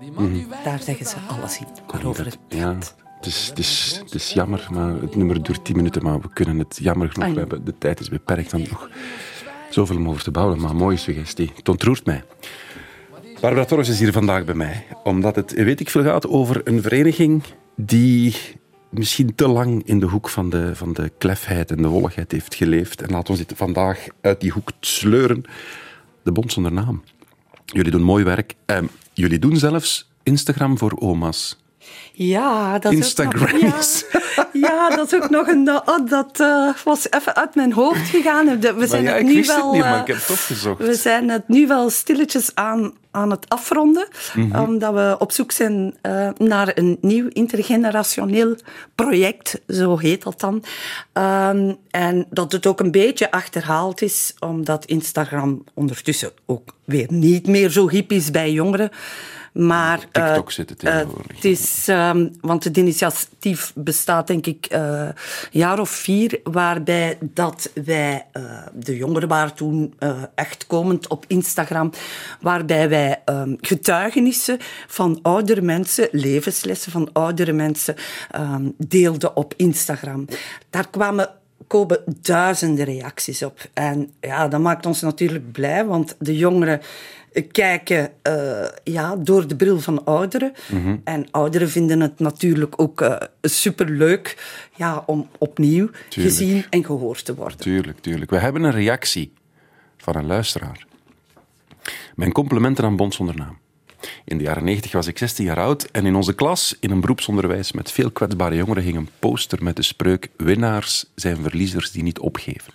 Die 0.00 0.12
man 0.12 0.32
die 0.32 0.46
daar 0.64 0.80
zeggen 0.82 1.06
ze 1.06 1.16
alles 1.28 1.58
in 1.58 1.66
waarover 1.86 2.24
het 2.24 2.38
Ja, 2.48 2.74
het 2.74 3.26
is, 3.26 3.46
het, 3.48 3.58
is, 3.58 4.00
het 4.04 4.14
is 4.14 4.32
jammer, 4.32 4.68
maar 4.72 4.94
het 5.00 5.16
nummer 5.16 5.42
duurt 5.42 5.64
10 5.64 5.76
minuten, 5.76 6.02
maar 6.02 6.20
we 6.20 6.28
kunnen 6.32 6.58
het 6.58 6.78
jammer 6.80 7.10
genoeg. 7.10 7.28
Ah, 7.28 7.34
ja. 7.34 7.34
We 7.34 7.40
hebben, 7.48 7.64
de 7.64 7.78
tijd 7.78 8.00
is 8.00 8.08
beperkt 8.08 8.50
dan 8.50 8.60
nog 8.70 8.88
Zoveel 9.70 9.96
om 9.96 10.08
over 10.08 10.22
te 10.22 10.30
bouwen, 10.30 10.60
maar 10.60 10.70
een 10.70 10.76
mooie 10.76 10.96
suggestie. 10.96 11.50
Het 11.54 11.68
ontroert 11.68 12.06
mij. 12.06 12.24
Barbara 13.40 13.64
Torres 13.64 13.88
is 13.88 13.98
hier 13.98 14.12
vandaag 14.12 14.44
bij 14.44 14.54
mij, 14.54 14.86
omdat 15.04 15.36
het, 15.36 15.52
weet 15.52 15.80
ik 15.80 15.90
veel, 15.90 16.02
gaat 16.02 16.26
over 16.26 16.60
een 16.64 16.82
vereniging 16.82 17.42
die 17.76 18.36
misschien 18.90 19.34
te 19.34 19.48
lang 19.48 19.82
in 19.84 20.00
de 20.00 20.06
hoek 20.06 20.28
van 20.28 20.50
de, 20.50 20.76
van 20.76 20.92
de 20.92 21.12
klefheid 21.18 21.70
en 21.70 21.82
de 21.82 21.88
wolligheid 21.88 22.32
heeft 22.32 22.54
geleefd. 22.54 23.02
En 23.02 23.10
laten 23.10 23.34
we 23.34 23.44
dit 23.46 23.58
vandaag 23.58 24.06
uit 24.20 24.40
die 24.40 24.50
hoek 24.50 24.70
sleuren. 24.80 25.44
De 26.22 26.32
Bond 26.32 26.52
zonder 26.52 26.72
naam. 26.72 27.02
Jullie 27.64 27.90
doen 27.90 28.02
mooi 28.02 28.24
werk. 28.24 28.54
Ehm, 28.66 28.86
jullie 29.12 29.38
doen 29.38 29.56
zelfs 29.56 30.10
Instagram 30.22 30.78
voor 30.78 30.96
oma's. 30.98 31.58
Ja, 32.26 32.78
dat 32.78 32.92
is 32.92 33.20
ook 33.20 33.32
nog- 33.34 33.50
Instagrams. 33.52 34.04
ja, 34.36 34.48
ja, 34.52 34.96
dat 34.96 35.12
is 35.12 35.22
ook 35.22 35.30
nog 35.30 35.46
een... 35.48 35.68
oh, 35.84 36.06
dat 36.08 36.40
eh, 36.40 36.68
was 36.84 37.10
even 37.10 37.36
uit 37.36 37.54
mijn 37.54 37.72
hoofd 37.72 38.08
gegaan. 38.08 38.60
We 38.60 38.86
zijn 38.86 39.02
ja, 39.02 39.12
het 39.14 39.22
nu 39.26 39.36
het 39.36 39.46
wel... 39.46 39.72
niet, 39.72 39.82
eh, 39.84 39.98
ik 40.00 40.06
heb 40.06 40.16
het 40.16 40.30
opgezocht. 40.30 40.78
We 40.82 40.94
zijn 40.94 41.28
het 41.28 41.48
nu 41.48 41.66
wel 41.66 41.90
stilletjes 41.90 42.50
aan, 42.54 42.92
aan 43.10 43.30
het 43.30 43.48
afronden, 43.48 44.08
Mhm. 44.34 44.60
omdat 44.60 44.94
we 44.94 45.16
op 45.18 45.32
zoek 45.32 45.52
zijn 45.52 45.96
eh, 46.02 46.28
naar 46.36 46.72
een 46.74 46.98
nieuw 47.00 47.28
intergenerationeel 47.28 48.56
project, 48.94 49.60
zo 49.68 49.98
heet 49.98 50.22
dat 50.22 50.40
dan. 50.40 50.64
Ehm, 51.12 51.72
en 51.90 52.26
dat 52.30 52.52
het 52.52 52.66
ook 52.66 52.80
een 52.80 52.90
beetje 52.90 53.30
achterhaald 53.30 54.02
is, 54.02 54.34
omdat 54.38 54.84
Instagram 54.84 55.64
ondertussen 55.74 56.30
ook 56.46 56.68
weer 56.84 57.06
niet 57.10 57.46
meer 57.46 57.70
zo 57.70 57.88
hip 57.88 58.12
is 58.12 58.30
bij 58.30 58.52
jongeren. 58.52 58.90
Maar 59.52 60.06
eh, 60.12 60.24
TikTok 60.24 60.50
zit 60.50 60.70
het 60.70 60.82
eh, 60.82 60.92
tegenwoordig. 60.92 61.36
het 61.36 61.44
is, 61.44 61.88
ehm, 61.88 62.28
want 62.40 62.64
het 62.64 62.76
initiatief 62.76 63.72
bestaat 63.74 64.26
denk 64.26 64.46
ik 64.46 64.66
eh, 64.66 65.02
een 65.02 65.14
jaar 65.50 65.78
of 65.78 65.90
vier, 65.90 66.40
waarbij 66.42 67.18
dat 67.20 67.70
wij, 67.84 68.26
eh, 68.32 68.42
de 68.74 68.96
jongeren 68.96 69.28
waren 69.28 69.54
toen 69.54 69.94
eh, 69.98 70.22
echt 70.34 70.66
komend 70.66 71.08
op 71.08 71.24
Instagram, 71.28 71.92
waarbij 72.40 72.88
wij 72.88 73.22
ehm, 73.24 73.54
getuigenissen 73.60 74.58
van 74.86 75.18
oudere 75.22 75.62
mensen, 75.62 76.08
levenslessen 76.12 76.92
van 76.92 77.08
oudere 77.12 77.52
mensen, 77.52 77.94
ehm, 78.30 78.68
deelden 78.76 79.36
op 79.36 79.54
Instagram. 79.56 80.26
Daar 80.70 80.90
kwamen 80.90 81.30
komen 81.66 82.00
duizenden 82.22 82.84
reacties 82.84 83.42
op. 83.42 83.68
En 83.72 84.12
ja, 84.20 84.48
dat 84.48 84.60
maakt 84.60 84.86
ons 84.86 85.00
natuurlijk 85.00 85.52
blij, 85.52 85.84
want 85.84 86.16
de 86.18 86.36
jongeren 86.36 86.80
kijken 87.50 88.10
eh, 88.22 88.68
ja, 88.84 89.16
door 89.16 89.46
de 89.46 89.56
bril 89.56 89.80
van 89.80 90.04
ouderen. 90.04 90.52
Mhm. 90.72 90.96
En 91.04 91.30
ouderen 91.30 91.70
vinden 91.70 92.00
het 92.00 92.18
natuurlijk 92.18 92.80
ook 92.80 93.00
eh, 93.00 93.16
superleuk 93.42 94.36
ja, 94.76 95.02
om 95.06 95.28
opnieuw 95.38 95.90
Tuurlijk. 96.08 96.34
gezien 96.34 96.64
en 96.70 96.84
gehoord 96.84 97.24
te 97.24 97.34
worden. 97.34 97.58
Tuurlijk, 97.58 98.00
tuurlijk. 98.00 98.30
We 98.30 98.38
hebben 98.38 98.62
een 98.62 98.72
reactie 98.72 99.32
van 99.96 100.16
een 100.16 100.26
luisteraar. 100.26 100.86
Mijn 102.14 102.32
complimenten 102.32 102.84
aan 102.84 102.96
Bond 102.96 103.14
zonder 103.14 103.36
naam. 103.36 103.58
In 104.24 104.38
de 104.38 104.44
jaren 104.44 104.64
90 104.64 104.92
was 104.92 105.06
ik 105.06 105.18
16 105.18 105.44
jaar 105.44 105.58
oud 105.60 105.82
en 105.84 106.06
in 106.06 106.14
onze 106.14 106.34
klas, 106.34 106.76
in 106.80 106.90
een 106.90 107.00
beroepsonderwijs 107.00 107.72
met 107.72 107.92
veel 107.92 108.10
kwetsbare 108.10 108.56
jongeren, 108.56 108.82
hing 108.82 108.96
een 108.96 109.08
poster 109.18 109.62
met 109.62 109.76
de 109.76 109.82
spreuk 109.82 110.28
Winnaars 110.36 111.04
zijn 111.14 111.36
verliezers 111.42 111.90
die 111.90 112.02
niet 112.02 112.18
opgeven. 112.18 112.72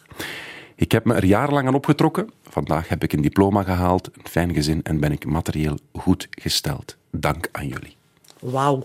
Ik 0.76 0.92
heb 0.92 1.06
me 1.06 1.14
er 1.14 1.26
jarenlang 1.26 1.68
aan 1.68 1.74
opgetrokken. 1.76 2.30
Vandaag 2.50 2.88
heb 2.88 3.04
ik 3.04 3.14
een 3.14 3.22
diploma 3.22 3.64
gehaald, 3.64 4.08
een 4.14 4.30
fijn 4.30 4.54
gezin 4.54 4.84
en 4.84 5.00
ben 5.00 5.12
ik 5.12 5.26
materieel 5.26 5.80
goed 5.94 6.28
gesteld. 6.32 6.96
Dank 7.12 7.50
aan 7.52 7.68
jullie. 7.68 7.96
Wauw. 8.40 8.84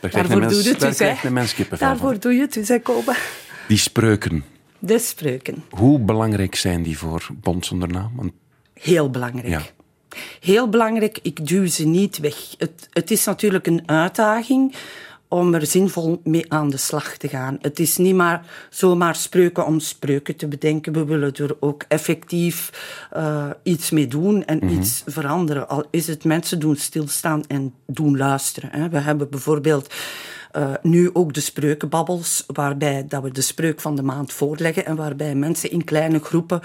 Daar 0.00 0.10
Daarvoor 0.10 0.40
doe 0.40 0.62
je 0.62 0.68
het 0.68 0.80
dus, 0.80 0.88
hè. 0.98 1.04
krijgt 1.04 1.24
een 1.24 1.32
mens 1.32 1.54
kippenvel 1.54 1.86
van. 1.88 1.96
Daarvoor 1.96 2.20
doe 2.20 2.32
je 2.32 2.40
het 2.40 2.52
dus, 2.52 2.68
hè, 2.68 2.78
Kobe. 2.78 3.16
Die 3.68 3.76
spreuken, 3.78 4.44
De 4.78 4.98
spreuken. 4.98 5.64
hoe 5.70 5.98
belangrijk 5.98 6.54
zijn 6.54 6.82
die 6.82 6.98
voor 6.98 7.26
Bond 7.32 7.66
zonder 7.66 7.88
naam? 7.88 8.12
Want 8.16 8.32
Heel 8.74 9.10
belangrijk. 9.10 9.46
Ja. 9.48 9.62
Heel 10.40 10.68
belangrijk, 10.68 11.18
ik 11.22 11.46
duw 11.46 11.66
ze 11.66 11.86
niet 11.86 12.18
weg. 12.18 12.54
Het, 12.58 12.88
het 12.90 13.10
is 13.10 13.24
natuurlijk 13.24 13.66
een 13.66 13.82
uitdaging 13.86 14.74
om 15.32 15.54
er 15.54 15.66
zinvol 15.66 16.20
mee 16.24 16.52
aan 16.52 16.70
de 16.70 16.76
slag 16.76 17.16
te 17.16 17.28
gaan. 17.28 17.58
Het 17.60 17.78
is 17.80 17.96
niet 17.96 18.14
maar 18.14 18.46
zomaar 18.70 19.16
spreuken 19.16 19.66
om 19.66 19.80
spreuken 19.80 20.36
te 20.36 20.48
bedenken. 20.48 20.92
We 20.92 21.04
willen 21.04 21.34
er 21.34 21.56
ook 21.60 21.84
effectief 21.88 22.70
eh, 23.10 23.50
iets 23.62 23.90
mee 23.90 24.08
doen 24.08 24.44
en 24.44 24.70
iets 24.70 25.02
veranderen. 25.06 25.68
Al 25.68 25.84
is 25.90 26.06
het 26.06 26.24
mensen 26.24 26.58
doen 26.58 26.76
stilstaan 26.76 27.44
en 27.46 27.74
doen 27.86 28.16
luisteren. 28.16 28.70
Hè. 28.72 28.88
We 28.88 28.98
hebben 28.98 29.30
bijvoorbeeld 29.30 29.94
eh, 30.50 30.72
nu 30.82 31.10
ook 31.12 31.34
de 31.34 31.40
spreukenbabbels, 31.40 32.44
waarbij 32.46 33.04
dat 33.08 33.22
we 33.22 33.30
de 33.30 33.40
spreuk 33.40 33.80
van 33.80 33.96
de 33.96 34.02
maand 34.02 34.32
voorleggen 34.32 34.86
en 34.86 34.96
waarbij 34.96 35.34
mensen 35.34 35.70
in 35.70 35.84
kleine 35.84 36.18
groepen 36.18 36.60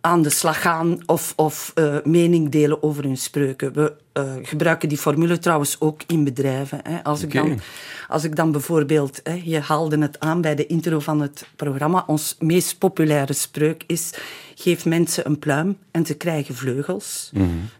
aan 0.00 0.22
de 0.22 0.30
slag 0.30 0.60
gaan 0.60 0.98
of, 1.06 1.32
of 1.36 1.72
eh, 1.74 1.96
mening 2.04 2.48
delen 2.48 2.82
over 2.82 3.04
hun 3.04 3.16
spreuken. 3.16 3.72
We 3.72 3.94
eh, 4.12 4.32
gebruiken 4.42 4.88
die 4.88 4.98
formule 4.98 5.38
trouwens 5.38 5.76
ook 5.80 6.00
in 6.06 6.24
bedrijven. 6.24 6.80
Hè. 6.82 7.04
Als, 7.04 7.22
ik 7.22 7.32
dan, 7.32 7.60
als 8.08 8.24
ik 8.24 8.36
dan 8.36 8.52
bijvoorbeeld, 8.52 9.20
hè, 9.22 9.40
je 9.44 9.60
haalde 9.60 9.98
het 9.98 10.20
aan 10.20 10.40
bij 10.40 10.54
de 10.54 10.66
intro 10.66 11.00
van 11.00 11.20
het 11.20 11.46
programma, 11.56 12.04
ons 12.06 12.36
meest 12.38 12.78
populaire 12.78 13.32
spreuk 13.32 13.84
is, 13.86 14.14
geef 14.54 14.84
mensen 14.84 15.26
een 15.26 15.38
pluim 15.38 15.78
en 15.90 16.06
ze 16.06 16.14
krijgen 16.14 16.54
vleugels. 16.54 17.32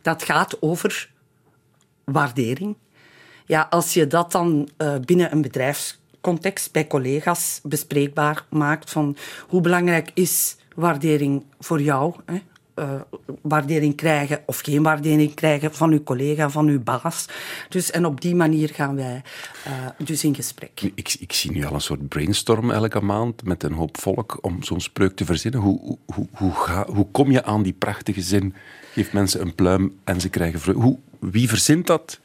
Dat 0.03 0.23
gaat 0.23 0.63
over 0.63 1.11
waardering. 2.05 2.77
Ja, 3.47 3.67
als 3.71 3.95
je 3.95 4.07
dat 4.07 4.33
dan 4.33 4.69
eh, 4.77 4.95
binnen 5.05 5.33
een 5.33 5.43
bedrijfscontext 5.43 6.73
bij 6.73 6.87
collega's 6.87 7.61
bespreekbaar 7.63 8.45
maakt 8.49 8.91
van 8.91 9.17
hoe 9.49 9.61
belangrijk 9.61 10.11
is 10.15 10.57
waardering 10.79 11.45
voor 11.59 11.81
jou, 11.81 12.15
hè? 12.25 12.39
Eh, 12.75 13.01
waardering 13.43 13.95
krijgen 13.95 14.43
of 14.47 14.61
geen 14.61 14.83
waardering 14.83 15.35
krijgen 15.35 15.75
van 15.75 15.93
uw 15.93 16.03
collega, 16.03 16.51
van 16.51 16.67
uw 16.67 16.83
baas. 16.83 17.27
Dus, 17.69 17.91
en 17.91 18.07
op 18.07 18.21
die 18.21 18.35
manier 18.35 18.69
gaan 18.69 18.97
wij 18.97 19.23
eh, 19.65 19.73
dus 20.05 20.25
in 20.25 20.35
gesprek. 20.35 20.81
Ik, 20.95 21.17
ik 21.19 21.33
zie 21.33 21.51
nu 21.51 21.65
al 21.65 21.75
een 21.75 21.81
soort 21.81 22.09
brainstorm 22.09 22.71
elke 22.71 23.01
maand 23.01 23.45
met 23.45 23.63
een 23.63 23.73
hoop 23.73 24.01
volk 24.01 24.39
om 24.41 24.63
zo'n 24.63 24.81
spreuk 24.81 25.17
te 25.17 25.25
verzinnen. 25.25 25.61
Hoe, 25.61 25.99
hoe, 26.15 26.27
hoe, 26.33 26.53
ga, 26.53 26.87
hoe 26.87 27.07
kom 27.11 27.31
je 27.31 27.45
aan 27.45 27.63
die 27.63 27.73
prachtige 27.73 28.23
zin? 28.23 28.55
Geef 28.93 29.13
mensen 29.13 29.41
een 29.41 29.55
pluim 29.55 29.99
en 30.05 30.21
ze 30.21 30.29
krijgen 30.29 30.61
vreugde. 30.61 30.83
Hoe, 30.83 30.99
wie 31.19 31.49
verzint 31.49 31.87
dat? 31.87 32.21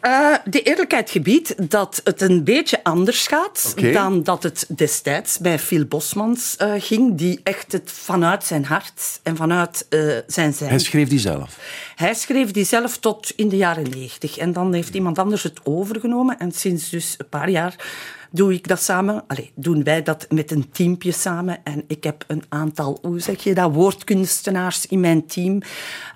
Eh, 0.00 0.34
de 0.44 0.62
eerlijkheid 0.62 1.10
gebiedt 1.10 1.70
dat 1.70 2.00
het 2.04 2.20
een 2.20 2.44
beetje 2.44 2.84
anders 2.84 3.26
gaat 3.26 3.74
dan 3.92 4.22
dat 4.22 4.42
het 4.42 4.66
destijds 4.68 5.38
bij 5.38 5.58
Phil 5.58 5.84
Bosmans 5.84 6.56
eh, 6.56 6.72
ging, 6.78 7.18
die 7.18 7.40
echt 7.42 7.72
het 7.72 7.92
vanuit 7.92 8.44
zijn 8.44 8.64
hart 8.64 9.20
en 9.22 9.36
vanuit 9.36 9.86
eh, 9.88 10.00
zijn 10.26 10.52
zijn. 10.52 10.70
Hij 10.70 10.78
schreef 10.78 11.08
die 11.08 11.18
zelf. 11.18 11.58
Hij 11.96 12.14
schreef 12.14 12.50
die 12.50 12.64
zelf 12.64 12.98
tot 12.98 13.32
in 13.36 13.48
de 13.48 13.56
jaren 13.56 13.90
negentig. 13.90 14.38
En 14.38 14.52
dan 14.52 14.72
heeft 14.72 14.94
iemand 14.94 15.18
anders 15.18 15.42
het 15.42 15.60
overgenomen. 15.62 16.38
En 16.38 16.52
sinds 16.52 16.90
dus 16.90 17.14
een 17.18 17.28
paar 17.28 17.50
jaar 17.50 17.76
doe 18.30 18.54
ik 18.54 18.68
dat 18.68 18.82
samen. 18.82 19.24
Allee, 19.26 19.52
doen 19.54 19.84
wij 19.84 20.02
dat 20.02 20.26
met 20.28 20.50
een 20.50 20.70
teampje 20.70 21.12
samen. 21.12 21.64
En 21.64 21.84
ik 21.86 22.04
heb 22.04 22.24
een 22.26 22.42
aantal, 22.48 22.98
hoe 23.02 23.20
zeg 23.20 23.42
je 23.42 23.54
dat, 23.54 23.72
woordkunstenaars 23.72 24.86
in 24.86 25.00
mijn 25.00 25.26
team. 25.26 25.62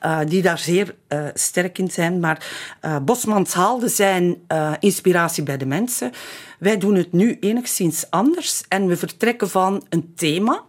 eh, 0.00 0.18
die 0.26 0.42
daar 0.42 0.58
zeer 0.58 0.94
eh, 1.08 1.26
sterk 1.34 1.78
in 1.78 1.90
zijn. 1.90 2.20
Maar 2.20 2.46
eh, 2.80 2.96
Bosmans 2.98 3.52
haalde 3.52 3.88
zijn 3.88 4.36
inspiratie 4.80 5.42
bij 5.42 5.56
de 5.56 5.66
mensen. 5.66 6.12
Wij 6.58 6.78
doen 6.78 6.94
het 6.94 7.12
nu 7.12 7.36
enigszins 7.40 8.10
anders. 8.10 8.62
En 8.68 8.86
we 8.86 8.96
vertrekken 8.96 9.50
van 9.50 9.86
een 9.88 10.12
thema 10.16 10.62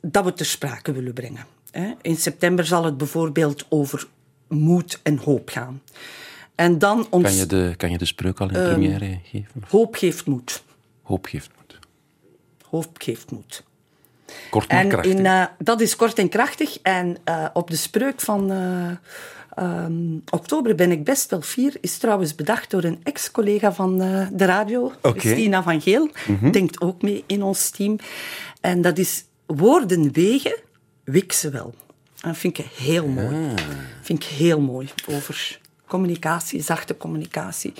dat 0.00 0.24
we 0.24 0.32
ter 0.32 0.46
sprake 0.46 0.92
willen 0.92 1.12
brengen. 1.12 1.44
In 2.02 2.16
september 2.16 2.66
zal 2.66 2.84
het 2.84 2.96
bijvoorbeeld 2.96 3.66
over 3.68 4.06
moed 4.48 5.00
en 5.02 5.16
hoop 5.16 5.48
gaan. 5.48 5.82
En 6.58 6.78
dan 6.78 7.06
ons... 7.10 7.22
Kan 7.22 7.34
je 7.34 7.46
de, 7.46 7.74
kan 7.76 7.90
je 7.90 7.98
de 7.98 8.04
spreuk 8.04 8.40
al 8.40 8.48
in 8.48 8.54
Ehm, 8.54 8.68
première 8.68 9.18
geven? 9.24 9.62
Hoop 9.68 9.94
geeft 9.94 10.26
moed. 10.26 10.62
Hoop 11.02 11.26
geeft 11.26 11.50
moed. 11.56 11.78
Hoop 12.70 12.88
geeft 12.98 13.30
moed. 13.30 13.64
Kort 14.50 14.66
En 14.66 14.88
krachtig. 14.88 15.12
in, 15.14 15.26
eh, 15.26 15.44
dat 15.58 15.80
is 15.80 15.96
kort 15.96 16.18
en 16.18 16.28
krachtig. 16.28 16.78
En 16.82 17.16
eh, 17.24 17.46
op 17.52 17.70
de 17.70 17.76
spreuk 17.76 18.20
van 18.20 18.50
eh, 18.50 18.90
ehm, 19.64 20.16
oktober 20.30 20.74
ben 20.74 20.90
ik 20.90 21.04
best 21.04 21.30
wel 21.30 21.42
fier. 21.42 21.76
Is 21.80 21.98
trouwens 21.98 22.34
bedacht 22.34 22.70
door 22.70 22.84
een 22.84 23.00
ex-collega 23.02 23.72
van 23.72 23.98
de 24.32 24.44
radio. 24.44 24.92
Christina 25.02 25.62
van 25.62 25.80
Geel. 25.80 26.10
Denkt 26.52 26.80
ook 26.80 27.02
mee 27.02 27.24
in 27.26 27.42
ons 27.42 27.70
team. 27.70 27.98
En 28.60 28.82
dat 28.82 28.98
is 28.98 29.24
woorden 29.46 30.12
wegen, 30.12 30.56
wik 31.04 31.32
ze 31.32 31.50
wel. 31.50 31.74
En 32.20 32.28
dat 32.28 32.38
vind 32.38 32.58
ik 32.58 32.64
heel 32.76 33.06
mooi. 33.06 33.54
Vind 34.02 34.22
ik 34.22 34.28
heel 34.28 34.60
mooi 34.60 34.88
over 35.08 35.58
communicatie, 35.88 36.62
zachte 36.62 36.96
communicatie. 36.96 37.72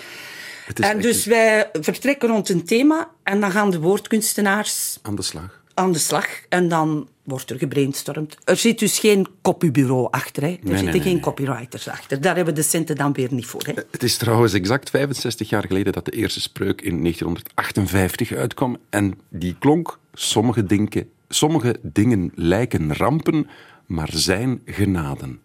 En 0.75 0.83
echt 0.83 1.03
dus 1.03 1.25
wij 1.25 1.71
vertrekken 1.73 2.29
rond 2.29 2.49
een 2.49 2.65
thema 2.65 3.09
en 3.23 3.41
dan 3.41 3.51
gaan 3.51 3.71
de 3.71 3.81
woordkunstenaars 3.81 4.99
aan 5.03 5.15
de 5.15 5.23
slag. 5.23 5.63
aan 5.75 5.93
de 5.93 5.99
slag 5.99 6.27
en 6.49 6.69
dan 6.69 7.09
wordt 7.23 7.51
er 7.51 7.59
gebrainstormd. 7.59 8.37
Er 8.45 8.57
zit 8.57 8.79
dus 8.79 8.99
geen 8.99 9.27
copybureau 9.43 10.09
achter. 10.11 10.43
Hè. 10.43 10.49
Er 10.49 10.59
nee, 10.63 10.75
zitten 10.75 10.95
nee, 10.95 11.01
geen 11.01 11.13
nee. 11.13 11.23
copywriters 11.23 11.89
achter. 11.89 12.21
Daar 12.21 12.37
hebben 12.37 12.55
de 12.55 12.63
centen 12.63 12.97
dan 12.97 13.13
weer 13.13 13.33
niet 13.33 13.47
voor. 13.47 13.63
Hè. 13.65 13.73
Het 13.91 14.03
is 14.03 14.17
trouwens 14.17 14.53
exact 14.53 14.91
65 14.91 15.49
jaar 15.49 15.65
geleden 15.67 15.93
dat 15.93 16.05
de 16.05 16.11
eerste 16.11 16.41
spreuk 16.41 16.81
in 16.81 17.01
1958 17.03 18.33
uitkwam. 18.33 18.77
En 18.91 19.19
die 19.29 19.57
klonk, 19.59 19.99
sommige, 20.13 21.07
sommige 21.29 21.79
dingen 21.83 22.33
lijken 22.35 22.97
rampen, 22.97 23.49
maar 23.87 24.11
zijn 24.13 24.63
genaden. 24.65 25.41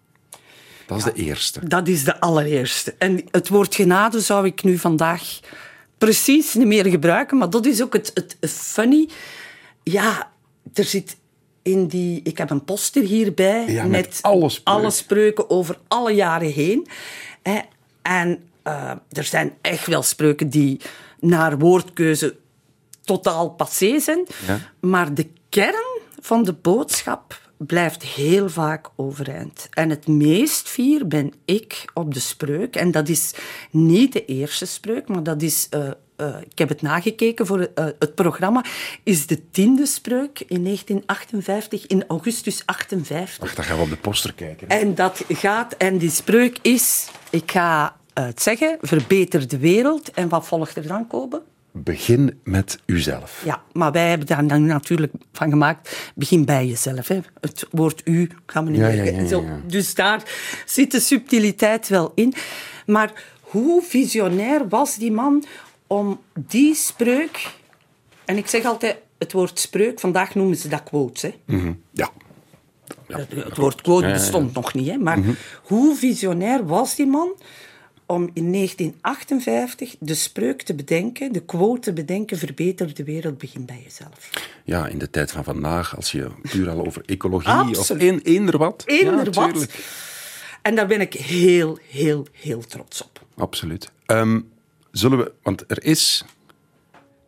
Dat 0.86 0.98
is 0.98 1.04
de 1.04 1.12
eerste. 1.12 1.68
Dat 1.68 1.88
is 1.88 2.04
de 2.04 2.20
allereerste. 2.20 2.94
En 2.98 3.24
het 3.30 3.48
woord 3.48 3.74
genade 3.74 4.20
zou 4.20 4.46
ik 4.46 4.62
nu 4.62 4.78
vandaag 4.78 5.40
precies 5.98 6.54
niet 6.54 6.66
meer 6.66 6.86
gebruiken, 6.86 7.38
maar 7.38 7.50
dat 7.50 7.66
is 7.66 7.82
ook 7.82 7.92
het, 7.92 8.10
het 8.14 8.36
funny. 8.50 9.08
Ja, 9.82 10.30
er 10.74 10.84
zit 10.84 11.16
in 11.62 11.86
die... 11.86 12.20
Ik 12.24 12.38
heb 12.38 12.50
een 12.50 12.64
poster 12.64 13.02
hierbij 13.02 13.64
Ja, 13.68 13.84
met 13.84 14.18
alle 14.22 14.48
spreuken. 14.48 14.72
alle 14.82 14.90
spreuken 14.90 15.50
over 15.50 15.78
alle 15.88 16.12
jaren 16.12 16.50
heen. 16.52 16.86
En 18.02 18.42
eh, 18.62 18.90
er 19.10 19.24
zijn 19.24 19.52
echt 19.60 19.86
wel 19.86 20.02
spreuken 20.02 20.48
die 20.50 20.80
naar 21.20 21.58
woordkeuze 21.58 22.36
totaal 23.04 23.48
passé 23.50 23.98
zijn. 24.00 24.26
Ja. 24.46 24.58
Maar 24.80 25.14
de 25.14 25.28
kern 25.48 26.00
van 26.20 26.44
de 26.44 26.52
boodschap 26.52 27.40
blijft 27.56 28.02
heel 28.02 28.48
vaak 28.48 28.90
overeind. 28.96 29.68
En 29.70 29.90
het 29.90 30.06
meest 30.06 30.68
fier 30.68 31.06
ben 31.06 31.32
ik 31.44 31.84
op 31.94 32.14
de 32.14 32.20
spreuk. 32.20 32.76
En 32.76 32.90
dat 32.90 33.08
is 33.08 33.34
niet 33.70 34.12
de 34.12 34.24
eerste 34.24 34.66
spreuk, 34.66 35.08
maar 35.08 35.22
dat 35.22 35.42
is... 35.42 35.66
eh, 35.70 35.90
eh, 36.16 36.36
ik 36.50 36.58
heb 36.58 36.68
het 36.68 36.82
nagekeken 36.82 37.46
voor 37.46 37.60
eh, 37.74 37.84
het 37.98 38.14
programma. 38.14 38.64
Is 39.02 39.26
de 39.26 39.50
tiende 39.50 39.86
spreuk 39.86 40.40
in 40.40 40.64
1958, 40.64 41.86
in 41.86 42.04
augustus 42.08 42.62
58. 42.66 43.38
Wacht, 43.38 43.56
dan 43.56 43.64
gaan 43.64 43.76
we 43.76 43.82
op 43.82 43.88
de 43.88 43.96
poster 43.96 44.32
kijken. 44.32 44.68
En 44.68 44.94
dat 44.94 45.24
gaat, 45.28 45.74
en 45.76 45.98
die 45.98 46.10
spreuk 46.10 46.58
is, 46.62 47.08
ik 47.30 47.50
ga 47.50 47.96
het 48.14 48.42
zeggen, 48.42 48.78
verbeter 48.80 49.48
de 49.48 49.58
wereld. 49.58 50.10
En 50.10 50.28
wat 50.28 50.46
volgt 50.46 50.76
er 50.76 50.86
dan, 50.86 51.06
Kobe? 51.06 51.42
Begin 51.76 52.40
met 52.44 52.78
uzelf. 52.86 53.42
Ja, 53.44 53.62
maar 53.72 53.92
wij 53.92 54.08
hebben 54.08 54.26
daar 54.26 54.46
dan 54.46 54.66
natuurlijk 54.66 55.12
van 55.32 55.50
gemaakt, 55.50 56.12
begin 56.14 56.44
bij 56.44 56.66
jezelf. 56.66 57.08
Hè. 57.08 57.20
Het 57.40 57.66
woord 57.70 58.02
u 58.04 58.30
gaan 58.46 58.64
we 58.64 58.70
niet 58.70 58.80
Ja, 58.80 58.86
meer... 58.86 58.96
ja, 58.96 59.12
ja, 59.12 59.20
ja, 59.20 59.26
Zo, 59.26 59.42
ja. 59.42 59.60
Dus 59.66 59.94
daar 59.94 60.22
zit 60.66 60.90
de 60.90 61.00
subtiliteit 61.00 61.88
wel 61.88 62.12
in. 62.14 62.34
Maar 62.86 63.24
hoe 63.40 63.82
visionair 63.82 64.68
was 64.68 64.96
die 64.96 65.12
man 65.12 65.44
om 65.86 66.20
die 66.38 66.74
spreuk... 66.74 67.52
En 68.24 68.36
ik 68.36 68.46
zeg 68.46 68.64
altijd 68.64 68.96
het 69.18 69.32
woord 69.32 69.58
spreuk, 69.58 70.00
vandaag 70.00 70.34
noemen 70.34 70.56
ze 70.56 70.68
dat 70.68 70.82
quotes. 70.82 71.22
Hè. 71.22 71.34
Mhm. 71.44 71.72
Ja. 71.90 72.10
Het, 73.06 73.56
woord 73.56 73.80
quote 73.80 74.06
bestond 74.06 74.54
nog 74.54 74.74
niet, 74.74 74.88
hè, 74.88 74.96
maar 74.96 75.18
hoe 75.62 75.96
visionair 75.96 76.66
was 76.66 76.94
die 76.94 77.06
man 77.06 77.32
om 78.06 78.30
in 78.32 78.52
1958 78.52 79.96
de 79.98 80.14
spreuk 80.14 80.62
te 80.62 80.74
bedenken, 80.74 81.32
de 81.32 81.44
quote 81.44 81.80
te 81.80 81.92
bedenken, 81.92 82.38
verbeter 82.38 82.94
de 82.94 83.04
wereld, 83.04 83.38
begin 83.38 83.66
bij 83.66 83.80
jezelf. 83.84 84.30
ja, 84.64 84.86
in 84.86 84.98
de 84.98 85.10
tijd 85.10 85.32
van 85.32 85.44
vandaag, 85.44 85.96
als 85.96 86.12
je 86.12 86.30
puur 86.42 86.70
al 86.70 86.86
over 86.86 87.02
ecologie 87.06 87.70
of 87.70 87.78
Absoluut. 87.78 88.02
een, 88.02 88.20
eender 88.20 88.58
wat. 88.58 88.82
Eender 88.86 89.24
ja, 89.24 89.30
wat. 89.30 89.68
En 90.62 90.74
daar 90.74 90.86
ben 90.86 91.00
ik 91.00 91.14
heel, 91.14 91.78
heel, 91.88 92.26
heel 92.32 92.60
trots 92.60 93.02
op. 93.02 93.26
Absoluut. 93.36 93.90
Ehm, 94.06 94.40
zullen 94.90 95.18
we, 95.18 95.32
want 95.42 95.64
er 95.66 95.84
is, 95.84 96.24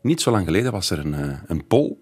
niet 0.01 0.21
zo 0.21 0.31
lang 0.31 0.45
geleden 0.45 0.73
was 0.73 0.91
er 0.91 0.99
een, 0.99 1.15
eh, 1.15 1.39
een 1.47 1.67
poll 1.67 1.97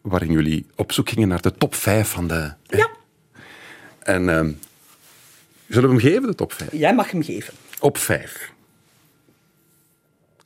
waarin 0.00 0.32
jullie 0.32 0.66
op 0.74 0.92
zoek 0.92 1.08
gingen 1.08 1.28
naar 1.28 1.42
de 1.42 1.52
top 1.52 1.74
5 1.74 2.08
van 2.08 2.26
de... 2.26 2.52
Ja, 2.62 2.90
En 3.98 4.28
ehm, 4.28 4.52
zullen 5.68 5.88
we 5.88 5.94
hem 6.00 6.04
geven, 6.12 6.22
de 6.22 6.34
top 6.34 6.52
5? 6.52 6.72
jij 6.72 6.94
mag 6.94 7.10
hem 7.10 7.22
geven. 7.22 7.54
Op 7.80 7.98
5. 7.98 8.52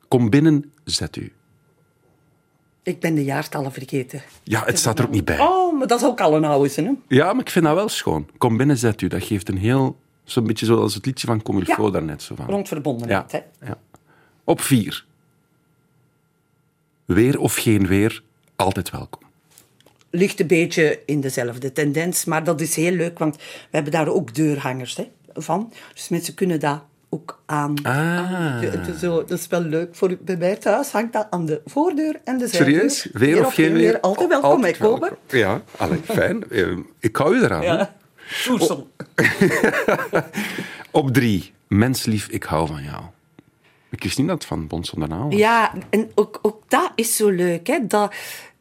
Kom 0.07 0.29
binnen, 0.29 0.71
zet 0.83 1.15
u. 1.15 1.31
Ik 2.83 2.99
ben 2.99 3.15
de 3.15 3.23
jaartallen 3.23 3.71
vergeten. 3.71 4.21
Ja, 4.43 4.63
het 4.65 4.79
staat 4.79 4.99
er 4.99 5.05
ook 5.05 5.11
niet 5.11 5.25
bij. 5.25 5.39
Oh, 5.39 5.77
maar 5.77 5.87
dat 5.87 5.99
is 6.01 6.05
ook 6.07 6.21
al 6.21 6.35
een 6.35 6.45
oude 6.45 6.69
zin, 6.69 6.85
hè? 6.85 6.91
Ja, 7.15 7.33
maar 7.33 7.41
ik 7.41 7.49
vind 7.49 7.65
dat 7.65 7.75
wel 7.75 7.89
schoon. 7.89 8.29
Kom 8.37 8.57
binnen, 8.57 8.77
zet 8.77 9.01
u. 9.01 9.07
Dat 9.07 9.23
geeft 9.23 9.49
een 9.49 9.57
heel... 9.57 9.99
Zo'n 10.23 10.47
beetje 10.47 10.65
zoals 10.65 10.93
het 10.93 11.05
liedje 11.05 11.27
van 11.27 11.41
Comilfo 11.41 11.85
Ja. 11.85 11.91
daarnet. 11.91 12.23
Zo 12.23 12.35
van. 12.35 12.45
Rond 12.45 12.67
verbondenheid, 12.67 13.31
Ja, 13.31 13.43
hè? 13.59 13.67
ja. 13.67 13.77
Op 14.43 14.61
vier. 14.61 15.05
Weer 17.05 17.39
of 17.39 17.55
geen 17.55 17.87
weer, 17.87 18.23
altijd 18.55 18.89
welkom. 18.89 19.21
Ligt 20.11 20.39
een 20.39 20.47
beetje 20.47 20.99
in 21.05 21.21
dezelfde 21.21 21.71
tendens, 21.71 22.25
maar 22.25 22.43
dat 22.43 22.61
is 22.61 22.75
heel 22.75 22.91
leuk, 22.91 23.19
want 23.19 23.35
we 23.35 23.41
hebben 23.71 23.91
daar 23.91 24.07
ook 24.07 24.33
deurhangers 24.35 24.95
hè, 24.97 25.07
van. 25.33 25.73
Dus 25.93 26.09
mensen 26.09 26.33
kunnen 26.33 26.59
dat 26.59 26.81
ook 27.09 27.41
aan. 27.45 27.75
Ah. 27.83 27.93
aan- 27.93 28.95
zo, 28.99 29.23
dat 29.25 29.39
is 29.39 29.47
wel 29.47 29.61
leuk. 29.61 29.95
Voor, 29.95 30.17
bij 30.21 30.37
mij 30.37 30.55
thuis 30.55 30.91
hangt 30.91 31.13
dat 31.13 31.27
aan 31.29 31.45
de 31.45 31.61
voordeur 31.65 32.19
en 32.23 32.37
de 32.37 32.47
zijdeur. 32.47 32.73
Serieus? 32.73 33.07
Weer, 33.13 33.45
of 33.45 33.53
geen 33.53 33.73
weer? 33.73 33.99
Altijd 33.99 34.29
welkom, 34.29 34.49
Altijd 34.49 34.77
welkom. 34.77 35.09
Ja, 35.27 35.61
allee, 35.77 35.99
fijn. 36.03 36.43
Eh, 36.51 36.77
Ik 36.99 37.15
hou 37.15 37.35
je 37.37 37.43
eraan. 37.43 37.61
Ja. 37.61 37.93
Oersel. 38.49 38.87
Op 40.91 41.13
drie. 41.13 41.53
Menslief, 41.67 42.27
ik 42.27 42.43
hou 42.43 42.67
van 42.67 42.83
jou. 42.83 43.01
Ik 43.89 44.03
wist 44.03 44.17
niet 44.17 44.27
dat 44.27 44.45
van 44.45 44.67
Bons 44.67 44.93
was. 44.95 45.09
Ja, 45.29 45.73
en 45.89 46.11
ook, 46.15 46.39
ook 46.41 46.63
dat 46.67 46.91
is 46.95 47.15
zo 47.15 47.29
leuk. 47.29 47.67
Hè? 47.67 47.87
Dat, 47.87 48.13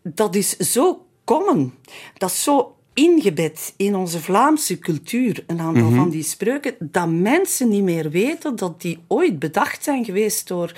dat 0.02 0.34
is 0.34 0.56
zo 0.56 1.06
common. 1.24 1.74
Dat 2.18 2.30
is 2.30 2.42
zo 2.42 2.74
ingebed 2.94 3.74
in 3.76 3.94
onze 3.94 4.20
Vlaamse 4.20 4.78
cultuur, 4.78 5.44
een 5.46 5.60
aantal 5.60 5.90
van 5.90 6.10
die 6.10 6.22
spreuken, 6.22 6.74
dat 6.78 7.08
mensen 7.08 7.68
niet 7.68 7.82
meer 7.82 8.10
weten 8.10 8.56
dat 8.56 8.80
die 8.80 8.98
ooit 9.06 9.38
bedacht 9.38 9.84
zijn 9.84 10.04
geweest 10.04 10.48
door, 10.48 10.72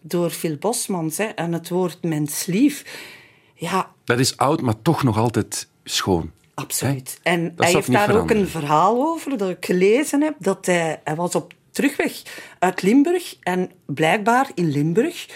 door 0.00 0.30
Phil 0.30 0.56
Bosmans. 0.56 1.16
Hè? 1.16 1.24
En 1.24 1.52
het 1.52 1.68
woord 1.68 2.02
menslief, 2.02 2.84
ja, 3.54 3.90
Dat 4.04 4.18
is 4.18 4.36
oud, 4.36 4.60
maar 4.60 4.82
toch 4.82 5.02
nog 5.02 5.18
altijd 5.18 5.68
schoon. 5.84 6.30
Absoluut. 6.54 7.18
Hè? 7.22 7.30
En 7.30 7.52
hij 7.56 7.72
heeft 7.72 7.92
daar 7.92 8.16
ook 8.16 8.30
een 8.30 8.48
verhaal 8.48 9.02
over 9.02 9.38
dat 9.38 9.50
ik 9.50 9.64
gelezen 9.64 10.22
heb. 10.22 10.34
Dat 10.38 10.66
hij, 10.66 11.00
hij 11.04 11.14
was 11.14 11.34
op 11.34 11.52
terugweg 11.70 12.22
uit 12.58 12.82
Limburg 12.82 13.36
en 13.40 13.70
blijkbaar 13.86 14.50
in 14.54 14.70
Limburg 14.70 15.26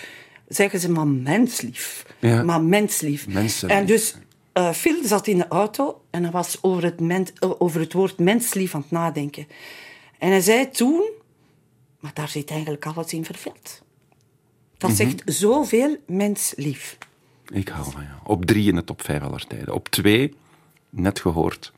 zeggen 0.49 0.81
ze 0.81 0.91
maar 0.91 1.07
menslief. 1.07 2.07
Ja. 2.19 2.43
Maar 2.43 2.63
menslief. 2.63 3.27
Mensenlief. 3.27 3.79
En 3.79 3.87
dus 3.87 4.15
eh, 4.55 4.71
Phil 4.71 5.05
zat 5.05 5.27
in 5.27 5.39
de 5.39 5.49
auto 5.49 6.03
en 6.11 6.23
hij 6.23 6.33
was 6.33 6.59
over 6.63 6.85
het, 6.85 7.33
eh, 7.39 7.51
over 7.59 7.81
het 7.81 7.93
woord 7.93 8.19
menslief 8.19 8.75
aan 8.75 8.81
het 8.81 8.91
nadenken. 8.91 9.47
En 10.19 10.29
hij 10.31 10.41
zei 10.41 10.71
toen, 10.71 11.11
maar 12.01 12.15
daar 12.15 12.29
zit 12.29 12.51
eigenlijk 12.51 12.87
alles 12.87 13.13
in 13.13 13.25
verveld. 13.25 13.83
Dat 14.79 14.91
Mhm. 14.91 14.99
zegt 14.99 15.23
zoveel 15.25 15.97
menslief. 16.07 16.99
Ik 17.53 17.69
hou 17.69 17.91
van 17.91 18.03
jou. 18.03 18.15
Op 18.25 18.45
drie 18.45 18.69
in 18.69 18.75
de 18.75 18.85
top 18.85 19.03
vijf 19.03 19.23
aller 19.23 19.47
tijden. 19.47 19.75
Op 19.75 19.89
twee, 19.89 20.35
net 20.91 21.21
gehoord, 21.21 21.73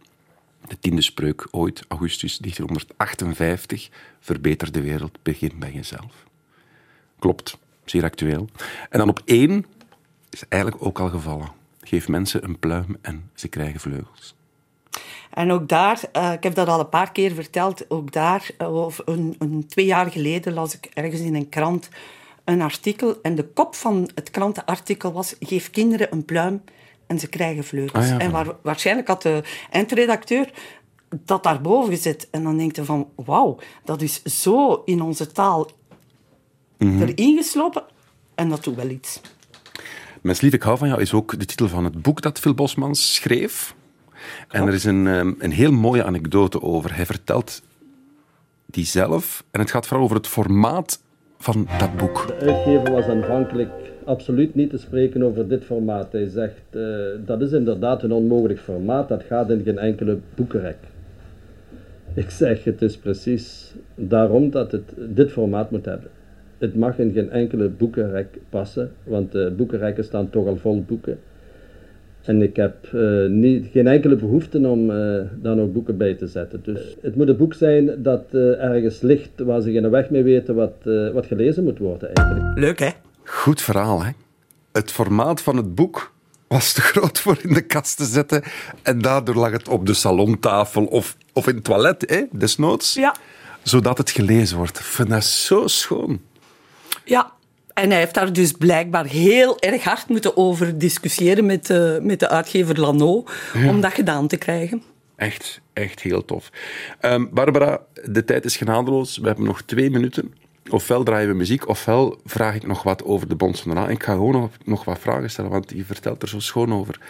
de 0.68 0.78
tiende 0.78 1.02
spreuk 1.02 1.48
ooit, 1.50 1.84
augustus 1.88 2.38
1958. 2.38 3.88
Verbeter 4.20 4.72
de 4.72 4.80
wereld, 4.80 5.18
begin 5.22 5.52
bij 5.58 5.72
jezelf. 5.72 6.24
Klopt, 7.18 7.58
zeer 7.84 8.04
actueel. 8.04 8.48
En 8.90 8.98
dan 8.98 9.08
op 9.08 9.22
één 9.24 9.66
is 10.30 10.42
eigenlijk 10.48 10.84
ook 10.84 11.00
al 11.00 11.08
gevallen. 11.08 11.48
Geef 11.88 12.08
mensen 12.08 12.44
een 12.44 12.58
pluim 12.58 12.96
en 13.00 13.30
ze 13.34 13.48
krijgen 13.48 13.80
vleugels. 13.80 14.34
En 15.30 15.50
ook 15.50 15.68
daar, 15.68 16.00
eh, 16.12 16.32
ik 16.32 16.42
heb 16.42 16.54
dat 16.54 16.68
al 16.68 16.80
een 16.80 16.88
paar 16.88 17.12
keer 17.12 17.32
verteld, 17.34 17.90
ook 17.90 18.12
daar, 18.12 18.50
eh, 18.58 18.84
of 18.84 19.02
een, 19.04 19.34
een, 19.38 19.66
twee 19.66 19.84
jaar 19.86 20.10
geleden 20.10 20.52
las 20.52 20.74
ik 20.74 20.90
ergens 20.94 21.20
in 21.20 21.34
een 21.34 21.48
krant 21.48 21.88
een 22.44 22.62
artikel. 22.62 23.18
En 23.22 23.34
de 23.34 23.44
kop 23.44 23.74
van 23.74 24.10
het 24.14 24.30
krantenartikel 24.30 25.12
was: 25.12 25.36
Geef 25.40 25.70
kinderen 25.70 26.12
een 26.12 26.24
pluim 26.24 26.62
en 27.06 27.18
ze 27.18 27.28
krijgen 27.28 27.64
vleugels. 27.64 28.04
Ah 28.04 28.10
ja, 28.10 28.18
en 28.18 28.30
waar, 28.30 28.46
waarschijnlijk 28.62 29.08
had 29.08 29.22
de 29.22 29.42
eindredacteur 29.70 30.52
dat 31.08 31.42
daarboven 31.42 31.92
gezet. 31.92 32.28
En 32.30 32.42
dan 32.42 32.56
denk 32.56 32.76
je 32.76 32.84
van: 32.84 33.08
Wauw, 33.14 33.58
dat 33.84 34.02
is 34.02 34.22
zo 34.22 34.82
in 34.84 35.00
onze 35.02 35.32
taal 35.32 35.70
Mhm. 36.78 37.02
erin 37.02 37.36
geslopen. 37.36 37.84
En 38.34 38.48
dat 38.48 38.64
doet 38.64 38.76
wel 38.76 38.88
iets. 38.88 39.20
Menslief, 40.26 40.52
ik 40.52 40.62
hou 40.62 40.78
van 40.78 40.88
jou 40.88 41.00
is 41.00 41.12
ook 41.12 41.38
de 41.38 41.44
titel 41.44 41.68
van 41.68 41.84
het 41.84 42.02
boek 42.02 42.22
dat 42.22 42.38
Phil 42.38 42.54
Bosmans 42.54 43.14
schreef. 43.14 43.74
En 44.48 44.66
er 44.66 44.74
is 44.74 44.84
een, 44.84 45.06
ehm, 45.06 45.32
een 45.38 45.50
heel 45.50 45.72
mooie 45.72 46.04
anekdote 46.04 46.62
over. 46.62 46.94
Hij 46.94 47.06
vertelt 47.06 47.62
die 48.66 48.84
zelf. 48.84 49.44
En 49.50 49.60
het 49.60 49.70
gaat 49.70 49.86
vooral 49.86 50.04
over 50.04 50.16
het 50.16 50.26
formaat 50.26 51.02
van 51.38 51.68
dat 51.78 51.96
boek. 51.96 52.26
De 52.26 52.34
uitgever 52.34 52.92
was 52.92 53.04
aanvankelijk 53.04 53.70
absoluut 54.04 54.54
niet 54.54 54.70
te 54.70 54.78
spreken 54.78 55.22
over 55.22 55.48
dit 55.48 55.64
formaat. 55.64 56.12
Hij 56.12 56.28
zegt, 56.28 56.62
eh, 56.70 56.82
dat 57.26 57.40
is 57.40 57.52
inderdaad 57.52 58.02
een 58.02 58.12
onmogelijk 58.12 58.60
formaat, 58.60 59.08
dat 59.08 59.22
gaat 59.22 59.50
in 59.50 59.62
geen 59.64 59.78
enkele 59.78 60.18
boekenrek. 60.34 60.78
Ik 62.14 62.30
zeg, 62.30 62.64
het 62.64 62.82
is 62.82 62.96
precies 62.96 63.74
daarom 63.94 64.50
dat 64.50 64.72
het 64.72 64.92
dit 64.96 65.32
formaat 65.32 65.70
moet 65.70 65.84
hebben. 65.84 66.10
Het 66.58 66.74
mag 66.74 66.98
in 66.98 67.12
geen 67.12 67.30
enkele 67.30 67.68
boekenrek 67.68 68.38
passen, 68.48 68.92
want 69.04 69.32
de 69.32 69.52
boekenrekken 69.56 70.04
staan 70.04 70.30
toch 70.30 70.46
al 70.46 70.56
vol 70.56 70.82
boeken. 70.82 71.18
En 72.22 72.42
ik 72.42 72.56
heb 72.56 72.84
eh, 72.92 73.26
niet, 73.28 73.66
geen 73.72 73.86
enkele 73.86 74.16
behoefte 74.16 74.68
om 74.68 74.90
eh, 74.90 75.20
daar 75.42 75.56
nog 75.56 75.72
boeken 75.72 75.96
bij 75.96 76.14
te 76.14 76.26
zetten. 76.26 76.60
Dus 76.64 76.96
het 77.02 77.16
moet 77.16 77.28
een 77.28 77.36
boek 77.36 77.54
zijn 77.54 78.02
dat 78.02 78.22
eh, 78.30 78.64
ergens 78.64 79.00
ligt 79.00 79.30
waar 79.36 79.60
ze 79.60 79.72
geen 79.72 79.90
weg 79.90 80.10
mee 80.10 80.22
weten 80.22 80.54
wat, 80.54 80.74
eh, 80.84 81.10
wat 81.10 81.26
gelezen 81.26 81.64
moet 81.64 81.78
worden 81.78 82.14
eigenlijk. 82.14 82.58
Leuk, 82.58 82.78
hè? 82.78 82.90
Goed 83.24 83.62
verhaal, 83.62 84.04
hè? 84.04 84.10
Het 84.72 84.92
formaat 84.92 85.40
van 85.40 85.56
het 85.56 85.74
boek 85.74 86.12
was 86.48 86.72
te 86.72 86.80
groot 86.80 87.20
voor 87.20 87.38
in 87.42 87.54
de 87.54 87.60
kast 87.66 87.96
te 87.96 88.04
zetten. 88.04 88.42
En 88.82 89.00
daardoor 89.00 89.34
lag 89.34 89.50
het 89.50 89.68
op 89.68 89.86
de 89.86 89.94
salontafel 89.94 90.84
of, 90.84 91.16
of 91.32 91.48
in 91.48 91.54
het 91.54 91.64
toilet, 91.64 92.10
hè, 92.10 92.22
desnoods. 92.38 92.94
Ja. 92.94 93.14
Zodat 93.62 93.98
het 93.98 94.10
gelezen 94.10 94.56
wordt. 94.56 94.78
Ik 94.78 94.84
vind 94.84 95.10
dat 95.10 95.24
zo 95.24 95.66
schoon. 95.66 96.20
Ja. 97.06 97.34
En 97.74 97.90
hij 97.90 97.98
heeft 97.98 98.14
daar 98.14 98.32
dus 98.32 98.52
blijkbaar 98.52 99.04
heel 99.04 99.60
erg 99.60 99.84
hard 99.84 100.08
moeten 100.08 100.36
over 100.36 100.78
discussiëren 100.78 101.46
met, 101.46 101.66
de 101.66 101.98
met 102.02 102.20
de 102.20 102.28
uitgever 102.28 102.80
Lano 102.80 103.24
om 103.68 103.80
dat 103.80 103.92
gedaan 103.92 104.26
te 104.26 104.36
krijgen. 104.36 104.82
Echt, 105.16 105.60
echt 105.72 106.00
heel 106.00 106.24
tof. 106.24 106.50
Ehm, 107.00 107.26
Barbara, 107.30 107.80
de 108.04 108.24
tijd 108.24 108.44
is 108.44 108.56
genadeloos. 108.56 109.18
We 109.18 109.26
hebben 109.26 109.44
nog 109.44 109.62
twee 109.62 109.90
minuten. 109.90 110.34
Ofwel 110.70 111.02
draaien 111.02 111.28
we 111.28 111.34
muziek, 111.34 111.68
ofwel 111.68 112.20
vraag 112.24 112.54
ik 112.54 112.66
nog 112.66 112.82
wat 112.82 113.04
over 113.04 113.28
de 113.28 113.34
Bond 113.34 113.60
van. 113.60 113.90
Ik 113.90 114.02
ga 114.02 114.12
gewoon 114.12 114.32
nog, 114.32 114.50
nog 114.64 114.84
wat 114.84 114.98
vragen 114.98 115.30
stellen, 115.30 115.50
want 115.50 115.72
je 115.74 115.84
vertelt 115.84 116.22
er 116.22 116.28
zo 116.28 116.38
schoon 116.38 116.72
over. 116.72 117.00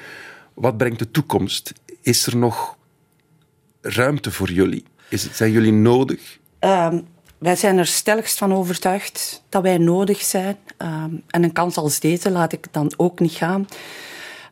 Wat 0.54 0.76
brengt 0.76 0.98
de 0.98 1.10
toekomst? 1.10 1.72
Is 2.02 2.26
er 2.26 2.36
nog 2.36 2.76
ruimte 3.80 4.30
voor 4.30 4.50
jullie? 4.50 4.84
Is 5.08 5.22
het, 5.22 5.36
zijn 5.36 5.50
jullie 5.50 5.72
nodig? 5.72 6.38
Ehm, 6.58 7.00
wij 7.38 7.56
zijn 7.56 7.78
er 7.78 7.86
stelligst 7.86 8.38
van 8.38 8.54
overtuigd 8.54 9.42
dat 9.48 9.62
wij 9.62 9.78
nodig 9.78 10.20
zijn. 10.22 10.56
Ehm, 10.76 11.10
en 11.28 11.42
een 11.42 11.52
kans 11.52 11.76
als 11.76 12.00
deze 12.00 12.30
laat 12.30 12.52
ik 12.52 12.66
dan 12.70 12.92
ook 12.96 13.20
niet 13.20 13.32
gaan. 13.32 13.66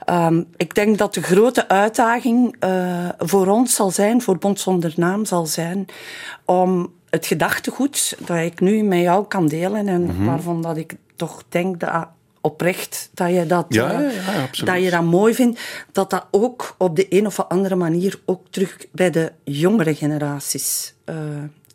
Ehm, 0.05 0.43
ik 0.57 0.75
denk 0.75 0.99
dat 0.99 1.15
de 1.15 1.23
grote 1.23 1.69
uitdaging 1.69 2.57
eh, 2.59 3.09
voor 3.19 3.47
ons 3.47 3.75
zal 3.75 3.91
zijn, 3.91 4.23
voor 4.23 4.39
Bond 4.39 4.61
Zonder 4.61 4.93
Naam 4.97 5.25
zal 5.25 5.47
zijn, 5.47 5.87
om 6.45 6.93
het 7.11 7.27
gedachtegoed 7.27 8.17
dat 8.27 8.37
ik 8.37 8.61
nu 8.61 8.83
met 8.83 9.01
jou 9.01 9.27
kan 9.27 9.47
delen 9.49 9.89
en 9.89 10.03
Mhm. 10.05 10.25
waarvan 10.25 10.63
dat 10.63 10.77
ik 10.77 10.95
toch 11.17 11.43
denk 11.49 11.81
dat 11.81 12.09
oprecht 12.41 13.11
dat 13.15 13.31
je 13.31 13.47
dat, 13.47 13.67
Ja, 13.69 13.93
eh, 13.93 14.01
ja, 14.17 14.33
ja, 14.33 14.43
absoluut. 14.43 14.75
dat 14.75 14.83
je 14.85 14.91
dat 14.91 15.03
mooi 15.05 15.35
vindt, 15.35 15.61
dat 15.93 16.11
dat 16.11 16.27
ook 16.31 16.75
op 16.79 16.97
de 16.97 17.07
een 17.09 17.27
of 17.27 17.41
andere 17.41 17.75
manier 17.75 18.21
ook 18.25 18.43
terug 18.51 18.77
bij 18.93 19.11
de 19.11 19.33
jongere 19.45 19.95
generaties 19.95 20.95
eh 21.05 21.15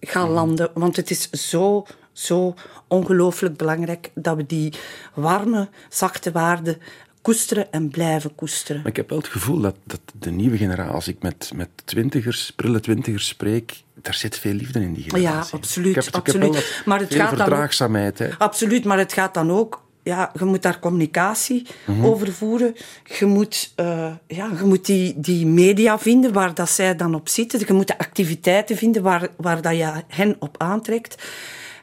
gaat 0.02 0.26
Mhm. 0.26 0.34
landen. 0.34 0.70
Want 0.74 0.96
het 0.96 1.10
is 1.10 1.30
zo, 1.30 1.86
zo 2.12 2.54
ongelooflijk 2.88 3.58
belangrijk 3.58 4.12
dat 4.16 4.36
we 4.36 4.46
die 4.46 4.74
warme, 5.14 5.70
zachte 5.90 6.32
waarden 6.32 6.78
koesteren 7.22 7.72
en 7.72 7.90
blijven 7.90 8.36
koesteren. 8.36 8.82
Maar 8.82 8.92
ik 8.92 8.96
heb 8.96 9.10
wel 9.10 9.18
het 9.18 9.28
gevoel 9.28 9.60
dat, 9.62 9.76
dat 9.84 10.00
de 10.20 10.32
nieuwe 10.32 10.58
generatie, 10.58 10.94
als 10.94 11.08
ik 11.08 11.22
met, 11.22 11.52
met 11.56 11.70
twintigers, 11.86 12.52
prille 12.56 12.80
twintigers 12.80 13.28
spreek, 13.28 13.84
daar 14.02 14.14
zit 14.14 14.38
veel 14.38 14.54
liefde 14.54 14.80
in 14.80 14.94
die 14.94 15.04
generatie. 15.04 15.50
Ja, 15.52 15.58
absoluut, 15.58 15.96
Ik 15.96 15.96
heb, 15.96 16.04
ik 16.04 16.14
heb 16.14 16.26
absoluut. 16.26 16.82
Maar 16.86 17.00
het 17.00 17.08
veel 17.08 17.20
gaat 17.20 17.38
dan. 17.38 18.38
Absoluut, 18.38 18.86
maar 18.86 18.98
het 18.98 19.14
gaat 19.14 19.34
dan 19.34 19.52
ook... 19.52 19.88
Ja, 20.10 20.32
je 20.40 20.46
moet 20.46 20.62
daar 20.62 20.80
communicatie 20.80 21.68
Mhm. 21.86 22.06
over 22.06 22.34
voeren. 22.34 22.76
Je 23.20 23.26
moet, 23.26 23.74
eh, 23.76 24.12
ja, 24.28 24.50
je 24.58 24.64
moet 24.66 24.86
die, 24.86 25.14
die 25.18 25.46
media 25.46 26.00
vinden 26.00 26.34
waar 26.34 26.54
dat 26.54 26.70
zij 26.70 26.96
dan 26.96 27.16
op 27.16 27.30
zitten. 27.30 27.60
Je 27.68 27.74
moet 27.74 27.88
de 27.88 27.98
activiteiten 27.98 28.78
vinden 28.78 29.02
waar, 29.02 29.28
waar 29.38 29.62
dat 29.62 29.78
je 29.78 29.92
hen 30.08 30.36
op 30.40 30.56
aantrekt. 30.58 31.24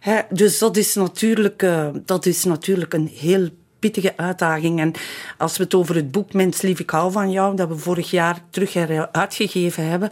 Hè, 0.00 0.20
dus 0.30 0.58
dat 0.58 0.76
is, 0.76 0.94
natuurlijk, 0.94 1.62
eh, 1.62 1.88
dat 2.04 2.26
is 2.26 2.44
natuurlijk 2.44 2.92
een 2.94 3.10
heel 3.14 3.48
pittige 3.78 4.12
uitdaging. 4.16 4.80
En 4.80 4.92
als 5.38 5.56
we 5.56 5.62
het 5.62 5.74
over 5.74 5.94
het 5.94 6.10
boek 6.10 6.32
Mens 6.32 6.62
lief, 6.62 6.80
ik 6.80 6.90
hou 6.90 7.12
van 7.12 7.30
jou, 7.30 7.56
dat 7.56 7.68
we 7.68 7.76
vorig 7.76 8.10
jaar 8.10 8.42
terug 8.50 8.76
uitgegeven 9.12 9.88
hebben... 9.88 10.10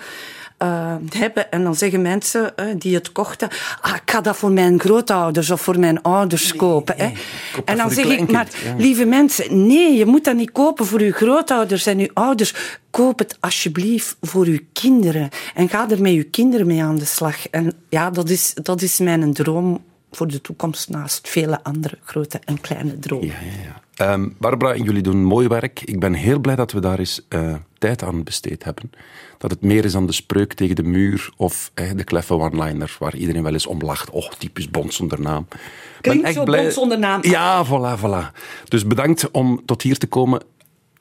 eh, 0.57 0.95
hebben. 1.09 1.51
En 1.51 1.65
dan 1.65 1.75
zeggen 1.75 2.03
mensen 2.03 2.57
eh, 2.57 2.67
die 2.79 2.95
het 2.95 3.13
kochten... 3.13 3.49
Ah, 3.81 3.95
ik 3.95 4.11
ga 4.11 4.21
dat 4.21 4.37
voor 4.37 4.53
mijn 4.53 4.81
grootouders 4.81 5.51
of 5.51 5.61
voor 5.61 5.79
mijn 5.79 6.03
ouders 6.03 6.57
kopen. 6.57 6.95
Hè. 6.99 7.13
koop 7.53 7.69
En 7.69 7.77
dan 7.77 7.91
zeg 7.91 8.05
ik, 8.05 8.31
maar 8.31 8.49
ja. 8.65 8.75
lieve 8.77 9.05
mensen, 9.05 9.67
nee, 9.67 9.97
je 9.97 10.07
moet 10.07 10.25
dat 10.25 10.37
niet 10.37 10.53
kopen 10.53 10.87
voor 10.87 11.01
uw 11.01 11.13
grootouders 11.13 11.87
en 11.87 11.99
uw 11.99 12.11
ouders. 12.15 12.55
Koop 12.91 13.19
het 13.19 13.37
alsjeblieft 13.41 14.17
voor 14.21 14.47
uw 14.47 14.59
kinderen. 14.73 15.29
En 15.55 15.69
ga 15.69 15.91
er 15.91 16.01
met 16.01 16.13
uw 16.13 16.25
kinderen 16.31 16.67
mee 16.67 16.83
aan 16.83 16.99
de 16.99 17.05
slag. 17.05 17.49
En 17.49 17.73
ja, 17.89 18.11
dat 18.11 18.31
is, 18.31 18.55
dat 18.63 18.83
is 18.83 18.99
mijn 18.99 19.33
droom 19.33 19.83
voor 20.17 20.27
de 20.27 20.41
toekomst 20.41 20.89
naast 20.89 21.29
vele 21.29 21.63
andere 21.63 21.99
grote 22.05 22.41
en 22.45 22.61
kleine 22.61 22.99
dromen. 22.99 23.27
Ja, 23.27 23.33
ja, 23.33 23.63
ja. 23.63 23.83
Ehm, 23.95 24.29
Barbara, 24.39 24.77
jullie 24.77 25.03
doen 25.03 25.25
mooi 25.25 25.49
werk. 25.49 25.83
Ik 25.85 26.01
ben 26.01 26.13
heel 26.13 26.39
blij 26.39 26.57
dat 26.57 26.73
we 26.73 26.81
daar 26.81 26.99
eens 26.99 27.27
eh, 27.29 27.55
tijd 27.79 28.03
aan 28.03 28.25
besteed 28.25 28.65
hebben. 28.65 28.91
Dat 29.39 29.51
het 29.51 29.61
meer 29.61 29.85
is 29.85 29.93
dan 29.93 30.07
de 30.07 30.13
spreuk 30.13 30.53
tegen 30.53 30.77
de 30.77 30.83
muur 30.83 31.31
of 31.37 31.71
eh, 31.75 31.91
de 31.97 32.05
kleffe 32.05 32.35
one-liner 32.35 32.97
waar 32.99 33.17
iedereen 33.17 33.43
wel 33.43 33.53
eens 33.53 33.67
om 33.67 33.81
lacht. 33.81 34.11
Oh, 34.11 34.31
typisch 34.31 34.71
Bond 34.71 34.95
zonder 34.95 35.21
naam. 35.21 35.47
Ik 35.51 35.59
ben 36.01 36.01
Klinkt 36.01 36.25
echt 36.27 36.35
zo 36.35 36.45
Bond 36.45 36.73
zonder 36.73 36.99
naam. 36.99 37.21
Ja, 37.23 37.67
voilà, 37.67 38.01
voilà. 38.01 38.39
Dus 38.69 38.87
bedankt 38.87 39.31
om 39.31 39.63
tot 39.65 39.83
hier 39.83 39.99
te 39.99 40.07
komen. 40.07 40.43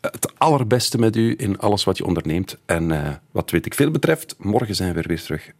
Het 0.01 0.32
allerbeste 0.38 0.97
met 0.97 1.16
u 1.16 1.34
in 1.38 1.59
alles 1.59 1.84
wat 1.84 1.97
je 1.97 2.05
onderneemt. 2.05 2.57
En 2.66 2.91
eh, 2.91 3.14
wat 3.32 3.51
weet 3.51 3.66
ik 3.66 3.74
veel 3.74 3.91
betreft, 3.91 4.36
morgen 4.38 4.76
zijn 4.76 4.93
we 4.93 5.01
weer 5.01 5.22
terug 5.22 5.51